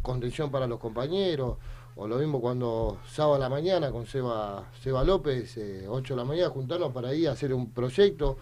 [0.01, 1.59] contención para los compañeros,
[1.97, 6.19] o lo mismo cuando sábado a la mañana con Seba, Seba López, eh, 8 de
[6.19, 8.37] la mañana, juntarnos para ir a hacer un proyecto,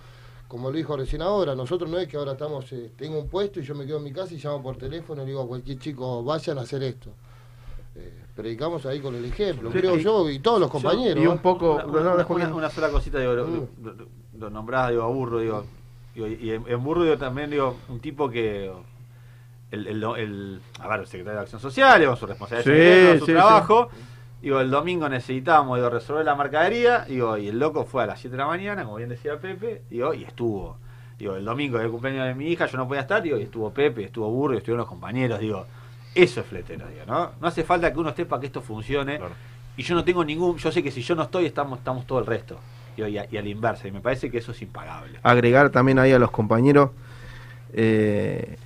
[0.49, 3.61] como lo dijo recién ahora, nosotros no es que ahora estamos, eh, tengo un puesto
[3.61, 5.79] y yo me quedo en mi casa y llamo por teléfono y digo a cualquier
[5.79, 7.11] chico, vayan a hacer esto.
[7.97, 11.23] Eh, predicamos ahí con el ejemplo, Sí, creo y- yo, y todos los compañeros.
[11.23, 11.75] Y un poco.
[11.75, 14.07] Una, no, una- no, una- una sola cosita, digo, lo, lo- lo-
[14.39, 15.65] lo nombrás, digo, a Burro, digo,
[16.15, 18.73] digo, y en, en Burro digo, también, digo, un tipo que,
[19.71, 23.27] el, el, el- a ver, el secretario de Acción Social, digo, su responsabilidad, Sí, su
[23.27, 23.89] sí, trabajo,
[24.43, 28.21] digo, el domingo necesitábamos, digo, resolver la mercadería, digo, y el loco fue a las
[28.21, 30.77] 7 de la mañana, como bien decía Pepe, digo, y estuvo,
[31.19, 33.71] digo, el domingo del cumpleaños de mi hija, yo no podía estar, digo, y estuvo
[33.73, 35.67] Pepe, estuvo Burro, y estuvieron los compañeros, digo,
[36.15, 37.33] eso es fletero, digo, ¿no?
[37.41, 39.21] No hace falta que uno esté para que esto funcione,
[39.77, 42.19] y yo no tengo ningún, yo sé que si yo no estoy, estamos, estamos todo
[42.19, 42.59] el resto.
[42.97, 45.19] Digo, y, a, y a la inversa, y me parece que eso es impagable.
[45.23, 46.91] agregar también ahí a los compañeros,
[47.73, 48.57] eh,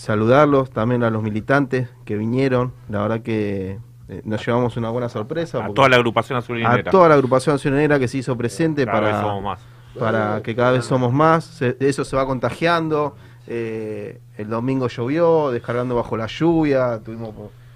[0.00, 3.78] saludarlos también a los militantes que vinieron, la verdad que
[4.08, 5.62] eh, nos llevamos una buena sorpresa.
[5.62, 8.86] A toda la agrupación azul y A toda la agrupación azulinera que se hizo presente
[8.86, 9.60] Cada vez para, somos más.
[9.98, 13.14] para que cada vez somos más, se- eso se va contagiando,
[13.46, 17.34] eh, el domingo llovió, descargando bajo la lluvia, tuvimos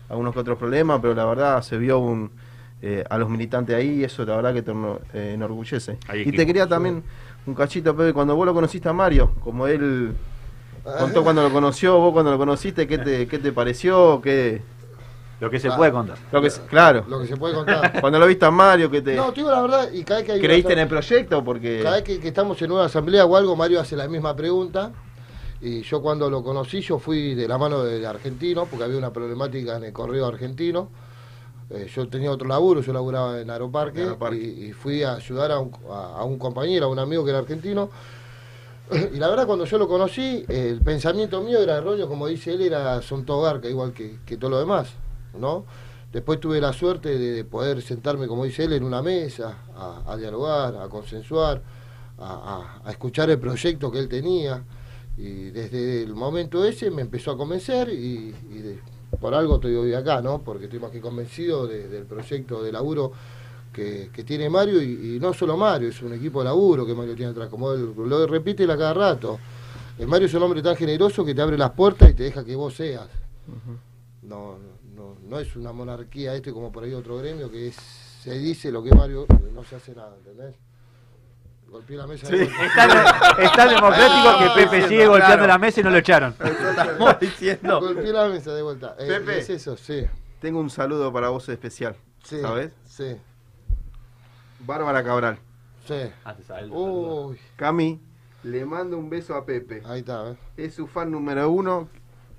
[0.09, 2.31] algunos que otros problemas, pero la verdad se vio un,
[2.81, 4.73] eh, a los militantes ahí y eso la verdad que te
[5.13, 5.99] eh, enorgullece.
[6.09, 7.03] Hay y te quería también
[7.47, 10.15] un cachito, Pepe, cuando vos lo conociste a Mario, como él
[10.99, 14.21] contó cuando lo conoció, vos cuando lo conociste, ¿qué te, qué te pareció?
[14.23, 14.63] ¿Qué,
[15.41, 16.17] Lo que se puede contar.
[16.31, 17.05] Lo que, se- claro.
[17.09, 18.01] Lo que se puede contar.
[18.01, 20.27] Cuando lo viste a Mario, que te No, te digo la verdad, y cada vez
[20.27, 22.85] que hay una creíste en el proyecto, porque Cada vez que, que estamos en una
[22.85, 24.93] asamblea o algo, Mario hace la misma pregunta.
[25.61, 29.13] Y yo cuando lo conocí, yo fui de la mano del argentino, porque había una
[29.13, 30.91] problemática en el correo argentino.
[31.71, 34.37] Eh, yo tenía otro laburo, yo laburaba en Aeroparque, Aeroparque.
[34.37, 37.31] Y, y fui a ayudar a un, a- a un compañero, a un amigo que
[37.31, 37.89] era argentino.
[38.91, 42.63] Y la verdad, cuando yo lo conocí, el pensamiento mío era erróneo, como dice él,
[42.63, 44.91] era son todo garca, igual que, que todo lo demás,
[45.39, 45.65] ¿no?
[46.13, 49.59] Después tuve la suerte de, de poder sentarme, como dice él, en una mesa,
[50.07, 51.61] a, dialogar, a consensuar,
[52.19, 54.63] a escuchar el proyecto que él tenía.
[55.17, 58.81] Y desde el momento ese me empezó a convencer y, y de-
[59.21, 60.43] por algo estoy hoy acá, ¿no?
[60.43, 63.13] Porque estoy más que convencido de- del proyecto de laburo
[63.75, 66.95] que, que tiene Mario y, y no solo Mario, es un equipo de laburo que
[66.95, 69.39] Mario tiene atrás, como él lo repite a cada rato.
[69.99, 72.43] El Mario es un hombre tan generoso que te abre las puertas y te deja
[72.45, 73.07] que vos seas.
[74.23, 74.57] No,
[74.97, 78.73] no, no es una monarquía este como por ahí otro gremio que es, se dice
[78.73, 80.55] lo que Mario no se hace nada, ¿entendés?
[81.69, 82.27] Golpeé la mesa.
[82.29, 82.37] Sí.
[82.39, 85.47] de- Es tan- es tan democrático que Pepe sigue golpeando claro.
[85.49, 86.35] la mesa y no lo echaron.
[86.45, 87.81] Estamos diciendo.
[87.81, 88.95] Golpeé la mesa de vuelta.
[88.99, 89.39] Eh, Pepe.
[89.41, 90.05] Es eso, sí.
[90.41, 91.97] tengo un saludo para vos especial.
[92.23, 92.41] Sí.
[92.41, 92.71] ¿Sabes?
[92.87, 93.17] Sí.
[94.67, 95.39] Bárbara Cabral.
[95.87, 95.95] Sí.
[96.71, 97.39] Uy.
[97.57, 98.01] Cami,
[98.43, 99.83] le mando un beso a Pepe.
[99.85, 100.37] Ahí está, ¿eh?
[100.57, 101.89] Es su fan número uno.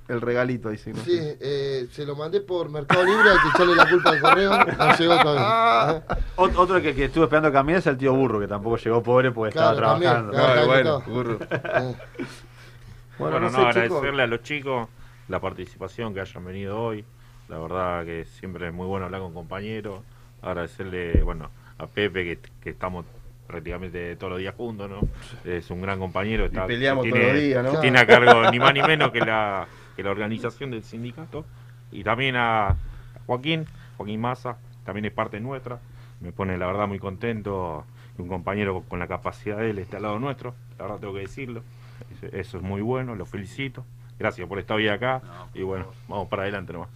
[0.07, 0.93] El regalito, dice.
[0.93, 1.01] ¿no?
[1.03, 4.51] Sí, eh, se lo mandé por Mercado Libre, hay que echarle la culpa al correo.
[4.51, 5.97] No llegó todavía.
[5.97, 6.15] ¿eh?
[6.35, 9.31] Ot- Otro que, que estuve esperando cambiar es el tío Burro, que tampoco llegó pobre
[9.31, 10.31] porque Claro, estaba también, trabajando.
[10.31, 11.39] claro, Ay, bueno, burro.
[11.49, 11.95] Eh,
[13.17, 13.75] Bueno, no no, sé, chicos.
[13.77, 14.87] agradecerle a los chicos
[15.27, 17.03] la participación que hayan venido hoy.
[17.47, 20.01] La verdad que siempre es muy bueno hablar con compañeros.
[20.43, 23.05] Agradecerle, bueno, a Pepe que, que estamos
[23.47, 25.01] prácticamente todos los días juntos, ¿no?
[25.43, 26.45] Es un gran compañero.
[26.45, 27.79] Está, peleamos tiene, todos los días, ¿no?
[27.79, 31.45] Tiene a cargo ni más ni menos que la, que la organización del sindicato.
[31.91, 32.75] Y también a
[33.27, 33.65] Joaquín,
[33.97, 35.79] Joaquín Massa, también es parte nuestra.
[36.21, 37.85] Me pone la verdad muy contento
[38.15, 40.55] que un compañero con la capacidad de él esté al lado nuestro.
[40.77, 41.61] La verdad tengo que decirlo.
[42.11, 43.85] Eso- Eso es muy bueno, lo felicito.
[44.17, 45.21] Gracias por estar hoy acá.
[45.53, 46.89] y bueno, vamos para adelante nomás.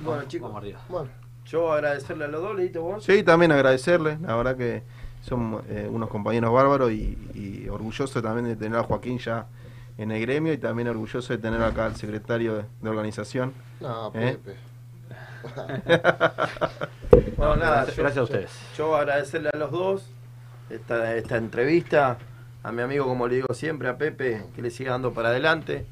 [0.00, 0.80] Bueno, chicos, Vamos arriba.
[0.88, 1.08] bueno,
[1.50, 3.04] yo agradecerle a los dos, Leito, vos.
[3.04, 4.18] Sí, también agradecerle.
[4.22, 4.82] La verdad que
[5.22, 9.46] son eh, unos compañeros bárbaros y, y orgulloso también de tener a Joaquín ya
[9.98, 13.52] en el gremio y también orgulloso de tener acá al secretario de, de organización.
[13.80, 14.38] no, ¿Eh?
[14.42, 14.56] Pepe.
[17.36, 18.50] Bueno, nada, Gracias- yo- gracias a yo- ustedes.
[18.76, 20.06] Yo, agradecerle a los dos
[20.68, 22.18] esta, esta entrevista,
[22.62, 25.86] a mi amigo, como le digo siempre, a Pepe, que le siga dando para adelante,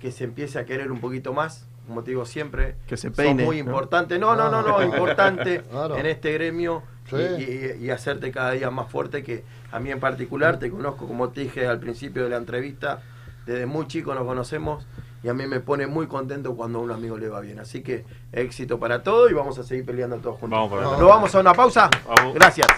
[0.00, 2.76] que se empiece a querer un poquito más, como te digo siempre.
[2.86, 3.70] Que se Son peine, muy ¿no?
[3.70, 5.96] importante, no, no, no, no, importante Claro.
[5.96, 7.16] en este gremio Sí.
[7.16, 9.42] y, y- y hacerte cada día más fuerte, que
[9.72, 13.00] a mí en particular te conozco, como te dije al principio de la entrevista,
[13.46, 14.86] desde muy chico nos conocemos
[15.22, 17.58] y a mí me pone muy contento cuando a un amigo le va bien.
[17.60, 20.58] Así que éxito para todo y vamos a seguir peleando todos juntos.
[20.58, 21.88] Vamos para ¿Nos vamos a una pausa?
[22.06, 22.34] Vamos.
[22.34, 22.68] Gracias.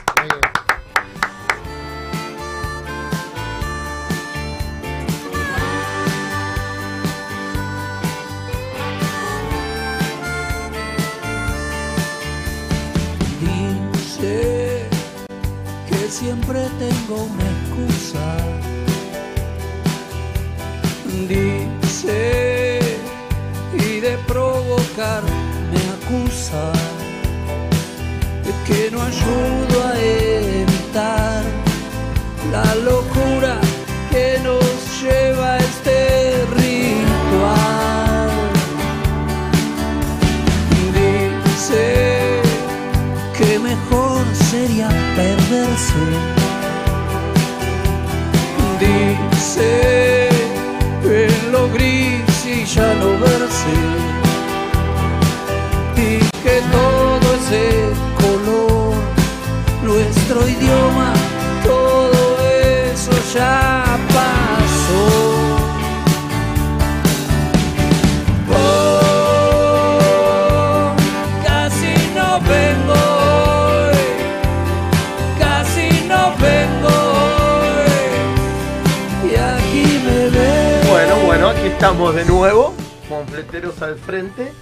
[16.20, 18.26] Siempre tengo una excusa.
[21.28, 22.80] Dice
[23.72, 25.22] y de provocar
[25.72, 26.72] me acusa
[28.44, 31.42] de que no ayudo a evitar
[32.52, 33.54] la locura
[34.10, 38.30] que nos lleva a este ritual.
[40.92, 42.42] Dice
[43.38, 46.04] que mejor sería perderse.
[48.80, 50.28] Dice
[51.04, 53.76] en lo gris y ya no verse.
[55.96, 57.92] Y que todo ese
[58.22, 58.94] color,
[59.82, 61.12] nuestro idioma,
[61.64, 62.20] todo
[62.92, 63.89] eso ya
[81.72, 82.74] estamos de nuevo,
[83.08, 84.52] con fleteros al frente.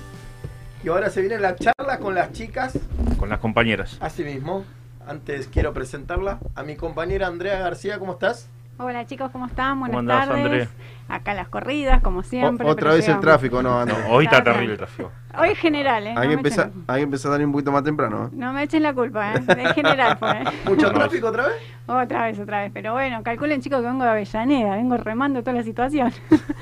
[0.85, 2.79] Y ahora se viene la charla con las chicas.
[3.19, 3.97] Con las compañeras.
[4.01, 4.65] Así mismo,
[5.07, 8.49] antes quiero presentarla a mi compañera Andrea García, ¿cómo estás?
[8.81, 9.81] Hola chicos, ¿cómo están?
[9.81, 10.45] Buenas ¿Cómo andás, tardes.
[10.45, 10.69] André?
[11.09, 12.65] Acá las corridas, como siempre.
[12.65, 13.81] O- otra vez el tráfico, ¿no?
[13.81, 13.99] Andrés?
[14.09, 14.79] hoy está terrible el bien.
[14.79, 15.11] tráfico.
[15.37, 16.11] Hoy es general, ¿eh?
[16.11, 18.27] Hay no, que, empezar, echen, hay que empezar a salir un poquito más temprano.
[18.27, 18.29] ¿eh?
[18.33, 19.41] no me echen la culpa, ¿eh?
[19.49, 20.31] Es general, fue.
[20.31, 20.45] ¿eh?
[20.65, 21.55] ¿Mucho tráfico otra vez?
[21.89, 22.71] Otra vez, otra vez.
[22.73, 26.13] Pero bueno, calculen chicos que vengo de Avellaneda, vengo remando toda la situación.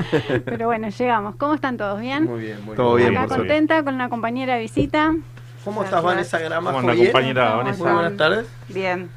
[0.47, 1.37] pero bueno, llegamos.
[1.37, 2.01] ¿Cómo están todos?
[2.01, 2.25] ¿Bien?
[2.25, 3.11] Muy bien, muy Todo bien.
[3.11, 5.15] bien, Acá por contenta con una compañera de visita.
[5.65, 6.77] ¿Cómo estás, Vanessa Gramajo?
[6.77, 7.07] ¿Cómo anda, ¿Bien?
[7.13, 7.85] compañera ¿Cómo Vanessa?
[7.85, 8.47] Muy buenas tardes.
[8.69, 9.11] Bien,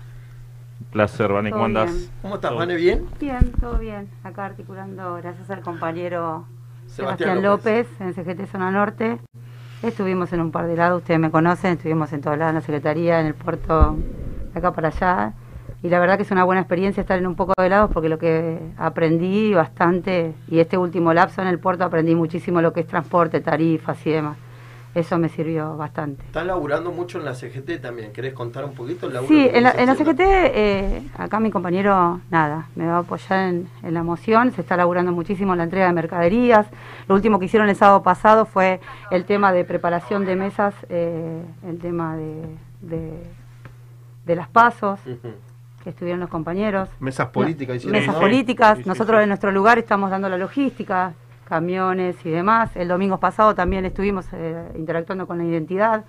[0.92, 1.94] Placer, Vane, ¿cómo andás?
[1.94, 2.10] bien.
[2.22, 2.56] ¿Cómo estás.
[2.56, 2.76] Vane?
[2.76, 3.06] ¿Bien?
[3.20, 4.10] bien, todo bien.
[4.24, 6.46] Acá articulando, gracias al compañero
[6.88, 9.20] Sebastián Sebastián López, en CGT Zona Norte.
[9.84, 12.62] Estuvimos en un par de lados, ustedes me conocen, estuvimos en todos lados, en la
[12.62, 13.98] Secretaría, en el puerto,
[14.52, 15.34] de acá para allá.
[15.84, 18.10] Y la verdad que es una buena experiencia estar en un poco de lados porque
[18.10, 22.82] lo que aprendí bastante, y este último lapso en el puerto aprendí muchísimo lo que
[22.82, 24.38] es transporte, tarifas y demás.
[24.96, 26.24] Eso me sirvió bastante.
[26.26, 28.12] Estás laburando mucho en la CGT también.
[28.12, 29.32] ¿Querés contar un poquito el laburo?
[29.34, 29.94] Sí, en la, en la?
[29.96, 34.62] CGT, eh, acá mi compañero, nada, me va a apoyar en, en la moción, se
[34.62, 36.66] está laburando muchísimo en la entrega de mercaderías.
[37.08, 38.80] Lo último que hicieron el sábado pasado fue
[39.12, 42.42] el tema de preparación de mesas, eh, el tema de,
[42.82, 43.24] de,
[44.26, 45.00] de las pasos,
[45.84, 46.90] que estuvieron los compañeros.
[47.00, 48.22] Mesas políticas, hicieron, Mesas ¿no?
[48.22, 49.24] políticas, Sí, sí, nosotros sí.
[49.24, 51.14] en nuestro lugar estamos dando la logística,
[51.50, 52.76] camiones y demás.
[52.76, 56.06] El domingo pasado también estuvimos eh, interactuando con la identidad,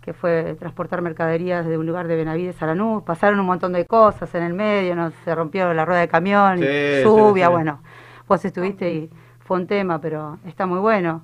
[0.00, 3.02] que fue transportar mercaderías de un lugar de Benavides a Lanús.
[3.02, 6.58] Pasaron un montón de cosas en el medio, nos, se rompió la rueda de camión,
[6.58, 7.52] Sí, lluvia, sí, sí.
[7.52, 7.82] bueno.
[8.26, 9.10] Vos estuviste y
[9.40, 11.22] fue un tema, pero está muy bueno.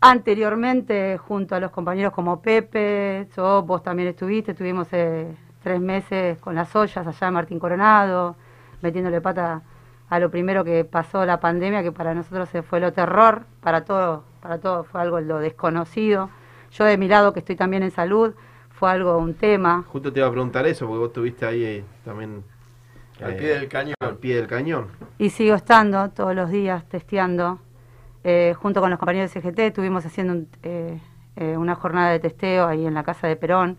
[0.00, 6.38] Anteriormente, junto a los compañeros como Pepe, yo, vos también estuviste, estuvimos eh, tres meses
[6.38, 8.36] con las ollas allá en Martín Coronado,
[8.80, 9.62] metiéndole pata
[10.10, 13.84] a lo primero que pasó la pandemia, que para nosotros se fue lo terror, para
[13.84, 16.30] todo, para todo fue algo lo desconocido.
[16.72, 18.34] Yo de mi lado, que estoy también en salud,
[18.70, 19.84] fue algo, un tema.
[19.88, 22.44] Justo te iba a preguntar eso, porque vos estuviste ahí eh, también.
[23.22, 23.94] Al eh, pie del cañón.
[24.00, 24.86] Al pie del cañón.
[25.18, 27.58] Y sigo estando todos los días testeando.
[28.24, 31.00] Eh, junto con los compañeros de CGT estuvimos haciendo un- eh,
[31.36, 33.76] eh, una jornada de testeo ahí en la casa de Perón.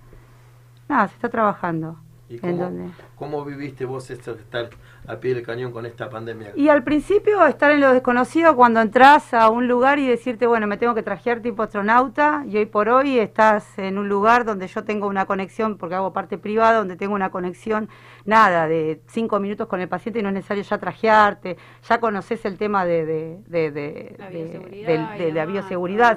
[0.87, 1.97] Nada, se está trabajando.
[2.29, 2.89] ¿Y ¿En cómo, dónde?
[3.15, 4.69] cómo viviste vos esto de estar
[5.09, 6.53] al pie del cañón con esta pandemia?
[6.55, 10.67] Y al principio estar en lo desconocido cuando entras a un lugar y decirte, bueno,
[10.67, 14.67] me tengo que trajear tipo astronauta y hoy por hoy estás en un lugar donde
[14.67, 17.89] yo tengo una conexión, porque hago parte privada, donde tengo una conexión,
[18.29, 21.57] nada, de cinco minutos con el paciente y no es necesario ya trajearte,
[21.87, 25.45] ya conoces el tema de, de, de, de- La bioseguridad de la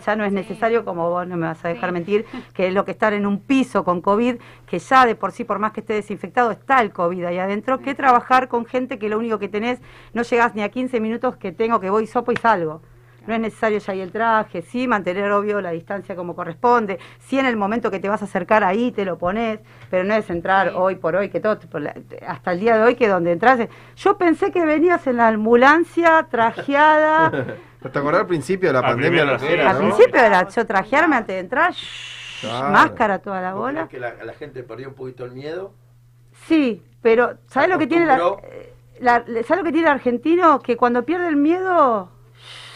[0.01, 0.37] ya no es Sí.
[0.37, 2.25] necesario, como vos no me vas a dejar mentir,
[2.55, 4.37] que es lo que estar en un piso con COVID,
[4.67, 7.81] que ya de por sí, por más que esté desinfectado, está el COVID ahí adentro,
[7.81, 9.81] que trabajar con gente que lo único que tenés,
[10.15, 12.83] no llegás ni a 15 minutos que tengo que voy, sopo y salgo.
[13.27, 17.39] No es necesario ya ahí el traje, sí, mantener obvio la distancia como corresponde, sí
[17.39, 20.29] en el momento que te vas a acercar ahí te lo pones, pero no es
[20.31, 21.59] entrar hoy por hoy, que todo,
[22.27, 26.27] hasta el día de hoy que donde entras, yo pensé que venías en la ambulancia
[26.31, 27.31] trajeada,
[27.83, 29.53] ¿Te acordás al principio de la A pandemia primera, lo que sí.
[29.53, 29.95] era, al no?
[29.97, 32.73] principio era yo trajearme antes de entrar, shh, Claro.
[32.73, 33.89] máscara toda la ¿Vos bola.
[33.89, 35.73] que la, la gente perdió un poquito el miedo?
[36.47, 40.59] Sí, pero ¿sabes lo que tiene la, eh, la- ¿sabes lo que tiene el argentino?
[40.61, 42.09] Que cuando pierde el miedo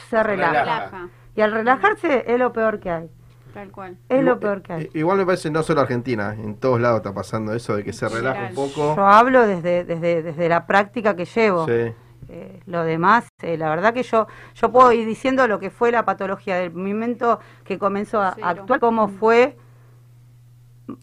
[0.08, 0.62] se relaja.
[0.62, 3.10] Relaja, Y al relajarse es lo peor que hay.
[3.54, 3.96] tal cual.
[4.08, 4.90] Es lo peor que hay.
[4.94, 8.08] Igual me parece no solo Argentina, en todos lados está pasando eso de que se
[8.08, 8.94] relaja un poco.
[8.96, 11.66] Yo hablo desde, desde, desde la práctica que llevo.
[11.66, 11.92] Sí.
[12.28, 15.92] Eh, lo demás, eh, la verdad que yo yo puedo ir diciendo lo que fue
[15.92, 18.46] la patología del momento que comenzó a Cero.
[18.48, 19.56] actuar, cómo fue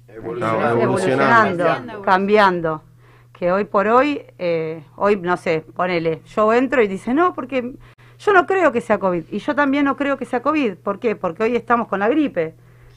[0.07, 2.01] Evolucionando.
[2.03, 2.83] cambiando.
[3.31, 7.73] Que hoy por hoy, eh, hoy no sé, ponele, yo entro y dice, no, porque
[8.25, 9.25] yo no creo que sea COVID.
[9.31, 10.75] Y yo también no creo que sea COVID.
[10.77, 11.15] ¿Por qué?
[11.15, 12.55] Porque hoy estamos con la gripe.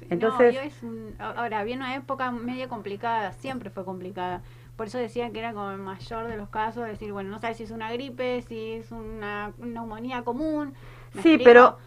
[0.09, 4.43] Entonces, No, y hoy es un- ahora, había una época media complicada, siempre fue complicada.
[4.77, 7.57] Por eso decían que era como el mayor de los casos, decir, bueno, no sabes
[7.57, 10.74] si es una gripe, si es una neumonía común.
[11.15, 11.44] ¿me sí, explico?
[11.44, 11.78] pero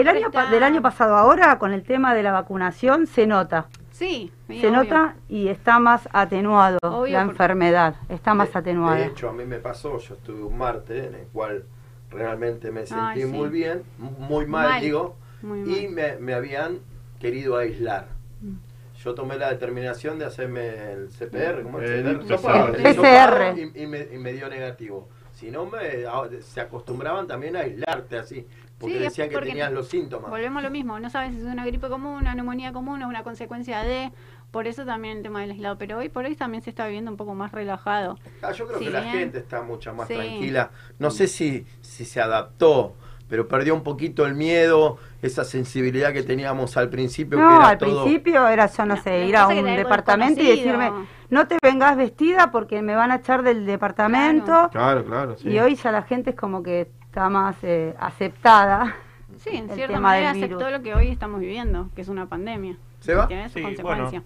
[0.00, 3.26] el año pa- está- del año pasado ahora, con el tema de la vacunación, se
[3.26, 3.68] nota.
[3.92, 4.70] Sí, se obvio.
[4.72, 8.96] nota y está más atenuado Obvio, la porque- enfermedad, está más De- atenuada.
[8.96, 11.64] De hecho, a mí me pasó, yo estuve un martes en el cual
[12.12, 13.26] realmente me sentí Ay, sí.
[13.26, 16.78] muy bien, muy mal, Mal, digo, muy y me, me habían
[17.18, 18.08] querido aislar.
[18.40, 18.54] Mm.
[19.02, 21.90] Yo tomé la determinación de hacerme el CPR, ¿cómo es?
[21.90, 25.08] El El hisopado Y, y me, y me dio negativo.
[25.32, 28.46] Si no, me, a- se acostumbraban también a aislarte así,
[28.78, 30.30] porque Sí, es decían que porque tenías los síntomas.
[30.30, 33.08] Volvemos a lo mismo, no sabes si es una gripe común, una neumonía común o
[33.08, 34.12] una consecuencia de...
[34.52, 35.76] Por eso también el tema del aislado.
[35.78, 38.18] Pero hoy por hoy también se está viviendo un poco más relajado.
[38.42, 40.14] Ah, yo creo Si que la bien- gente está mucho más Sí.
[40.14, 40.70] tranquila.
[41.00, 42.94] No sé si, si se adaptó,
[43.30, 47.38] pero perdió un poquito el miedo, esa sensibilidad que teníamos al principio.
[47.38, 50.46] No, que era al todo- principio era, yo no sé, ir a un departamento y
[50.48, 50.92] decirme,
[51.30, 54.68] no te vengas vestida porque me van a echar del departamento.
[54.70, 55.48] Claro, claro, sí.
[55.48, 58.96] Y hoy ya la gente es como que está más eh, aceptada.
[59.38, 62.76] Sí, en cierta manera aceptó lo que hoy estamos viviendo, que es una pandemia.
[63.00, 63.26] ¿Se va?
[63.26, 64.22] Tiene su Sí, consecuencia.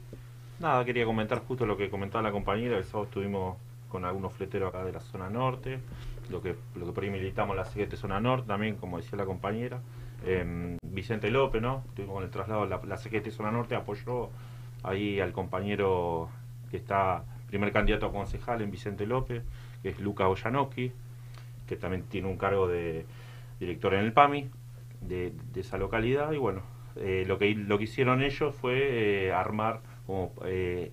[0.58, 2.78] Nada, quería comentar justo lo que comentaba la compañera.
[2.78, 3.58] El sábado estuvimos
[3.90, 5.80] con algunos fleteros acá de la zona norte,
[6.30, 9.26] lo que, lo que por ahí militamos la siguiente zona norte también, como decía la
[9.26, 9.80] compañera.
[10.24, 11.82] Eh, Vicente López, ¿no?
[11.88, 14.30] Estuvimos con el traslado, la, la CGT zona norte apoyó
[14.82, 16.30] ahí al compañero
[16.70, 19.42] que está primer candidato a concejal en Vicente López,
[19.82, 20.90] que es Luca Oyanowski,
[21.66, 23.04] que también tiene un cargo de
[23.60, 24.48] director en el PAMI
[25.02, 26.62] de, de esa localidad y bueno
[26.96, 30.92] eh, lo que lo que hicieron ellos fue eh, armar como eh,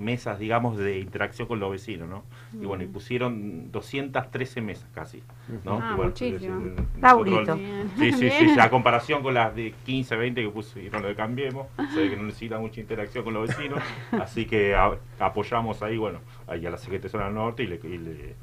[0.00, 2.24] mesas digamos de interacción con los vecinos no
[2.60, 2.92] y bueno y Mm.
[2.92, 5.22] pusieron 213 mesas casi
[5.64, 6.66] no Ah, bueno, muchísimo.
[6.66, 7.90] es- es- Bien.
[7.96, 8.54] sí sí Bien.
[8.54, 12.10] sí a comparación con las de 15 20 que pusieron lo de Cambiemos se ve
[12.10, 13.78] que no necesita mucha interacción con los vecinos
[14.20, 16.18] así que a- apoyamos ahí bueno
[16.48, 18.34] ahí a la Secretaría Zona Norte y le, y le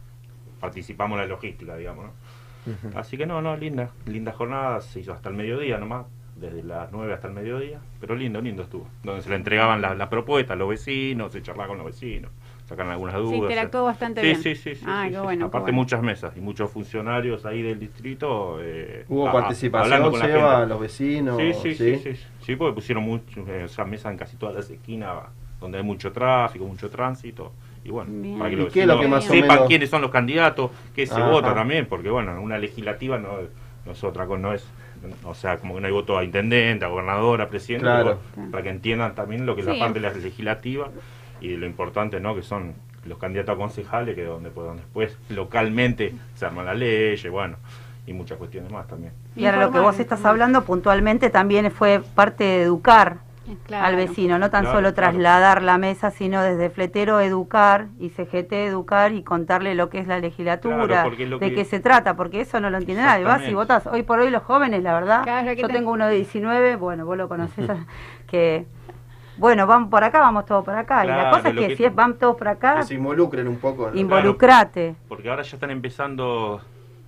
[0.61, 2.11] participamos en la logística digamos no
[2.95, 6.05] Así que no, no, linda, linda jornada, se hizo hasta el mediodía nomás,
[6.41, 10.07] desde las 9 hasta el mediodía, pero lindo, lindo estuvo, donde se le entregaban las
[10.09, 12.31] propuestas a los vecinos, se charlaba con los vecinos,
[12.65, 13.35] sacaron algunas dudas.
[13.43, 14.41] interactuó bastante sí, bien.
[14.41, 14.85] Sí, sí, sí.
[14.87, 15.21] Ah, sí, qué sí.
[15.21, 15.75] bueno, qué Aparte bueno.
[15.77, 18.57] muchas mesas y muchos funcionarios ahí del distrito.
[18.61, 20.67] eh, Hubo a- participación, hablando con la Seba, gente.
[20.69, 21.95] los vecinos, Sí, sí, ¿sí?
[21.97, 25.15] sí, sí, sí, porque pusieron mucho, eh, o sea, mesas en casi todas las esquinas
[25.59, 27.53] donde hay mucho tráfico, mucho tránsito.
[27.83, 28.39] Y bueno, Bien.
[28.39, 30.01] para que ¿Y los qué es lo vecinos que más o sepan menos- quiénes son
[30.01, 31.29] los candidatos, qué se Ajá.
[31.29, 33.37] vota también, porque bueno, una legislativa no,
[33.85, 34.67] no es otra cosa, no es,
[35.23, 38.19] o sea, como que no hay voto a intendente, a gobernadora, a presidente, Claro.
[38.35, 39.73] pero para que entiendan también lo que es Sí.
[39.73, 40.89] la parte de la legislativa
[41.39, 42.35] y de lo importante, ¿no?
[42.35, 42.73] Que son
[43.05, 47.57] los candidatos a concejales, que donde, pues, donde después localmente se arman las leyes, bueno,
[48.05, 49.11] y muchas cuestiones más también.
[49.35, 53.17] Y ahora lo que vos estás hablando puntualmente también fue parte de educar
[53.65, 53.85] Claro.
[53.87, 55.11] al vecino, no tan Claro, solo claro.
[55.13, 60.07] trasladar la mesa, sino desde fletero educar y CGT educar y contarle lo que es
[60.07, 63.23] la legislatura, es lo de que- qué se trata, porque eso no lo entiende nadie.
[63.25, 65.25] Vas y votas, hoy por hoy los jóvenes, la verdad,
[65.55, 67.67] yo te- tengo uno de 19, bueno, vos lo conocés,
[68.27, 68.65] que
[69.37, 71.03] bueno, vamos por acá, vamos todos por acá.
[71.03, 73.47] y la cosa es que, que- si es van todos por acá, Que se involucren
[73.47, 73.89] un poco.
[73.91, 73.99] ¿no?
[73.99, 74.95] involucrate.
[75.07, 76.61] Porque ahora ya están empezando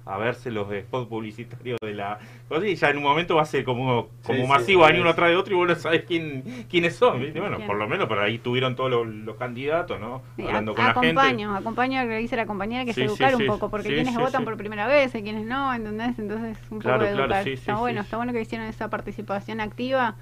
[0.05, 2.19] a verse los spots publicitarios de la
[2.49, 4.95] cosa y ya en un momento va a ser como, como Sí, masivo, sí, hay
[4.95, 5.01] sí.
[5.01, 7.21] uno atrás de otro y vos no sabés quién, quiénes son.
[7.21, 7.39] ¿viste?
[7.39, 10.21] Bueno, por lo menos por ahí tuvieron todos los, los candidatos, ¿no?
[10.35, 11.07] Sí, Hablando a- con la gente.
[11.09, 13.47] acompaño, acompaño a lo que dice la compañera, que sí, educar un sí.
[13.47, 14.45] poco, porque Sí, quienes sí, votan sí.
[14.45, 16.19] por primera vez y quienes no, ¿entendés?
[16.19, 17.43] Entonces, un Claro, poco de claro, educar.
[17.45, 18.05] sí, sí, está sí, bueno, sí.
[18.05, 20.15] está bueno que hicieron esa participación activa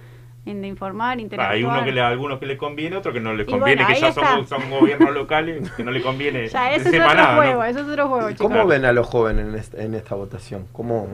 [0.45, 1.55] en de informar, interactuar.
[1.55, 3.93] Hay uno que le, a algunos que le conviene, otro que no les conviene, bueno,
[3.93, 7.41] que ya son, son gobiernos locales, que no le conviene Ya, ese es nada, ¿no?
[7.41, 8.47] juego, eso es otro juego, chicos.
[8.47, 10.67] ¿Cómo ven a los jóvenes en esta, en esta votación?
[10.71, 11.07] ¿Cómo,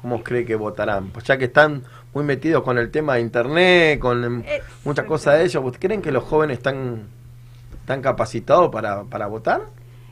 [0.00, 1.08] ¿Cómo cree que votarán?
[1.08, 4.44] Pues ya que están muy metidos con el tema de internet, con
[4.84, 7.02] muchas cosas de ellos, ¿ustedes ¿creen que los jóvenes están,
[7.80, 9.62] están capacitados para, para votar?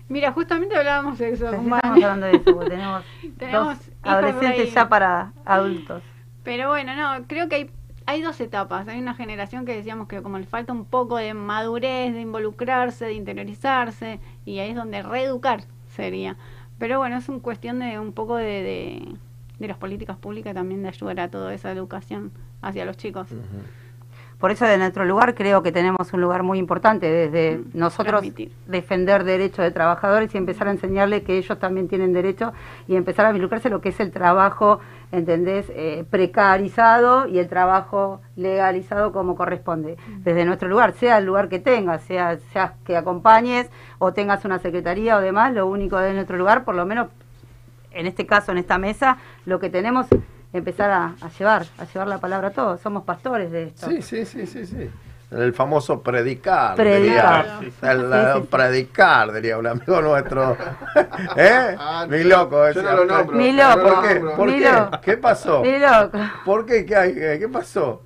[0.09, 1.47] Mira, justamente hablábamos de eso.
[1.47, 3.05] Estamos hablando de eso, porque tenemos,
[3.39, 6.03] Tenemos adolescentes ya para adultos.
[6.43, 7.71] Pero bueno, no, creo que hay,
[8.07, 8.87] hay dos etapas.
[8.89, 13.07] Hay una generación que decíamos que como le falta un poco de madurez, de involucrarse,
[13.07, 16.37] de interiorizarse, y ahí es donde reeducar sería.
[16.79, 19.17] Pero bueno, es una cuestión de un poco de, de,
[19.59, 22.33] de las políticas públicas también de ayudar a toda esa educación
[22.63, 23.29] hacia los chicos.
[24.39, 28.53] Por eso de nuestro lugar creo que tenemos un lugar muy importante desde nosotros transmitir.
[28.67, 32.53] defender derechos de trabajadores y empezar a enseñarles que ellos también tienen derecho
[32.89, 34.81] y empezar a involucrarse lo que es el trabajo,
[35.15, 35.67] ¿entendés?
[35.71, 39.97] Eh, precarizado y el trabajo legalizado como corresponde.
[40.19, 44.59] Desde nuestro lugar, sea el lugar que tengas, sea, sea que acompañes o tengas una
[44.59, 47.09] secretaría o demás, lo único de nuestro lugar, por lo menos
[47.93, 50.07] en este caso, en esta mesa, lo que tenemos
[50.53, 52.81] empezar a, a llevar, a llevar la palabra a todos.
[52.81, 53.89] Somos pastores de esto.
[53.89, 54.91] Sí, sí, sí, sí, sí.
[55.35, 56.77] El famoso predicar.
[56.77, 57.59] Predicar.
[57.61, 57.73] diría.
[57.81, 58.43] Sí, El.
[58.49, 60.57] Predicar, diría un amigo nuestro.
[61.37, 61.77] ¿Eh?
[62.09, 62.71] Mi loco.
[62.71, 63.37] yo no lo nombro.
[63.37, 63.89] Mi yo no loco.
[63.89, 64.15] lo ¿Por qué?
[64.15, 64.37] nombro.
[64.37, 64.71] ¿Por Mi qué?
[64.73, 65.01] loco.
[65.03, 65.63] ¿Qué pasó?
[65.63, 66.19] Mi loco.
[66.45, 66.87] ¿Por qué?
[66.87, 67.15] ¿Qué, hay?
[67.15, 68.03] ¿Qué pasó?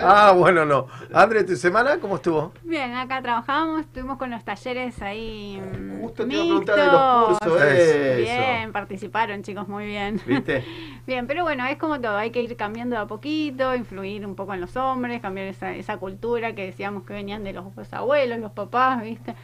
[0.00, 0.86] Ah, bueno, no.
[1.12, 2.52] André, ¿tu semana cómo estuvo?
[2.62, 5.60] Bien, acá trabajamos, estuvimos con los talleres ahí.
[5.60, 8.18] mm, Justo te iba a preguntar de los cursos, eso.
[8.18, 10.20] Bien, participaron chicos, muy bien.
[10.26, 10.64] ¿Viste?
[11.06, 14.34] Bien, pero bueno, es como todo, hay que ir cambiando de a poquito, influir un
[14.34, 17.92] poco en los hombres, cambiar esa, esa cultura que decíamos que venían de los, los
[17.92, 19.34] abuelos, los papás, ¿viste?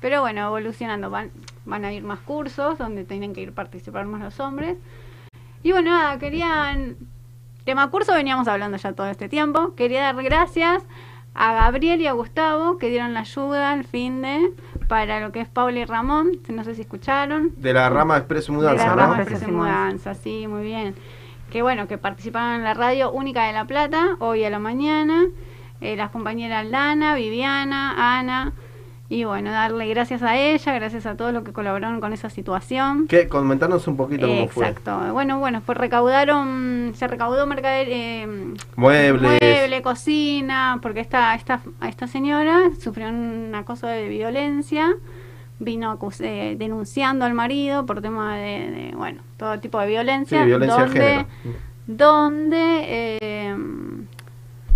[0.00, 1.32] Pero bueno, evolucionando, van,
[1.64, 4.76] van a ir más cursos donde tienen que ir participar más los hombres.
[5.64, 6.96] Y bueno, nada, querían...
[7.68, 9.74] Tema curso veníamos hablando ya todo este tiempo.
[9.74, 10.82] Quería dar gracias
[11.34, 14.54] a Gabriel y a Gustavo que dieron la ayuda al fin de
[14.88, 16.30] para lo que es Paula y Ramón.
[16.48, 17.52] No sé si escucharon.
[17.58, 18.96] De la rama Expreso De Mudanza, la ¿no?
[18.96, 20.94] rama Expresión Mudanza, sí, muy bien.
[21.50, 25.26] que bueno, que participaron en la radio Única de La Plata, hoy a la mañana,
[25.82, 28.54] eh, las compañeras Aldana, Viviana, Ana,
[29.10, 33.06] y bueno, darle gracias a ella, gracias a todos los que colaboraron con esa situación.
[33.08, 33.26] ¿Qué?
[33.26, 34.68] Comentarnos un poquito cómo fue.
[34.68, 35.12] Exacto.
[35.14, 38.26] Bueno, bueno, pues recaudaron, se recaudó mercader, eh,
[38.76, 39.40] Muebles.
[39.40, 44.94] mueble, cocina, porque esta, esta, esta señora sufrió un acoso de violencia,
[45.58, 50.42] vino eh, denunciando al marido por tema de, de, bueno, todo tipo de violencia.
[50.42, 51.26] Sí, violencia de donde,
[51.86, 53.56] donde eh,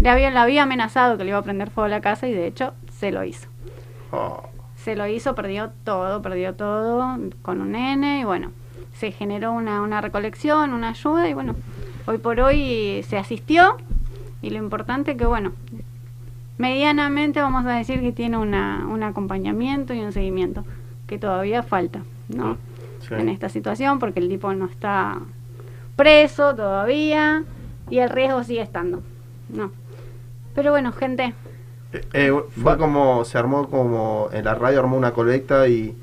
[0.00, 2.32] le había, le había amenazado que le iba a prender fuego a la casa y
[2.32, 3.52] de hecho se lo hizo.
[4.12, 4.42] Oh.
[4.76, 8.50] Se lo hizo, perdió todo, perdió todo con un nene y bueno,
[8.94, 11.54] se generó una, una recolección, una ayuda y bueno,
[12.06, 13.76] hoy por hoy se asistió
[14.42, 15.52] y lo importante que bueno,
[16.58, 20.64] medianamente vamos a decir que tiene una, un acompañamiento y un seguimiento
[21.06, 22.56] que todavía falta, ¿no?
[23.08, 23.14] Sí.
[23.14, 25.18] En esta situación porque el tipo no está
[25.96, 27.44] preso todavía
[27.88, 29.02] y el riesgo sigue estando,
[29.48, 29.72] ¿no?
[30.54, 31.34] Pero bueno, gente,
[32.12, 32.32] Eh,
[32.62, 35.94] fue como, se armó como, en la radio armó una colecta y,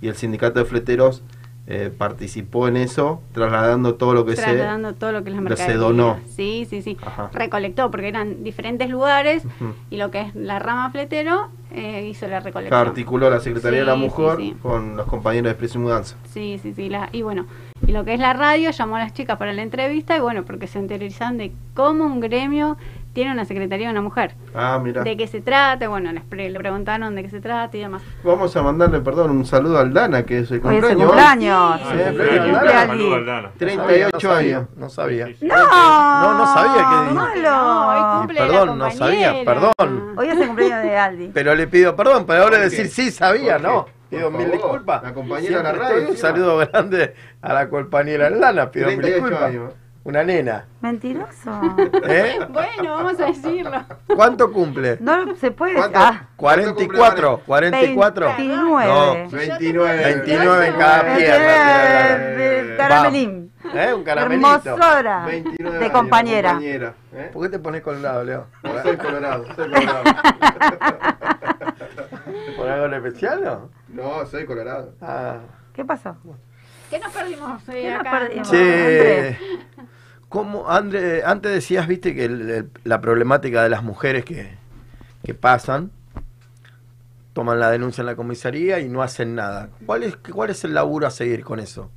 [0.00, 1.22] y el sindicato de fleteros
[1.66, 5.74] eh, participó en eso, trasladando todo lo que trasladando todo lo que es la se
[5.74, 6.18] donó.
[6.28, 6.96] Sí, sí, sí.
[7.04, 7.30] Ajá.
[7.32, 9.44] Recolectó porque eran diferentes lugares
[9.88, 12.80] y lo que es la rama fletero eh, hizo la se recolección.
[12.88, 14.56] articuló la Secretaría de la sí, Mujer sí.
[14.60, 16.16] con los compañeros de Expreso y Mudanza.
[16.28, 16.88] Sí, sí, sí.
[16.88, 17.46] la- y bueno,
[17.86, 20.42] y lo que es la radio llamó a las chicas para la entrevista y bueno,
[20.44, 22.78] porque se interesan de cómo un gremio
[23.12, 24.34] tiene una secretaría de una mujer.
[24.54, 25.02] Ah, mira.
[25.02, 28.02] De qué se trata, bueno, les pre- le preguntaron de qué se trata y demás.
[28.22, 31.06] Vamos a mandarle, perdón, un saludo al Dana, que es el Hoy es el cumpleaños.
[31.06, 31.80] cumpleaños.
[31.80, 32.72] Sí, Sí, cumpleaños.
[32.74, 32.88] Aldi.
[32.88, 33.50] Saludo al Dana.
[33.58, 34.68] 38 No sabía, años.
[34.76, 35.28] No sabía.
[35.40, 35.56] No,
[36.22, 36.74] No, no sabía
[37.08, 37.88] que Malo.
[37.88, 40.14] hoy cumple Perdón, no sabía, perdón.
[40.16, 41.28] Hoy es el cumpleaños de Aldi.
[41.34, 43.58] Pero le pido perdón, pero ahora ¿Por decir sí sabía.
[43.58, 43.86] ¿no.
[44.10, 45.02] Pido mil disculpas.
[45.04, 49.28] la compañera de la radio, Un saludo grande a la compañera Lana, pido mil 38
[49.46, 49.74] disculpas.
[50.10, 50.64] Una nena.
[50.80, 51.52] Mentiroso.
[52.04, 52.40] ¿Eh?
[52.48, 53.84] Bueno, vamos a decirlo.
[54.12, 54.96] ¿Cuánto cumple?
[54.98, 55.74] No se puede.
[55.74, 55.96] ¿Cuánto?
[56.00, 58.26] Ah, 44, 44.
[58.36, 58.86] 29.
[58.88, 60.04] No, 29.
[60.04, 62.16] 29 en cada Eh, pierna.
[62.18, 63.52] eh, Caramelín.
[63.72, 63.94] ¿Eh?
[63.94, 64.48] Un caramelito.
[64.58, 66.50] Hermosura 29 de años, compañera.
[66.54, 67.30] compañera, ¿eh?
[67.32, 68.46] ¿Por qué te pones colorado, Leo?
[68.64, 70.02] No, soy colorado, soy colorado.
[72.56, 73.70] ¿Por algo en especial no?
[73.88, 74.92] No, soy colorado.
[75.00, 75.36] Ah.
[75.72, 76.16] ¿Qué pasó?
[76.90, 78.10] ¿Qué nos perdimos hoy ¿Qué nos acá?
[78.10, 78.50] perdimos?
[78.50, 79.38] Che,
[80.30, 84.48] ¿cómo, André, antes decías, viste, que el- el- la problemática de las mujeres que,
[85.22, 85.90] que pasan,
[87.34, 89.68] toman la denuncia en la comisaría y no hacen nada.
[89.86, 91.90] ¿Cuál es, cuál es el laburo a seguir con eso?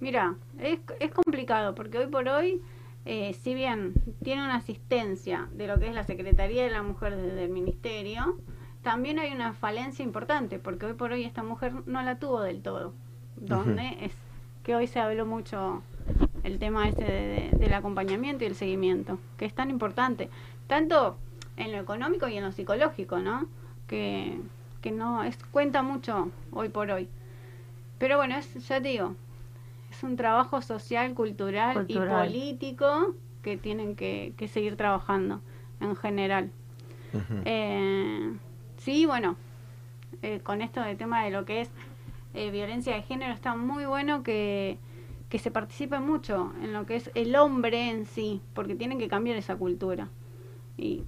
[0.00, 2.62] Mira, es, es complicado porque hoy por hoy,
[3.04, 7.16] eh, si bien tiene una asistencia de lo que es la Secretaría de la Mujer
[7.16, 8.38] desde el Ministerio,
[8.82, 12.62] también hay una falencia importante porque hoy por hoy esta mujer no la tuvo del
[12.62, 12.94] todo.
[13.36, 14.12] Donde es
[14.64, 15.82] que hoy se habló mucho
[16.44, 20.28] el tema este de- de- del acompañamiento y el seguimiento, que es tan importante,
[20.66, 21.16] tanto
[21.56, 23.46] en lo económico y en lo psicológico, ¿no?
[23.86, 24.40] Que,
[24.80, 27.08] que no es cuenta mucho hoy por hoy.
[27.98, 29.14] Pero bueno, es, ya te digo,
[29.90, 32.28] es un trabajo social, cultural, Cultural.
[32.28, 35.40] y político que tienen que, que seguir trabajando
[35.80, 36.50] en general.
[37.44, 38.32] Eh,
[38.78, 39.36] sí, bueno,
[40.22, 41.70] eh, con esto del tema de lo que es
[42.34, 44.78] eh, violencia de género está muy bueno que,
[45.30, 49.08] que se participe mucho en lo que es el hombre en sí, porque tienen que
[49.08, 50.08] cambiar esa cultura.
[50.76, 51.04] Y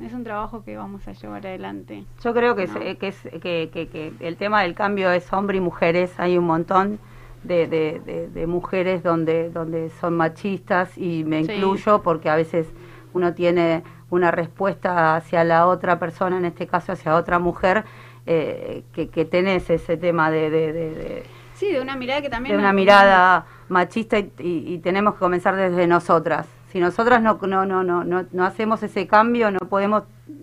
[0.00, 2.04] es un trabajo que vamos a llevar adelante.
[2.22, 2.78] Yo creo que, ¿no?
[2.80, 6.12] es, que, es, que, que- que el tema del cambio es hombre y mujeres.
[6.18, 6.98] Hay un montón
[7.42, 11.52] de, de- de- de mujeres donde, donde son machistas y me Sí.
[11.52, 12.66] incluyo porque a veces
[13.12, 17.84] uno tiene una respuesta hacia la otra persona, en este caso hacia otra mujer,
[18.26, 21.22] eh, que, que tenés ese tema de- de- de- de
[21.54, 22.56] Sí, de una mirada que también...
[22.56, 26.46] de una mirada machista y, y- y tenemos que comenzar desde nosotras.
[26.70, 30.02] Si nosotras no, no, no, no, no, no hacemos ese cambio, no podemos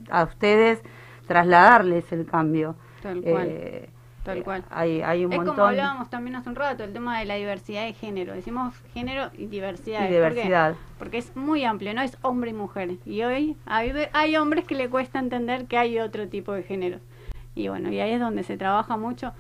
[0.10, 0.82] a ustedes
[1.28, 2.76] trasladarles el cambio.
[3.02, 3.48] Tal cual.
[3.50, 3.90] Eh,
[4.24, 4.64] Tal eh, cual.
[4.70, 5.70] Hay, hay un es como montón.
[5.70, 8.34] hablábamos también hace un rato, el tema de la diversidad de género.
[8.34, 10.02] Decimos género y diversidad.
[10.02, 10.30] Y ¿Por qué?
[10.30, 10.76] diversidad.
[11.00, 12.98] Porque es muy amplio, no es hombre y mujer.
[13.06, 17.00] Y hoy hay, hay hombres que le cuesta entender que hay otro tipo de género.
[17.56, 19.34] Y bueno, y ahí es donde se trabaja mucho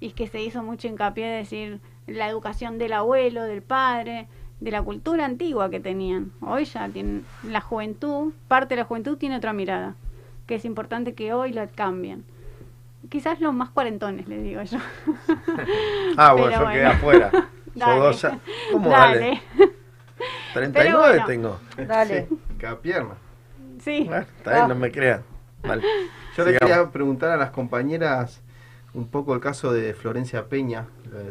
[0.00, 4.28] y es que se hizo mucho hincapié de decir la educación del abuelo, del padre,
[4.60, 6.32] de la cultura antigua que tenían.
[6.40, 9.94] Hoy ya tienen la juventud, parte de la juventud tiene otra mirada,
[10.46, 12.24] que es importante que hoy la cambien.
[13.08, 14.78] Quizás los más cuarentones, le digo yo.
[16.16, 17.30] Ah, bueno, Pero yo quedé afuera.
[17.74, 18.00] Dale.
[18.00, 18.26] dos
[18.72, 19.18] ¿Cómo Dale.
[19.58, 19.72] dale?
[20.54, 21.26] 39 bueno.
[21.26, 21.60] tengo.
[21.86, 22.26] Dale.
[22.26, 23.14] Sí, cada pierna.
[23.80, 24.04] Sí.
[24.08, 25.22] Bueno, está bien, no me crean.
[25.62, 25.82] Vale.
[26.36, 26.58] Yo le Sigamos.
[26.58, 28.42] quería preguntar a las compañeras
[28.96, 30.86] un poco el caso de Florencia Peña,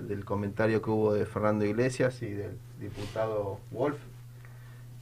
[0.07, 3.97] del comentario que hubo de Fernando Iglesias y del diputado Wolf.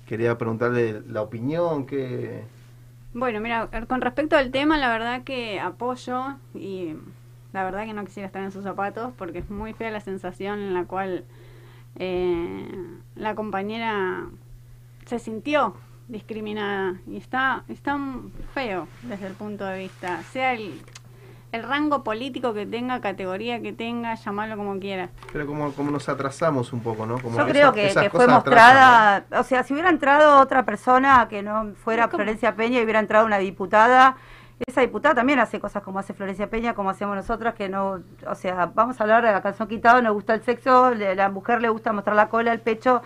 [0.07, 2.43] Quería preguntarle la opinión que...
[3.13, 6.95] Bueno, mira, con respecto al tema, la verdad que apoyo y
[7.51, 10.59] la verdad que no quisiera estar en sus zapatos porque es muy fea la sensación
[10.59, 11.25] en la cual
[11.99, 12.65] eh,
[13.15, 14.25] la compañera
[15.05, 15.75] se sintió
[16.07, 17.99] discriminada y está, está
[18.53, 20.81] feo desde el punto de vista, sea el,
[21.53, 25.09] el rango político que tenga, categoría que tenga, llamarlo como quiera.
[25.31, 27.19] Pero como, como nos atrasamos un poco, ¿no?
[27.19, 31.73] Como Yo creo que, fue mostrada, o sea, si hubiera entrado otra persona que no
[31.75, 34.17] fuera Florencia Peña y hubiera entrado una diputada,
[34.65, 38.35] esa diputada también hace cosas como hace Florencia Peña, como hacemos nosotras, que no, o
[38.35, 41.69] sea, vamos a hablar de la canción quitado, nos gusta el sexo, la mujer le
[41.69, 43.03] gusta mostrar la cola, el pecho,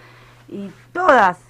[0.48, 1.47] y todas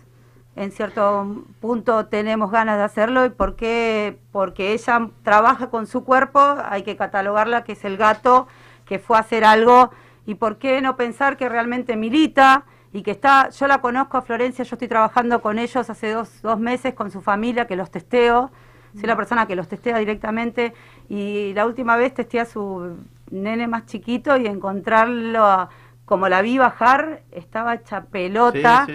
[0.57, 6.03] en cierto punto tenemos ganas de hacerlo y por qué porque ella trabaja con su
[6.03, 8.47] cuerpo hay que catalogarla que es el gato
[8.85, 9.91] que fue a hacer algo.
[10.25, 14.23] Y por qué no pensar que realmente milita y que está yo la conozco a
[14.23, 17.91] Florencia yo estoy trabajando con ellos hace dos, dos meses con su familia que los
[17.91, 18.49] testeo.
[18.95, 20.73] Soy la persona que los testea directamente
[21.07, 22.97] y la última vez testé a su
[23.29, 25.69] nene más chiquito y encontrarlo a,
[26.07, 28.87] como la vi bajar, estaba hecha pelota,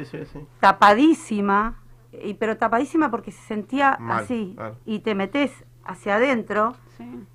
[0.61, 1.79] tapadísima,
[2.11, 4.57] y, pero tapadísima porque se sentía así,
[4.87, 5.53] y te metes
[5.85, 6.75] hacia adentro,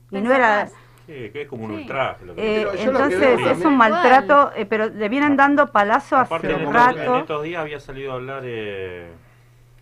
[0.10, 0.68] y no era...
[1.06, 2.26] Sí, que es como un ultraje.
[2.38, 7.16] Eh, entonces es un maltrato, eh, pero le vienen dando palazo hace un rato.
[7.16, 9.12] En estos días había salido a hablar, eh,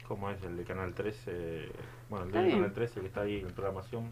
[0.09, 1.69] ¿cómo es el de Canal 13?
[2.09, 4.11] Bueno, el de Canal 13 que está ahí en programación.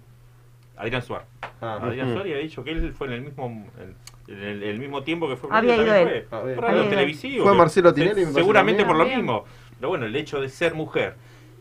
[0.77, 1.27] Adrián Suárez.
[1.61, 3.95] Ah, Adrián Suárez había dicho que él fue en el mismo en
[4.27, 6.25] el, mismo tiempo que fue había ido él.
[6.29, 7.43] Fue, por televisivo.
[7.43, 8.25] Fue Marcelo Tinelli.
[8.25, 9.45] seguramente por lo mismo.
[9.77, 11.15] Pero bueno, el hecho de ser mujer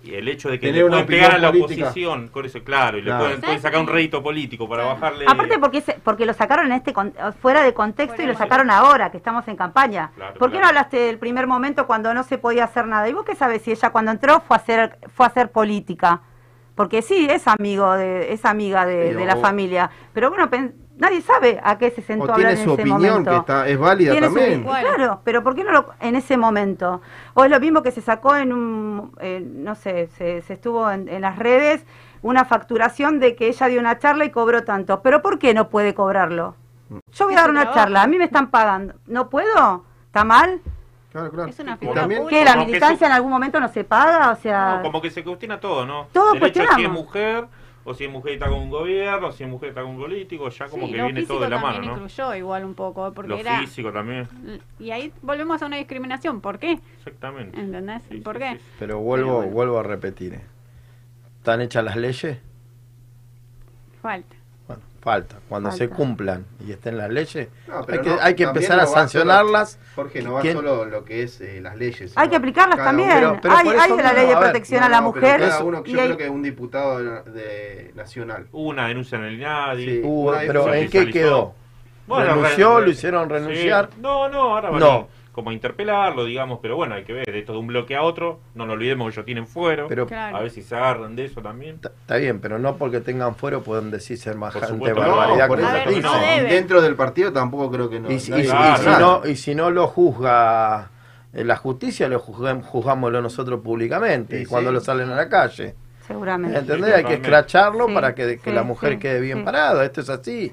[0.05, 3.03] y el hecho de que le pueden pegar a la oposición con eso claro y
[3.03, 6.93] le pueden, sacar un rédito político para bajarle aparte porque porque lo sacaron en este
[7.41, 10.11] fuera de contexto y lo sacaron ahora que estamos en campaña.
[10.39, 13.25] ¿por qué no hablaste del primer momento cuando no se podía hacer nada y vos
[13.25, 16.23] qué sabes si ella cuando entró fue a hacer fue a hacer política
[16.75, 19.91] porque sí es amigo de es amiga de, de la familia.
[20.13, 20.49] Pero bueno
[21.03, 22.85] nadie sabe a qué se sentó a hablar en ese momento.
[22.85, 24.63] tiene su opinión que está, es válida también.
[24.63, 27.03] Claro, pero ¿por qué no lo, en ese momento?
[27.35, 29.13] O es lo mismo que se sacó en un,
[29.65, 31.85] no sé, se, estuvo en, las redes
[32.23, 35.03] una facturación de que ella dio una charla y cobró tanto.
[35.03, 36.55] ¿Pero por qué no puede cobrarlo?
[37.13, 38.95] Yo voy a dar una charla, a mí me están pagando.
[39.07, 39.85] ¿No puedo?
[40.07, 40.61] ¿Está mal?
[41.11, 41.51] Claro, claro.
[41.51, 42.45] Es una ¿Qué?
[42.45, 44.31] ¿La militancia en algún momento no se paga?
[44.31, 44.81] O sea...
[44.83, 46.07] como que se cuestiona todo, ¿no?
[46.13, 46.77] Todo cuestionamos.
[46.77, 47.49] si es mujer
[47.85, 50.01] o si es mujer está con un gobierno, o si es mujer está con un
[50.01, 51.93] político, ya como que viene todo de la mano, ¿no?
[51.93, 53.61] incluyó igual un poco, porque lo era...
[53.61, 54.29] físico también.
[54.79, 56.79] Y ahí volvemos a una discriminación, ¿por qué?
[56.99, 57.59] Exactamente.
[57.59, 58.03] ¿Entendés?
[58.23, 58.59] ¿Por qué?
[58.79, 60.43] Pero vuelvo, vuelvo a repetir, ¿eh?
[61.39, 62.39] ¿están hechas las leyes?
[64.01, 64.42] Falta
[65.03, 65.37] falta.
[65.49, 67.49] Cuando se cumplan y estén las leyes,
[67.89, 69.79] hay, que, hay que empezar a sancionarlas.
[69.97, 72.13] Jorge, no va solo lo que es eh, las leyes.
[72.15, 73.11] Hay que aplicarlas también.
[73.11, 75.41] hay, hay la ley de protección a la mujer.
[75.41, 78.47] yo creo que un diputado de, nacional.
[78.53, 80.03] Hubo una denuncia en el INADI.
[80.47, 81.55] pero ¿en qué quedó?
[82.09, 82.81] ¿Renunció?
[82.81, 83.91] ¿Lo hicieron renunciar?
[83.99, 87.59] No, no, ahora no como interpelarlo, digamos, pero bueno, hay que ver, de esto de
[87.59, 90.63] un bloque a otro, no nos olvidemos que ellos tienen fuero, pero, a ver si
[90.63, 91.81] se agarran de eso también.
[91.83, 96.97] Está bien, pero no porque tengan fuero pueden decir ser más barbaridad no, Dentro del
[96.97, 98.11] partido tampoco creo que no.
[98.11, 100.91] Y, si, no, y si no lo juzga
[101.33, 105.75] eh, la justicia, lo juzgamos nosotros públicamente, y cuando lo salen a la calle.
[106.07, 106.59] Seguramente.
[106.59, 106.95] ¿Entendés?
[106.95, 109.85] Hay que escracharlo para que, que la mujer quede bien parada.
[109.85, 110.53] Esto es así.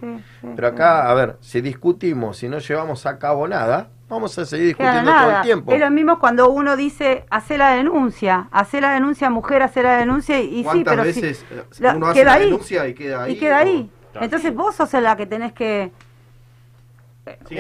[0.56, 4.68] Pero acá, a ver, si discutimos, si no llevamos a cabo nada, vamos a seguir
[4.68, 5.72] discutiendo todo el tiempo.
[5.72, 9.98] Es lo mismo cuando uno dice, hace la denuncia, hace la denuncia, mujer, hace la
[9.98, 13.34] denuncia, y, sí, pero veces si, uno hace la denuncia y queda ahí?
[13.34, 13.92] Y queda ahí.
[14.16, 15.92] Entonces vos sos la que tenés que...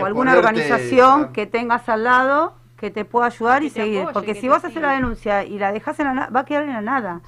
[0.01, 4.07] o alguna organización que tengas al lado que te pueda ayudar y seguir.
[4.13, 6.63] Porque si vos haces la denuncia y la dejas en la nada, va a quedar
[6.63, 7.21] en la nada.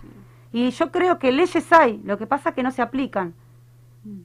[0.54, 3.34] Y yo creo que leyes hay, lo que pasa es que no se aplican.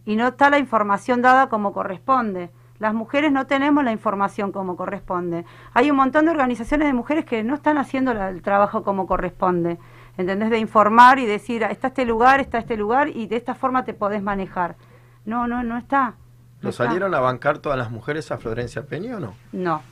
[0.05, 2.51] Y no está la información dada como corresponde.
[2.78, 5.44] Las mujeres no tenemos la información como corresponde.
[5.73, 9.78] Hay un montón de organizaciones de mujeres que no están haciendo el trabajo como corresponde.
[10.19, 10.51] ¿Entendés?
[10.51, 13.93] De informar y decir, está este lugar, está este lugar y de esta forma te
[13.93, 14.77] podés manejar.
[15.24, 16.15] No, no, no está.
[16.62, 19.35] ¿Lo salieron a bancar todas las mujeres a Florencia Peña o no?
[19.53, 19.82] No.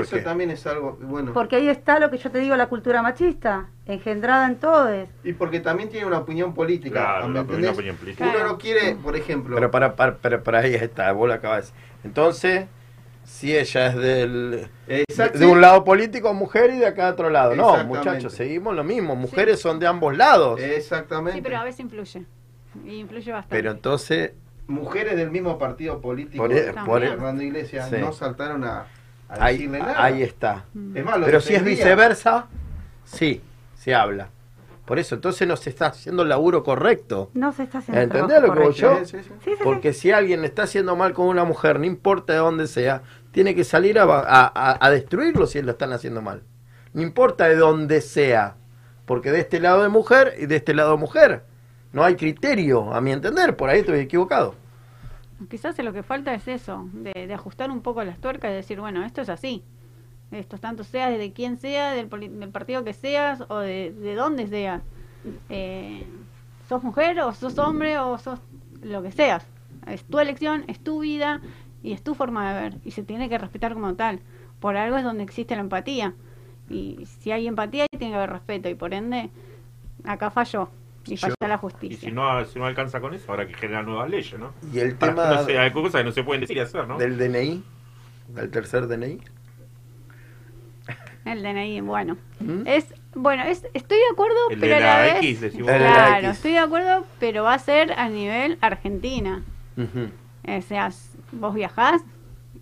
[0.00, 1.32] Eso también es algo, bueno.
[1.32, 4.88] Porque ahí está lo que yo te digo, la cultura machista, engendrada en todo.
[5.22, 7.00] Y porque también tiene una opinión política.
[7.00, 8.24] Claro, una opinión política.
[8.24, 9.54] Uno no quiere, por ejemplo...
[9.56, 11.74] Pero para, para, para, ahí está, vos lo acabas
[12.04, 12.66] Entonces,
[13.24, 17.54] si ella es del de, un lado político, mujer, y de acá otro lado.
[17.54, 19.14] No, muchachos, seguimos lo mismo.
[19.16, 20.60] Mujeres son de ambos lados.
[20.60, 21.38] Exactamente.
[21.38, 22.24] Sí, pero a veces influye.
[22.84, 23.56] influye bastante.
[23.56, 24.32] Pero entonces
[24.66, 27.96] mujeres del mismo partido político Por de por e- Fernando Iglesias Sí.
[27.98, 28.86] no saltaron a,
[29.28, 30.02] a Ahí, decirle nada.
[30.04, 30.64] ahí está.
[30.94, 32.46] Es más, Pero si es viceversa,
[33.04, 33.40] sí,
[33.74, 34.28] se habla.
[34.84, 37.30] Por eso, entonces no se está haciendo el laburo correcto.
[37.34, 38.88] No se está haciendo el ¿Entendés lo que voy yo?
[38.90, 39.18] correcto.
[39.18, 39.50] Sí, sí, sí.
[39.62, 43.54] Porque si alguien está haciendo mal con una mujer, no importa de dónde sea, tiene
[43.54, 46.42] que salir a, a- a- a destruirlo si lo están haciendo mal.
[46.94, 48.56] No importa de dónde sea.
[49.06, 51.44] Porque de este lado de mujer y de este lado de mujer.
[51.92, 53.56] No hay criterio, a mi entender.
[53.56, 54.54] Por ahí estoy equivocado.
[55.48, 58.80] Quizás lo que falta es eso, de, de ajustar un poco las tuercas y decir,
[58.80, 59.64] bueno, esto es así.
[60.32, 64.14] Esto tanto sea de quien sea, del, poli- del partido que seas o de, de
[64.14, 64.82] dónde seas.
[65.50, 66.04] Eh,
[66.68, 68.40] sos mujer o sos hombre o sos
[68.82, 69.46] lo que seas.
[69.86, 71.40] Es tu elección, es tu vida
[71.82, 72.78] y es tu forma de ver.
[72.84, 74.20] Y se tiene que respetar como tal.
[74.60, 76.14] Por algo es donde existe la empatía.
[76.70, 78.68] Y si hay empatía, tiene que haber respeto.
[78.68, 79.28] Y por ende,
[80.04, 80.70] acá falló.
[81.04, 81.98] Y falla la Y justicia.
[82.08, 84.52] si no, si no alcanza con eso, habrá que generar nuevas leyes, ¿no?
[84.72, 86.86] Y el Para- tema No sé, hay cosas que no se pueden decir y hacer,
[86.86, 86.96] ¿no?
[86.96, 87.62] del DNI,
[88.28, 89.18] del tercer DNI.
[91.24, 92.16] El DNI, bueno.
[92.66, 95.16] Es, bueno, es, estoy de acuerdo, El pero de a la, vez.
[95.40, 96.30] X, claro, X.
[96.36, 99.42] estoy de acuerdo, pero va a ser a nivel Argentina.
[99.76, 100.08] Ujú.
[100.56, 100.90] O sea,
[101.32, 102.02] vos viajás.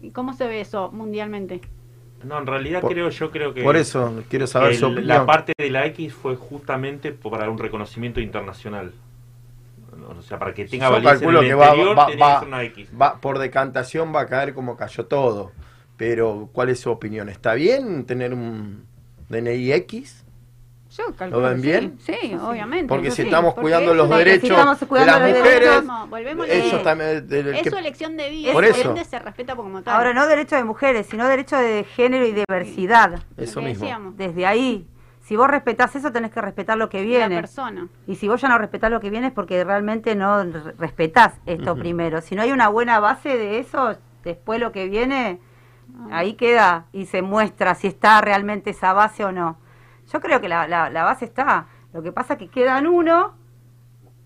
[0.02, 1.60] ¿Y cómo se ve eso mundialmente?
[2.22, 3.62] No, en realidad Por- creo, yo creo que...
[3.62, 5.08] por eso quiero saber su el- opinión.
[5.08, 8.92] La parte de la X fue justamente para un reconocimiento internacional.
[10.18, 12.24] O sea, para que tenga Yo validez en calculo el que va, exterior, va- tenía
[12.26, 12.88] va- que ser una X.
[13.00, 15.52] va- por decantación va a caer como cayó todo.
[16.00, 17.28] Pero, ¿cuál es su opinión?
[17.28, 18.86] ¿Está bien tener un
[19.28, 20.24] DNI X?
[20.96, 21.98] Yo calculo ¿Lo ven bien?
[22.00, 22.86] Sí, sí, obviamente.
[22.88, 27.26] Porque si estamos cuidando los derechos de las mujeres, volvemos eso a- también...
[27.54, 28.94] Es que- su elección de vida, Por eso.
[29.04, 29.94] se respeta como tal.
[29.94, 33.22] Ahora, no derecho de mujeres, sino derecho de género y diversidad.
[33.36, 33.84] Eso mismo.
[33.84, 34.16] decíamos.
[34.16, 34.86] Desde ahí,
[35.22, 37.34] si vos respetás eso, tenés que respetar lo que viene.
[37.34, 37.88] La persona.
[38.06, 41.34] Y si vos ya no respetás lo que viene es porque realmente no re- respetás
[41.44, 41.80] esto Ujú.
[41.82, 42.22] primero.
[42.22, 45.40] Si no hay una buena base de eso, después lo que viene,
[46.10, 49.56] ahí queda y se muestra si está realmente esa base o no.
[50.12, 51.66] Yo creo que la, la, la base está.
[51.92, 53.34] Lo que pasa es que quedan uno,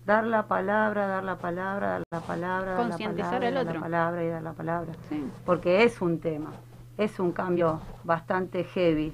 [0.05, 3.61] dar la palabra, dar la palabra, dar la palabra, dar la palabra, al dar la
[3.61, 3.81] otro.
[3.81, 4.93] palabra y dar la palabra.
[5.09, 5.27] Sí.
[5.45, 6.51] Porque es un tema,
[6.97, 9.13] es un cambio bastante heavy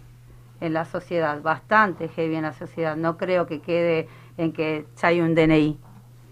[0.60, 2.96] en la sociedad, bastante heavy en la sociedad.
[2.96, 4.08] No creo que quede
[4.38, 5.80] en que ya hay un DNI.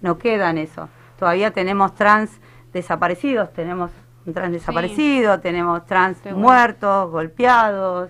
[0.01, 0.89] No queda en eso.
[1.17, 2.39] Todavía tenemos trans
[2.73, 3.91] desaparecidos, tenemos
[4.25, 6.37] un trans desaparecido, tenemos trans bueno.
[6.37, 8.09] muertos, golpeados.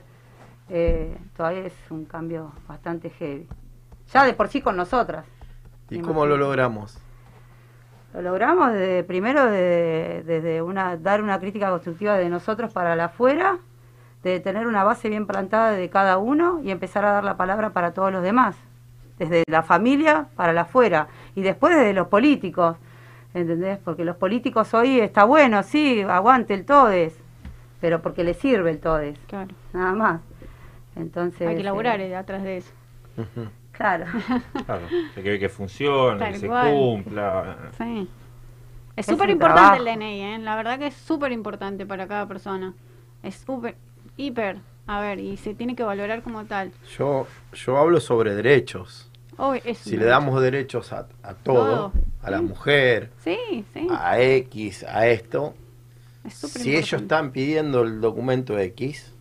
[0.69, 3.47] Eh, todavía es un cambio bastante heavy.
[4.13, 5.25] Ya de por sí con nosotras.
[5.89, 6.99] ¿Y cómo lo logramos?
[8.13, 13.05] Lo logramos desde, primero de- desde una, dar una crítica constructiva de nosotros para la
[13.05, 13.59] afuera,
[14.23, 17.69] de tener una base bien plantada de cada uno y empezar a dar la palabra
[17.71, 18.55] para todos los demás.
[19.17, 21.07] Desde la familia para la afuera.
[21.35, 22.77] Y después desde los políticos.
[23.33, 23.77] ¿Entendés?
[23.83, 27.15] Porque los políticos hoy está bueno, sí, aguante el TODES.
[27.79, 29.17] Pero porque le sirve el TODES.
[29.27, 29.53] Claro.
[29.73, 30.21] Nada más.
[30.95, 31.47] Entonces.
[31.47, 32.71] Hay que laburar eh, eh, atrás de eso.
[33.71, 34.05] Claro.
[34.65, 34.85] Claro,
[35.15, 37.57] hay que ver que funcione, Tal que se cumpla.
[37.77, 38.09] Sí.
[38.95, 39.85] Es súper importante el.
[39.85, 40.39] DNI, ¿eh?
[40.39, 42.73] La verdad que es súper importante para cada persona.
[43.23, 43.75] Es súper,
[44.17, 44.57] hiper.
[44.87, 46.71] A ver, y se tiene que valorar como tal.
[46.97, 49.09] Yo, yo hablo sobre derechos.
[49.63, 50.09] Es Si le derecho.
[50.09, 53.87] damos derechos a, a todo, Todo, a la mujer, Sí, sí.
[53.91, 55.53] a X, a esto,
[56.25, 59.13] Es si ellos están pidiendo el documento X,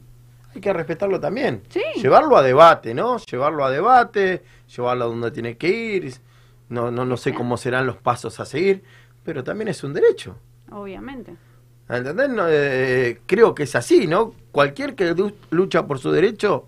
[0.54, 1.62] hay que respetarlo también.
[1.68, 1.82] Sí.
[1.96, 3.18] Llevarlo a debate, ¿no?
[3.18, 4.42] Llevarlo a debate,
[4.74, 6.14] llevarlo a donde tiene que ir.
[6.68, 8.82] No, no, no sé cómo serán los pasos a seguir,
[9.24, 10.36] pero también es un derecho.
[10.70, 11.34] Obviamente.
[11.88, 12.28] ¿Entendés?
[12.30, 14.34] No, eh, creo que es así, ¿no?
[14.52, 16.66] Cualquier que lu- lucha por su derecho,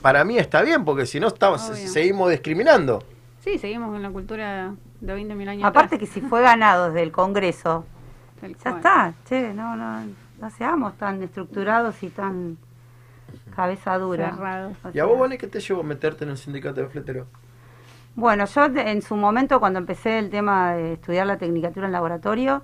[0.00, 1.88] para mí está bien, porque si no estamos, Obvio.
[1.88, 3.04] seguimos discriminando.
[3.44, 6.00] Sí, seguimos con la cultura de 20.000 años Aparte atrás.
[6.00, 7.84] que si fue ganado desde el Congreso,
[8.42, 8.76] ya cual.
[8.76, 10.06] está, che, no, no,
[10.40, 12.56] no seamos tan estructurados y tan
[13.54, 14.30] cabeza dura.
[14.30, 14.76] Cerrados.
[14.94, 17.26] ¿Y a vos, Vane, qué te llevó a meterte en el sindicato de fleteros?
[18.14, 22.62] Bueno, yo en su momento cuando empecé el tema de estudiar la tecnicatura en laboratorio,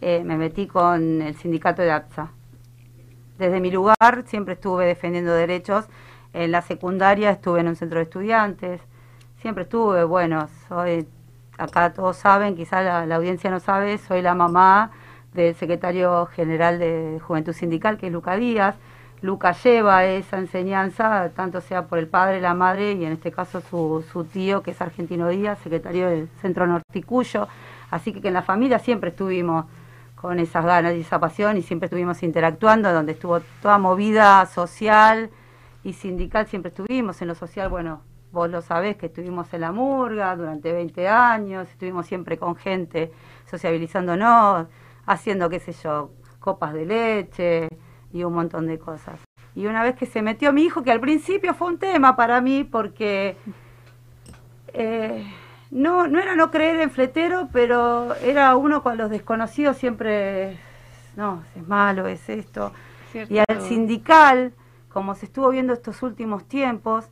[0.00, 2.30] eh, me metí con el sindicato de APSA.
[3.38, 5.86] Desde mi lugar siempre estuve defendiendo derechos.
[6.32, 8.80] En la secundaria estuve en un centro de estudiantes.
[9.42, 11.06] Siempre estuve, bueno, soy,
[11.58, 14.92] acá todos saben, quizá la, audiencia no sabe, soy la mamá
[15.34, 18.76] del secretario general de Juventud Sindical, que es Luca Díaz.
[19.20, 23.60] Luca lleva esa enseñanza, tanto sea por el padre, la madre y en este caso
[23.60, 27.48] su, su tío, que es Argentino Díaz, secretario del Centro Norticuyo.
[27.90, 29.66] Así que, que en la familia siempre estuvimos
[30.14, 35.30] con esas ganas y esa pasión y siempre estuvimos interactuando, donde estuvo toda movida social
[35.84, 37.20] y sindical, siempre estuvimos.
[37.22, 38.02] En lo social, bueno,
[38.32, 43.12] vos lo sabés que estuvimos en la murga durante 20 años, estuvimos siempre con gente
[43.50, 44.66] sociabilizándonos,
[45.06, 47.68] haciendo, qué sé yo, copas de leche
[48.12, 49.20] y un montón de cosas.
[49.54, 52.40] Y una vez que se metió mi hijo, que al principio fue un tema para
[52.40, 53.36] mí porque
[54.72, 55.24] eh,
[55.70, 60.58] no, no era no creer en fletero, pero era uno con los desconocidos siempre,
[61.16, 62.72] no, es malo, es esto.
[63.28, 64.52] Y al sindical,
[64.92, 67.08] como se estuvo viendo estos últimos tiempos,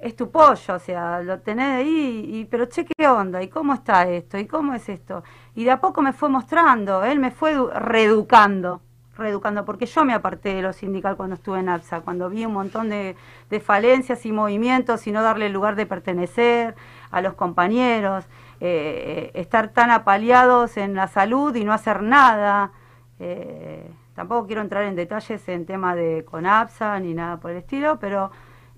[0.00, 3.42] es tu pollo, o sea, lo tenés ahí, y, pero che, ¿qué onda?
[3.42, 4.38] ¿Y cómo está esto?
[4.38, 5.24] ¿Y cómo es esto?
[5.54, 8.80] Y de a poco me fue mostrando, él me fue reeducando,
[9.16, 12.52] reeducando, porque yo me aparté de lo sindical cuando estuve en APSA, cuando vi un
[12.52, 13.16] montón de,
[13.50, 16.76] de falencias y movimientos y no darle lugar de pertenecer
[17.10, 18.24] a los compañeros,
[18.60, 22.72] eh, eh, estar tan apaleados en la salud y no hacer nada.
[23.20, 27.98] Eh, tampoco quiero entrar en detalles en tema de CONAPSA ni nada por el estilo,
[27.98, 28.30] pero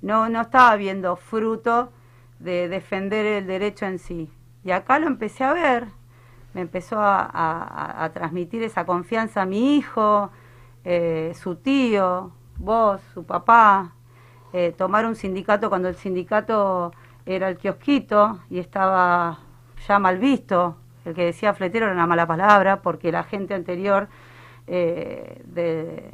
[0.03, 1.93] no, no estaba viendo fruto
[2.39, 4.31] de defender el derecho en sí.
[4.65, 5.89] Y acá lo empecé a ver,
[6.55, 10.31] me empezó a, transmitir esa confianza a mi hijo,
[10.85, 13.95] eh, su tío, vos, su papá,
[14.53, 16.93] eh, tomar un sindicato cuando el sindicato
[17.25, 19.39] era el kiosquito y estaba
[19.87, 20.77] ya mal visto.
[21.05, 24.09] El que decía fletero era una mala palabra porque la gente anterior
[24.67, 26.11] eh, de,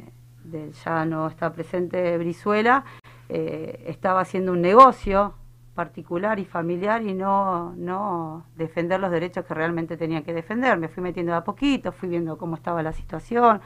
[0.85, 2.85] ya no está presente Brizuela
[3.29, 5.33] eh, estaba haciendo un negocio
[5.75, 10.77] particular y familiar y no, no defender los derechos que realmente tenía que defender.
[10.79, 13.61] Me fui metiendo de a poquito, fui viendo cómo estaba la situación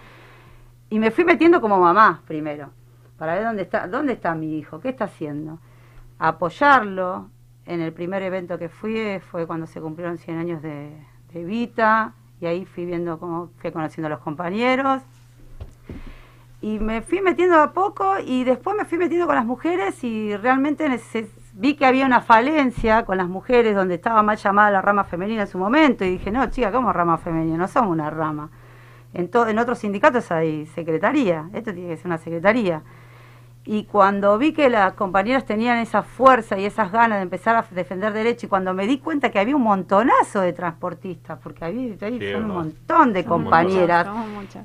[0.89, 2.71] y me fui metiendo como mamá primero,
[3.17, 5.59] para ver dónde está, dónde está mi hijo, qué está haciendo.
[6.19, 7.29] Apoyarlo.
[7.65, 10.97] En el primer evento que fui fue cuando se cumplieron 100 años de,
[11.31, 15.03] de Vita y ahí fui viendo cómo fui conociendo a los compañeros
[16.61, 20.35] y me fui metiendo a poco y después me fui metiendo con las mujeres y
[20.37, 20.87] realmente
[21.53, 25.41] vi que había una falencia con las mujeres donde estaba mal llamada la rama femenina
[25.41, 27.57] en su momento y dije, no, chica, ¿cómo rama femenina?
[27.57, 28.51] No somos una rama.
[29.13, 32.83] En, en otros sindicatos hay secretaría, esto tiene que ser una secretaría.
[33.63, 37.65] Y cuando vi que las compañeras tenían esa fuerza y esas ganas de empezar a
[37.71, 41.95] defender derecho, y cuando me di cuenta que había un montonazo de transportistas, porque había
[42.01, 44.07] ahí un montón de compañeras,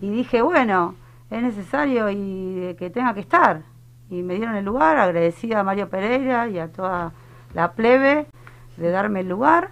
[0.01, 0.94] y dije, bueno,
[1.31, 3.62] es necesario y que tenga que estar.
[4.11, 7.12] Y me dieron el lugar, agradecida a Mario Pereira y a toda
[7.55, 8.27] la plebe
[8.77, 9.70] de darme el lugar.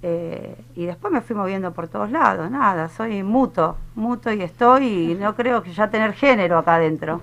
[0.00, 5.10] Eh, y después me fui moviendo por todos lados, nada, soy muto, muto y estoy,
[5.10, 7.20] y no creo que ya tener género acá adentro.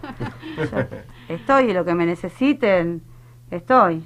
[1.30, 3.02] estoy y lo que me necesiten,
[3.50, 4.06] estoy.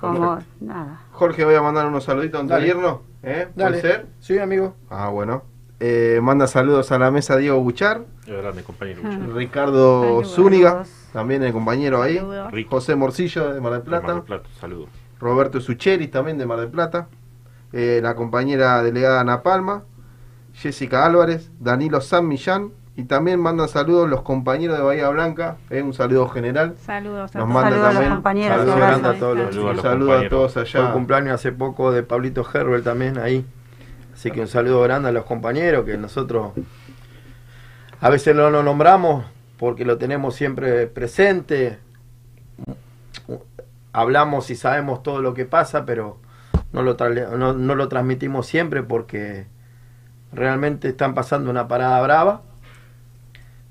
[0.00, 1.00] Como, nada.
[1.12, 3.00] Jorge, voy a mandar unos saluditos antes de irnos.
[3.22, 3.48] ¿Eh?
[3.54, 4.06] ¿Puede ser?
[4.20, 4.74] Sí, amigo.
[4.90, 5.42] Ah, bueno.
[5.78, 8.02] Eh, manda saludos a la mesa Diego Buchar.
[8.64, 9.02] compañero.
[9.34, 12.20] Ricardo Zúñiga, también el compañero ahí.
[12.68, 14.22] José Morcillo de Mar del Plata.
[14.58, 14.88] saludos.
[15.20, 17.08] Roberto Sucheri también de Mar del Plata.
[17.72, 19.84] Eh, la compañera delegada Ana Palma.
[20.54, 21.50] Jessica Álvarez.
[21.60, 22.72] Danilo San Millán.
[22.98, 25.58] Y también mandan saludos los compañeros de Bahía Blanca.
[25.68, 26.76] Eh, un saludo general.
[26.78, 28.56] Saludos a, Nos manda saludos a los compañeros.
[28.56, 29.82] Saludos a todos los.
[29.82, 30.70] Saludos a todos allá.
[30.70, 33.44] Fue el cumpleaños hace poco de Pablito Herbel también ahí.
[34.16, 36.52] Así que un saludo grande a los compañeros que nosotros
[38.00, 39.26] a veces no lo nombramos
[39.58, 41.78] porque lo tenemos siempre presente.
[43.92, 46.16] Hablamos y sabemos todo lo que pasa, pero
[46.72, 49.44] no lo, no, lo transmitimos siempre porque
[50.32, 52.42] realmente están pasando una parada brava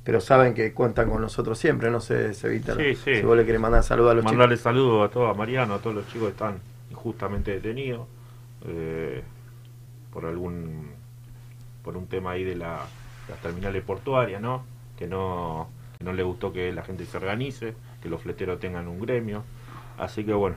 [0.03, 2.76] pero saben que cuentan con nosotros siempre, no sé, se evita.
[2.76, 3.15] Sí, sí.
[3.15, 5.80] Si vos le querés mandar saludos a los Mandarle saludos a todos, a Mariano, a
[5.80, 6.59] todos los chicos que están
[6.91, 8.05] injustamente detenidos.
[8.67, 9.23] Eh,
[10.16, 10.92] por algún
[11.84, 12.80] por un tema ahí de la,
[13.28, 14.64] las terminales portuarias, ¿no?
[14.98, 15.68] Que no
[16.00, 19.44] no le gustó que la gente se organice, que los fleteros tengan un gremio.
[19.98, 20.56] Así que bueno,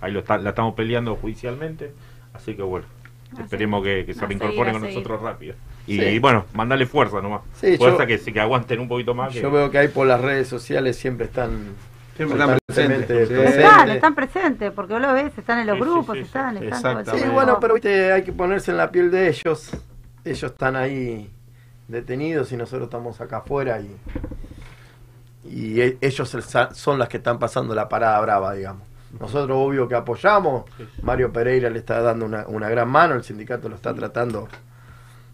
[0.00, 1.92] ahí lo la estamos peleando judicialmente,
[2.32, 2.86] así que bueno,
[3.38, 5.54] esperemos que, se reincorporen con nosotros rápido.
[5.86, 7.42] Y, bueno, mandale fuerza nomás.
[7.78, 9.34] fuerza que, que aguanten un poquito más.
[9.34, 11.74] Yo veo que ahí por las redes sociales siempre están
[12.16, 13.30] Siempre están presentes.
[13.30, 17.04] Están, están presentes, porque vos lo ves, están en los grupos, están, están.
[17.04, 19.70] Sí, bueno, pero viste, hay que ponerse en la piel de ellos.
[20.24, 21.30] Ellos están ahí
[21.88, 23.96] detenidos y nosotros estamos acá afuera y,
[25.44, 26.36] y e, ellos
[26.72, 28.82] son las que están pasando la parada brava, digamos.
[29.20, 30.64] Nosotros obvio que apoyamos,
[31.02, 34.48] Mario Pereira le está dando una, una gran mano, el sindicato lo está tratando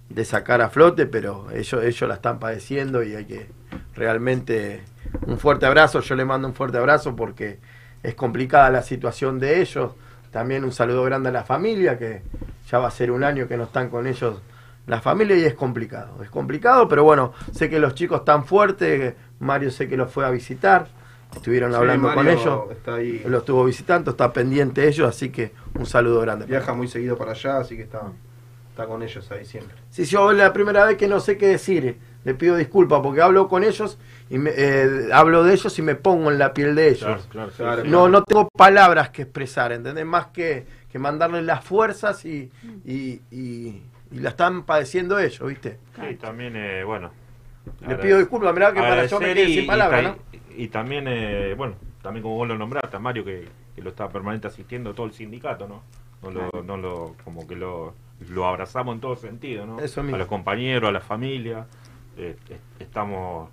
[0.08, 3.48] de sacar a flote, pero ellos, ellos la están padeciendo y hay que
[3.94, 4.84] realmente
[5.26, 7.58] un fuerte abrazo, yo le mando un fuerte abrazo porque
[8.02, 9.92] es complicada la situación de ellos.
[10.30, 12.22] También un saludo grande a la familia, que
[12.70, 14.40] ya va a ser un año que no están con ellos
[14.86, 16.22] la familia y es complicado.
[16.22, 20.24] Es complicado, pero bueno, sé que los chicos están fuertes, Mario sé que los fue
[20.24, 20.88] a visitar
[21.34, 22.70] estuvieron Sí, hablando con ellos.
[22.70, 23.22] está ahí.
[23.26, 26.46] Lo estuvo visitando, está pendiente de ellos, así que un saludo grande.
[26.46, 28.02] Viaja muy seguido para allá, así que está,
[28.70, 29.76] está con ellos ahí siempre.
[29.90, 31.98] Sí, yo es la primera vez que no sé qué decir.
[32.24, 33.98] Le pido disculpas porque hablo con ellos
[34.30, 37.00] y me, eh, hablo de ellos y me pongo en la piel de ellos.
[37.04, 37.88] Claro, claro, sí, Claro, sí.
[37.88, 40.06] No, no tengo palabras que expresar, ¿entendés?
[40.06, 42.50] Más que, que mandarles las fuerzas y,
[42.84, 45.78] y, y- y la están padeciendo ellos, ¿viste?
[45.96, 47.10] Sí, también, eh, bueno.
[47.86, 50.16] Le pido disculpas, mirá que para yo me quedé y- sin palabras, ¿no?
[50.56, 54.08] Y también, eh, bueno, también como vos lo nombraste, a Mario, que, que lo está
[54.08, 55.82] permanente asistiendo todo el sindicato, ¿no?
[56.22, 57.94] No lo, no lo, como que lo,
[58.30, 59.80] lo abrazamos en todo sentido, ¿no?
[59.80, 60.16] Eso mismo.
[60.16, 61.66] A los compañeros, a la familia.
[62.18, 63.48] eh, est- estamos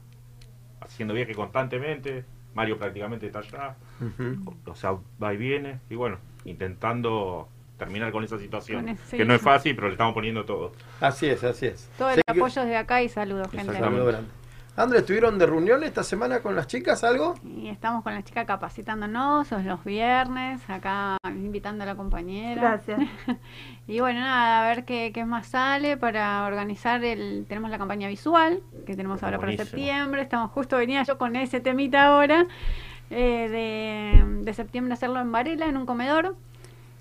[0.82, 2.26] haciendo viaje constantemente.
[2.54, 3.76] Mario prácticamente está allá.
[4.66, 5.80] O sea, va y viene.
[5.90, 7.48] Y bueno, intentando
[7.78, 8.82] terminar con esa situación.
[8.82, 10.74] Con ese- que no es fácil, pero le estamos poniendo todo.
[11.00, 11.90] Así es, así es.
[11.98, 13.74] Todo el que- apoyo desde acá y saludos, gente.
[13.74, 14.30] Saludo grande.
[14.76, 17.36] Andrés, ¿estuvieron de reunión esta semana con las chicas algo?
[17.44, 22.62] Y estamos con la chica capacitándonos, son los viernes, acá invitando a la compañera.
[22.62, 23.02] Gracias.
[23.88, 27.46] y bueno, nada, a ver qué, qué más sale para organizar el...
[27.50, 30.22] Tenemos la campaña visual, que tenemos ahora para septiembre.
[30.22, 32.48] Estamos justo, venía yo con ese temita ahora,
[33.10, 36.38] eh, de, de septiembre hacerlo en Varela, en un comedor.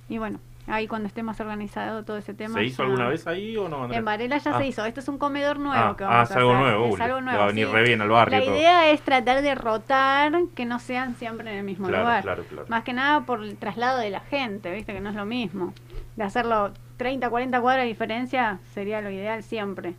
[0.08, 0.40] Y bueno,
[0.70, 2.54] ahí cuando esté más organizado todo ese tema.
[2.54, 3.98] ¿Se hizo alguna vez ahí o no, Andrés?
[3.98, 4.58] En Varela ya Ah.
[4.58, 4.84] se hizo.
[4.84, 6.62] Este es un comedor nuevo Ah, que ah, vamos es a algo hacer.
[6.64, 7.38] nuevo, Es algo nuevo.
[7.38, 7.72] va a venir sí.
[7.72, 8.54] re bien al barrio La todo.
[8.56, 12.22] idea es tratar de rotar, que no sean siempre en el mismo Claro, lugar.
[12.22, 12.66] claro, claro.
[12.68, 15.72] Más que nada por el traslado de la gente, viste que no es lo mismo.
[16.16, 19.94] De hacerlo 30, 40 cuadras de diferencia sería lo ideal siempre.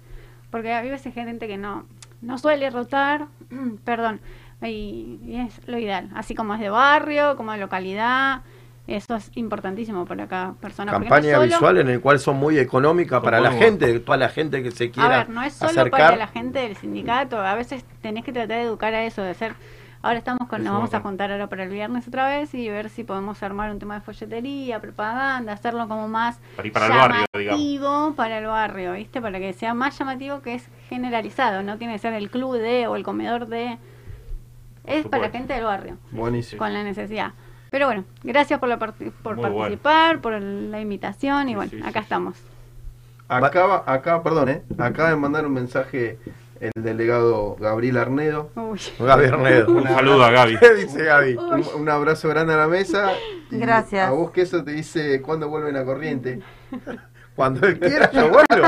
[0.51, 1.85] Porque hay veces gente que no,
[2.21, 3.27] no suele rotar,
[3.85, 4.19] perdón,
[4.61, 6.09] y, y es lo ideal.
[6.15, 8.41] Así como es de barrio, como de localidad.
[8.89, 10.91] Eso es importantísimo para cada persona.
[10.91, 14.17] porque no Campaña solo- visual en el cual son muy económicas para la gente, toda
[14.17, 15.99] la gente que se A quiera ver, no es solo acercar.
[16.01, 19.33] para la gente del sindicato, a veces tenés que tratar de educar a eso, de
[19.35, 19.53] ser...
[20.01, 22.69] Ahora estamos con, Es nos vamos a juntar ahora para el viernes otra vez y
[22.69, 26.91] ver si podemos armar un tema de folletería, propaganda, hacerlo como más Para para el
[26.93, 27.59] barrio, digamos.
[27.59, 29.21] llamativo para el barrio, ¿viste?
[29.21, 32.87] Para que sea más llamativo que es generalizado, no tiene que ser el club de
[32.87, 33.77] o el comedor de...
[34.85, 35.31] Es para supuesto.
[35.37, 36.59] gente del barrio, Buenísimo.
[36.59, 37.33] con la necesidad.
[37.69, 39.57] Pero bueno, gracias por, la parti- por Muy bueno.
[39.59, 42.03] participar, por la invitación y bueno, sí, acá sí.
[42.03, 42.35] estamos.
[43.27, 44.63] Acaba, acá, perdón, ¿eh?
[44.79, 46.17] Acaba de mandar un mensaje
[46.59, 48.49] el delegado Gabriel Arnedo.
[48.55, 48.79] Uy.
[48.99, 49.71] Gaby Arnedo.
[49.71, 50.57] Un saludo a Gaby.
[50.57, 51.35] ¿Qué dice Gaby?
[51.35, 53.11] Un, un abrazo grande a la mesa.
[53.51, 54.07] Gracias.
[54.07, 56.41] A vos que eso te dice cuándo vuelven a corriente.
[57.39, 58.67] Cuando él quiera, yo vuelvo.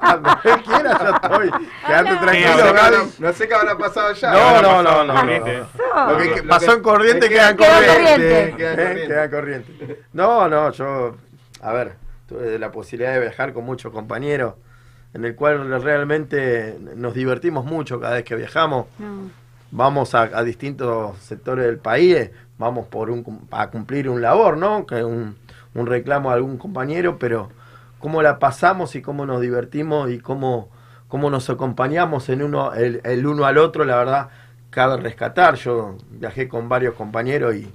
[0.00, 1.50] Cuando él quiera, yo estoy.
[1.86, 2.96] Quédate tranquilo, Gaby.
[3.18, 4.32] No sé qué habrá pasado ya.
[4.32, 5.22] No, no, no, no.
[5.22, 6.10] No.
[6.12, 8.54] Lo que pasó en corriente queda en corriente.
[8.56, 10.02] Queda en corriente.
[10.14, 11.16] No, no, yo.
[11.60, 14.54] A ver, tuve la posibilidad de viajar con muchos compañeros,
[15.12, 18.86] en el cual realmente nos divertimos mucho cada vez que viajamos.
[19.72, 24.56] Vamos a, a distintos sectores del país, vamos por un, cum- a cumplir un labor,
[24.56, 24.86] ¿no?
[24.86, 25.36] Que un,
[25.74, 27.50] un reclamo de algún compañero, pero
[27.98, 30.70] cómo la pasamos y cómo nos divertimos y cómo,
[31.08, 34.28] cómo nos acompañamos en uno, el, el uno al otro, la verdad,
[34.70, 35.54] cabe rescatar.
[35.56, 37.70] Yo viajé con varios compañeros y,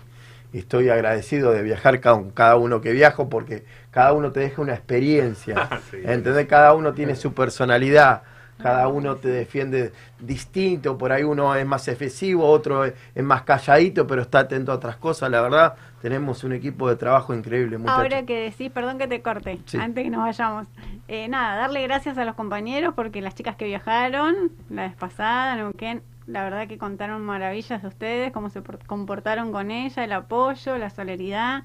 [0.53, 4.61] y estoy agradecido de viajar con cada uno que viajo porque cada uno te deja
[4.61, 5.69] una experiencia.
[5.91, 5.97] Sí.
[6.05, 6.47] ¿Entendés?
[6.47, 8.23] Cada uno tiene su personalidad.
[8.61, 13.41] Cada uno te defiende distinto, por ahí uno es más efesivo, otro es, es más
[13.41, 15.31] calladito, pero está atento a otras cosas.
[15.31, 18.01] La verdad, tenemos un equipo de trabajo increíble, muchachos.
[18.01, 19.77] Ahora que decís, perdón que te corte, Sí.
[19.77, 20.67] antes que nos vayamos.
[21.07, 25.55] Eh, nada, darle gracias a los compañeros porque las chicas que viajaron la vez pasada,
[25.55, 30.11] Neuquén, la verdad que contaron maravillas de ustedes, cómo se por- comportaron con ella, el
[30.13, 31.63] apoyo, la solidaridad.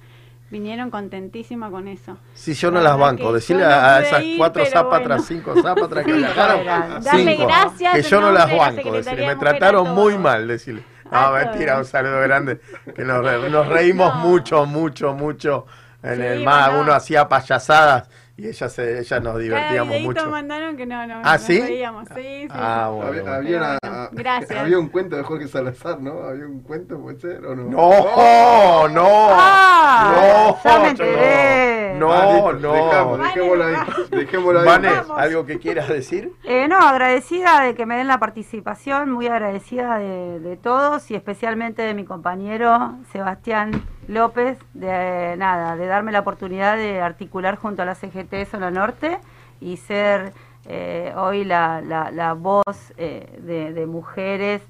[0.49, 2.19] Vinieron contentísima con eso.
[2.35, 5.43] Si yo no La las banco, decirle no a esas ir, cuatro zapatras, bueno.
[5.45, 6.65] cinco zapatras que viajaron,
[7.03, 10.47] Darle cinco, gracias que yo no las la banco, decirle, de me trataron muy mal,
[10.47, 10.85] decirle.
[11.11, 12.61] No, mentira, un saludo grande,
[12.95, 14.21] que nos, re- nos reímos No.
[14.21, 15.67] mucho, mucho, mucho.
[16.03, 16.85] En Sí, el mar bueno.
[16.85, 18.09] uno hacía payasadas
[18.39, 20.29] y ellas, se, ellas nos divertíamos mucho.
[20.31, 21.61] mandaron que no, no, ¿Ah, nos sí?
[21.61, 22.07] reíamos.
[22.15, 23.37] Sí, sí, Ah, bueno, Había, bueno.
[23.37, 24.61] había una- bueno, a- gracias.
[24.61, 26.23] había un cuento de Jorge Salazar, ¿no?
[26.25, 27.65] Había un cuento, ¿puede ser o no?
[27.65, 31.95] No, no, Ah, no, ya me no, enteré.
[31.99, 32.73] no, Ah, no.
[32.73, 33.75] Dejamos, dejémoslo ahí.
[34.11, 34.67] Dejémoslo ahí.
[34.67, 36.33] Vane, ¿algo que quieras decir?
[36.45, 41.15] Eh, no, agradecida de que me den la participación, muy agradecida de, de todos y
[41.15, 43.71] especialmente de mi compañero Sebastián
[44.09, 49.19] López, de nada, de darme la oportunidad de articular junto a la CGT Zona Norte
[49.61, 50.33] y ser
[50.69, 52.65] eh, hoy la, la- la voz
[52.97, 54.63] eh, de, de mujeres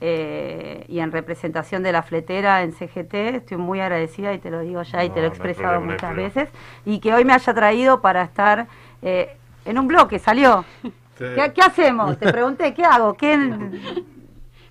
[0.00, 3.14] eh, y en representación de la fletera en CGT.
[3.36, 6.10] Estoy muy agradecida y te lo digo ya y te lo he expresado no muchas
[6.16, 6.48] veces
[6.84, 8.66] y que hoy me haya traído para estar
[9.02, 10.64] eh, en un bloque, salió.
[10.82, 11.24] Sí.
[11.36, 12.18] ¿Qué, qué hacemos?
[12.18, 13.14] Te pregunté, ¿qué hago?
[13.14, 13.36] ¿Qué...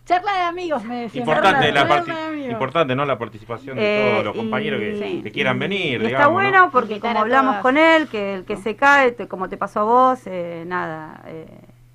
[0.06, 1.22] Charla de amigos, me decían.
[1.26, 2.52] Importante, la Charla parti- de amigos.
[2.52, 3.06] importante, ¿no?
[3.06, 6.34] La participación de Eh, todos los compañeros que, quieran venir, Y está digamos, ¿no?
[6.50, 9.80] bueno porque como hablamos con él, que el que se cae, te- como te pasó
[9.80, 11.48] a vos, eh, nada, eh,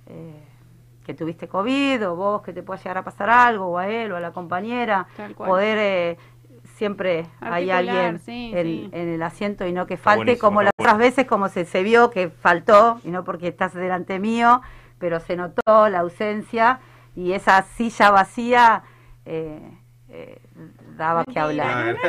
[0.07, 0.43] eh,
[1.05, 4.11] que tuviste COVID o vos que te pueda llegar a pasar algo, o a él
[4.13, 5.51] o a la compañera, Tal cual.
[5.51, 6.17] poder eh,
[6.77, 8.89] siempre hay alguien sí, en, sí.
[8.93, 12.11] en el asiento y no que falte como las otras veces como se, se vio
[12.11, 14.63] que faltó, y no porque estás delante mío,
[14.99, 16.81] pero se notó la ausencia
[17.19, 18.83] y esa silla vacía
[19.25, 19.59] eh,
[20.09, 20.39] eh,
[20.97, 21.97] daba que hablar.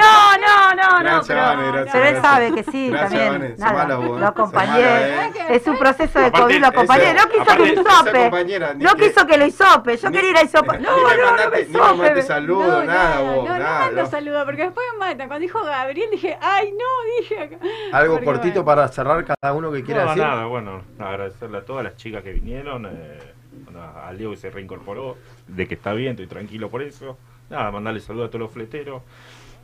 [0.00, 2.22] No, no, no, no, Gracias, pero, Vane, gracias, pero él gracias.
[2.22, 3.54] sabe que sí, Gracias, también.
[3.58, 4.70] Nada, lo acompañé.
[4.82, 5.32] Mala, eh.
[5.50, 7.04] Es un proceso de Aparte, COVID, lo acompañé.
[7.10, 8.30] esa- No quiso que lo hisope.
[8.76, 9.96] No que- quiso que lo hisope.
[9.96, 10.78] Yo ni- quería ir a hisope.
[10.78, 12.22] No, me no, no me me hisope.
[12.22, 13.78] saludo, No, nada, vos, no, nada.
[13.78, 14.08] no mando no.
[14.10, 15.28] saludos, porque después me matan.
[15.28, 17.56] Cuando dijo Gabriel dije, ay, no, dije acá.
[17.92, 18.64] Algo Porque, cortito bueno.
[18.80, 20.22] para cerrar cada uno que quiera No, decir.
[20.24, 23.34] nada, bueno, agradecerle a todas las chicas que vinieron, eh,
[23.76, 25.16] a Leo se reincorporó,
[25.46, 27.18] de que está bien, estoy tranquilo por eso.
[27.48, 29.02] Nada, mandarle saludos a todos los fleteros.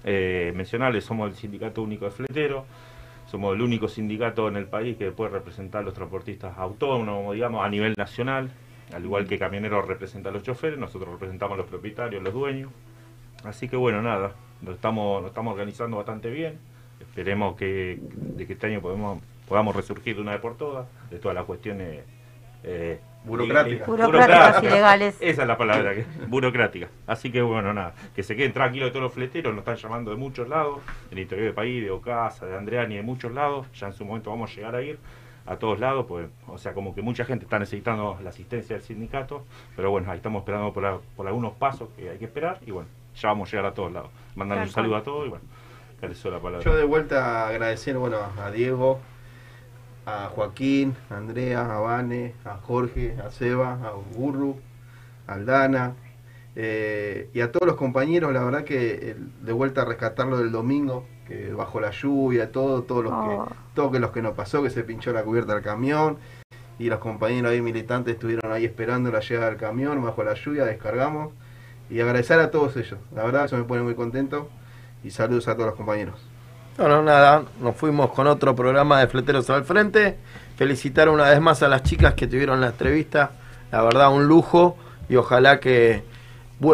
[0.04, 2.64] Eh, mencionarles, somos el sindicato único de fleteros.
[3.26, 7.64] Somos el único sindicato en el país que puede representar a los transportistas autónomos, digamos,
[7.64, 8.50] a nivel nacional.
[8.92, 12.70] Al igual que Camioneros representa a los choferes, nosotros representamos a los propietarios, los dueños.
[13.42, 14.32] Así que bueno, nada,
[14.62, 16.58] nos estamos, nos estamos organizando bastante bien.
[17.00, 21.18] Esperemos que, de que este año podemos, podamos resurgir de una vez por todas, de
[21.18, 22.04] todas las cuestiones
[22.62, 23.86] eh, Burocráticas.
[23.86, 25.16] Burocráticas y legales.
[25.20, 26.88] Esa es la palabra, que, burocrática.
[27.06, 30.16] Así que bueno, nada, que se queden tranquilos todos los fleteros, nos están llamando de
[30.16, 30.80] muchos lados,
[31.10, 33.66] del interior del país, de Ocasa, de Andreani, de muchos lados.
[33.74, 34.98] Ya en su momento vamos a llegar a ir
[35.46, 38.84] a todos lados, pues, o sea, como que mucha gente está necesitando la asistencia del
[38.84, 39.44] sindicato,
[39.76, 42.72] pero bueno, ahí estamos esperando por, la- por algunos pasos que hay que esperar y
[42.72, 44.10] bueno, ya vamos a llegar a todos lados.
[44.34, 45.44] Mandar un saludo a todos y bueno,
[46.00, 46.64] que la palabra.
[46.64, 49.00] Yo de vuelta agradecer bueno, a Diego,
[50.06, 54.56] a Joaquín, a Andrea, a Vane, a Jorge, a Seba, a Burru,
[55.26, 55.94] a Aldana
[56.54, 58.32] eh, y a todos los compañeros.
[58.32, 62.82] La verdad que el- de vuelta a rescatarlo del domingo, que bajo la lluvia, todo,
[62.84, 63.46] todos los Oh.
[63.48, 66.18] que, todo que los que nos pasó, que se pinchó la cubierta del camión
[66.78, 70.64] y los compañeros ahí militantes estuvieron ahí esperando la llegada del camión bajo la lluvia,
[70.64, 71.32] descargamos
[71.90, 72.98] y agradecer a todos ellos.
[73.14, 74.48] La verdad eso me pone muy contento
[75.02, 76.25] y saludos a todos los compañeros.
[76.78, 80.18] Bueno, nada, nos fuimos con otro programa de Fleteros al Frente.
[80.56, 83.30] Felicitar una vez más a las chicas que tuvieron la entrevista.
[83.72, 84.76] La verdad, un lujo.
[85.08, 86.02] Y ojalá que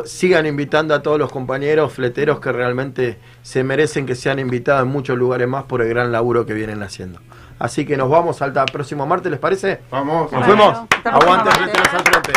[0.07, 4.89] sigan invitando a todos los compañeros fleteros que realmente se merecen que sean invitados en
[4.89, 7.21] muchos lugares más por el gran laburo que vienen haciendo.
[7.59, 9.81] Así que nos vamos al próximo martes, ¿les parece?
[9.91, 10.33] Vamos.
[10.33, 10.47] Nos Bueno.
[10.47, 11.23] fuimos.
[11.23, 11.51] Aguante.
[11.51, 12.33] Fleteros al Frente.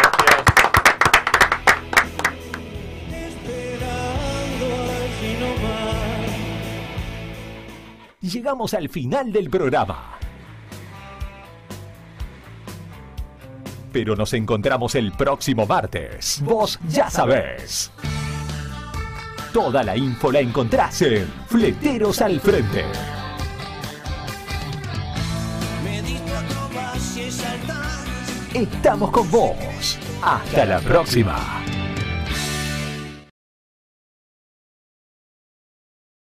[8.32, 10.18] Llegamos al final del programa.
[13.92, 16.42] Pero nos encontramos el próximo martes.
[16.44, 17.92] Vos ya sabés.
[19.54, 22.84] Toda la info la encontrás en Fleteros al Frente.
[28.54, 30.00] Estamos con vos.
[30.22, 31.64] Hasta la próxima.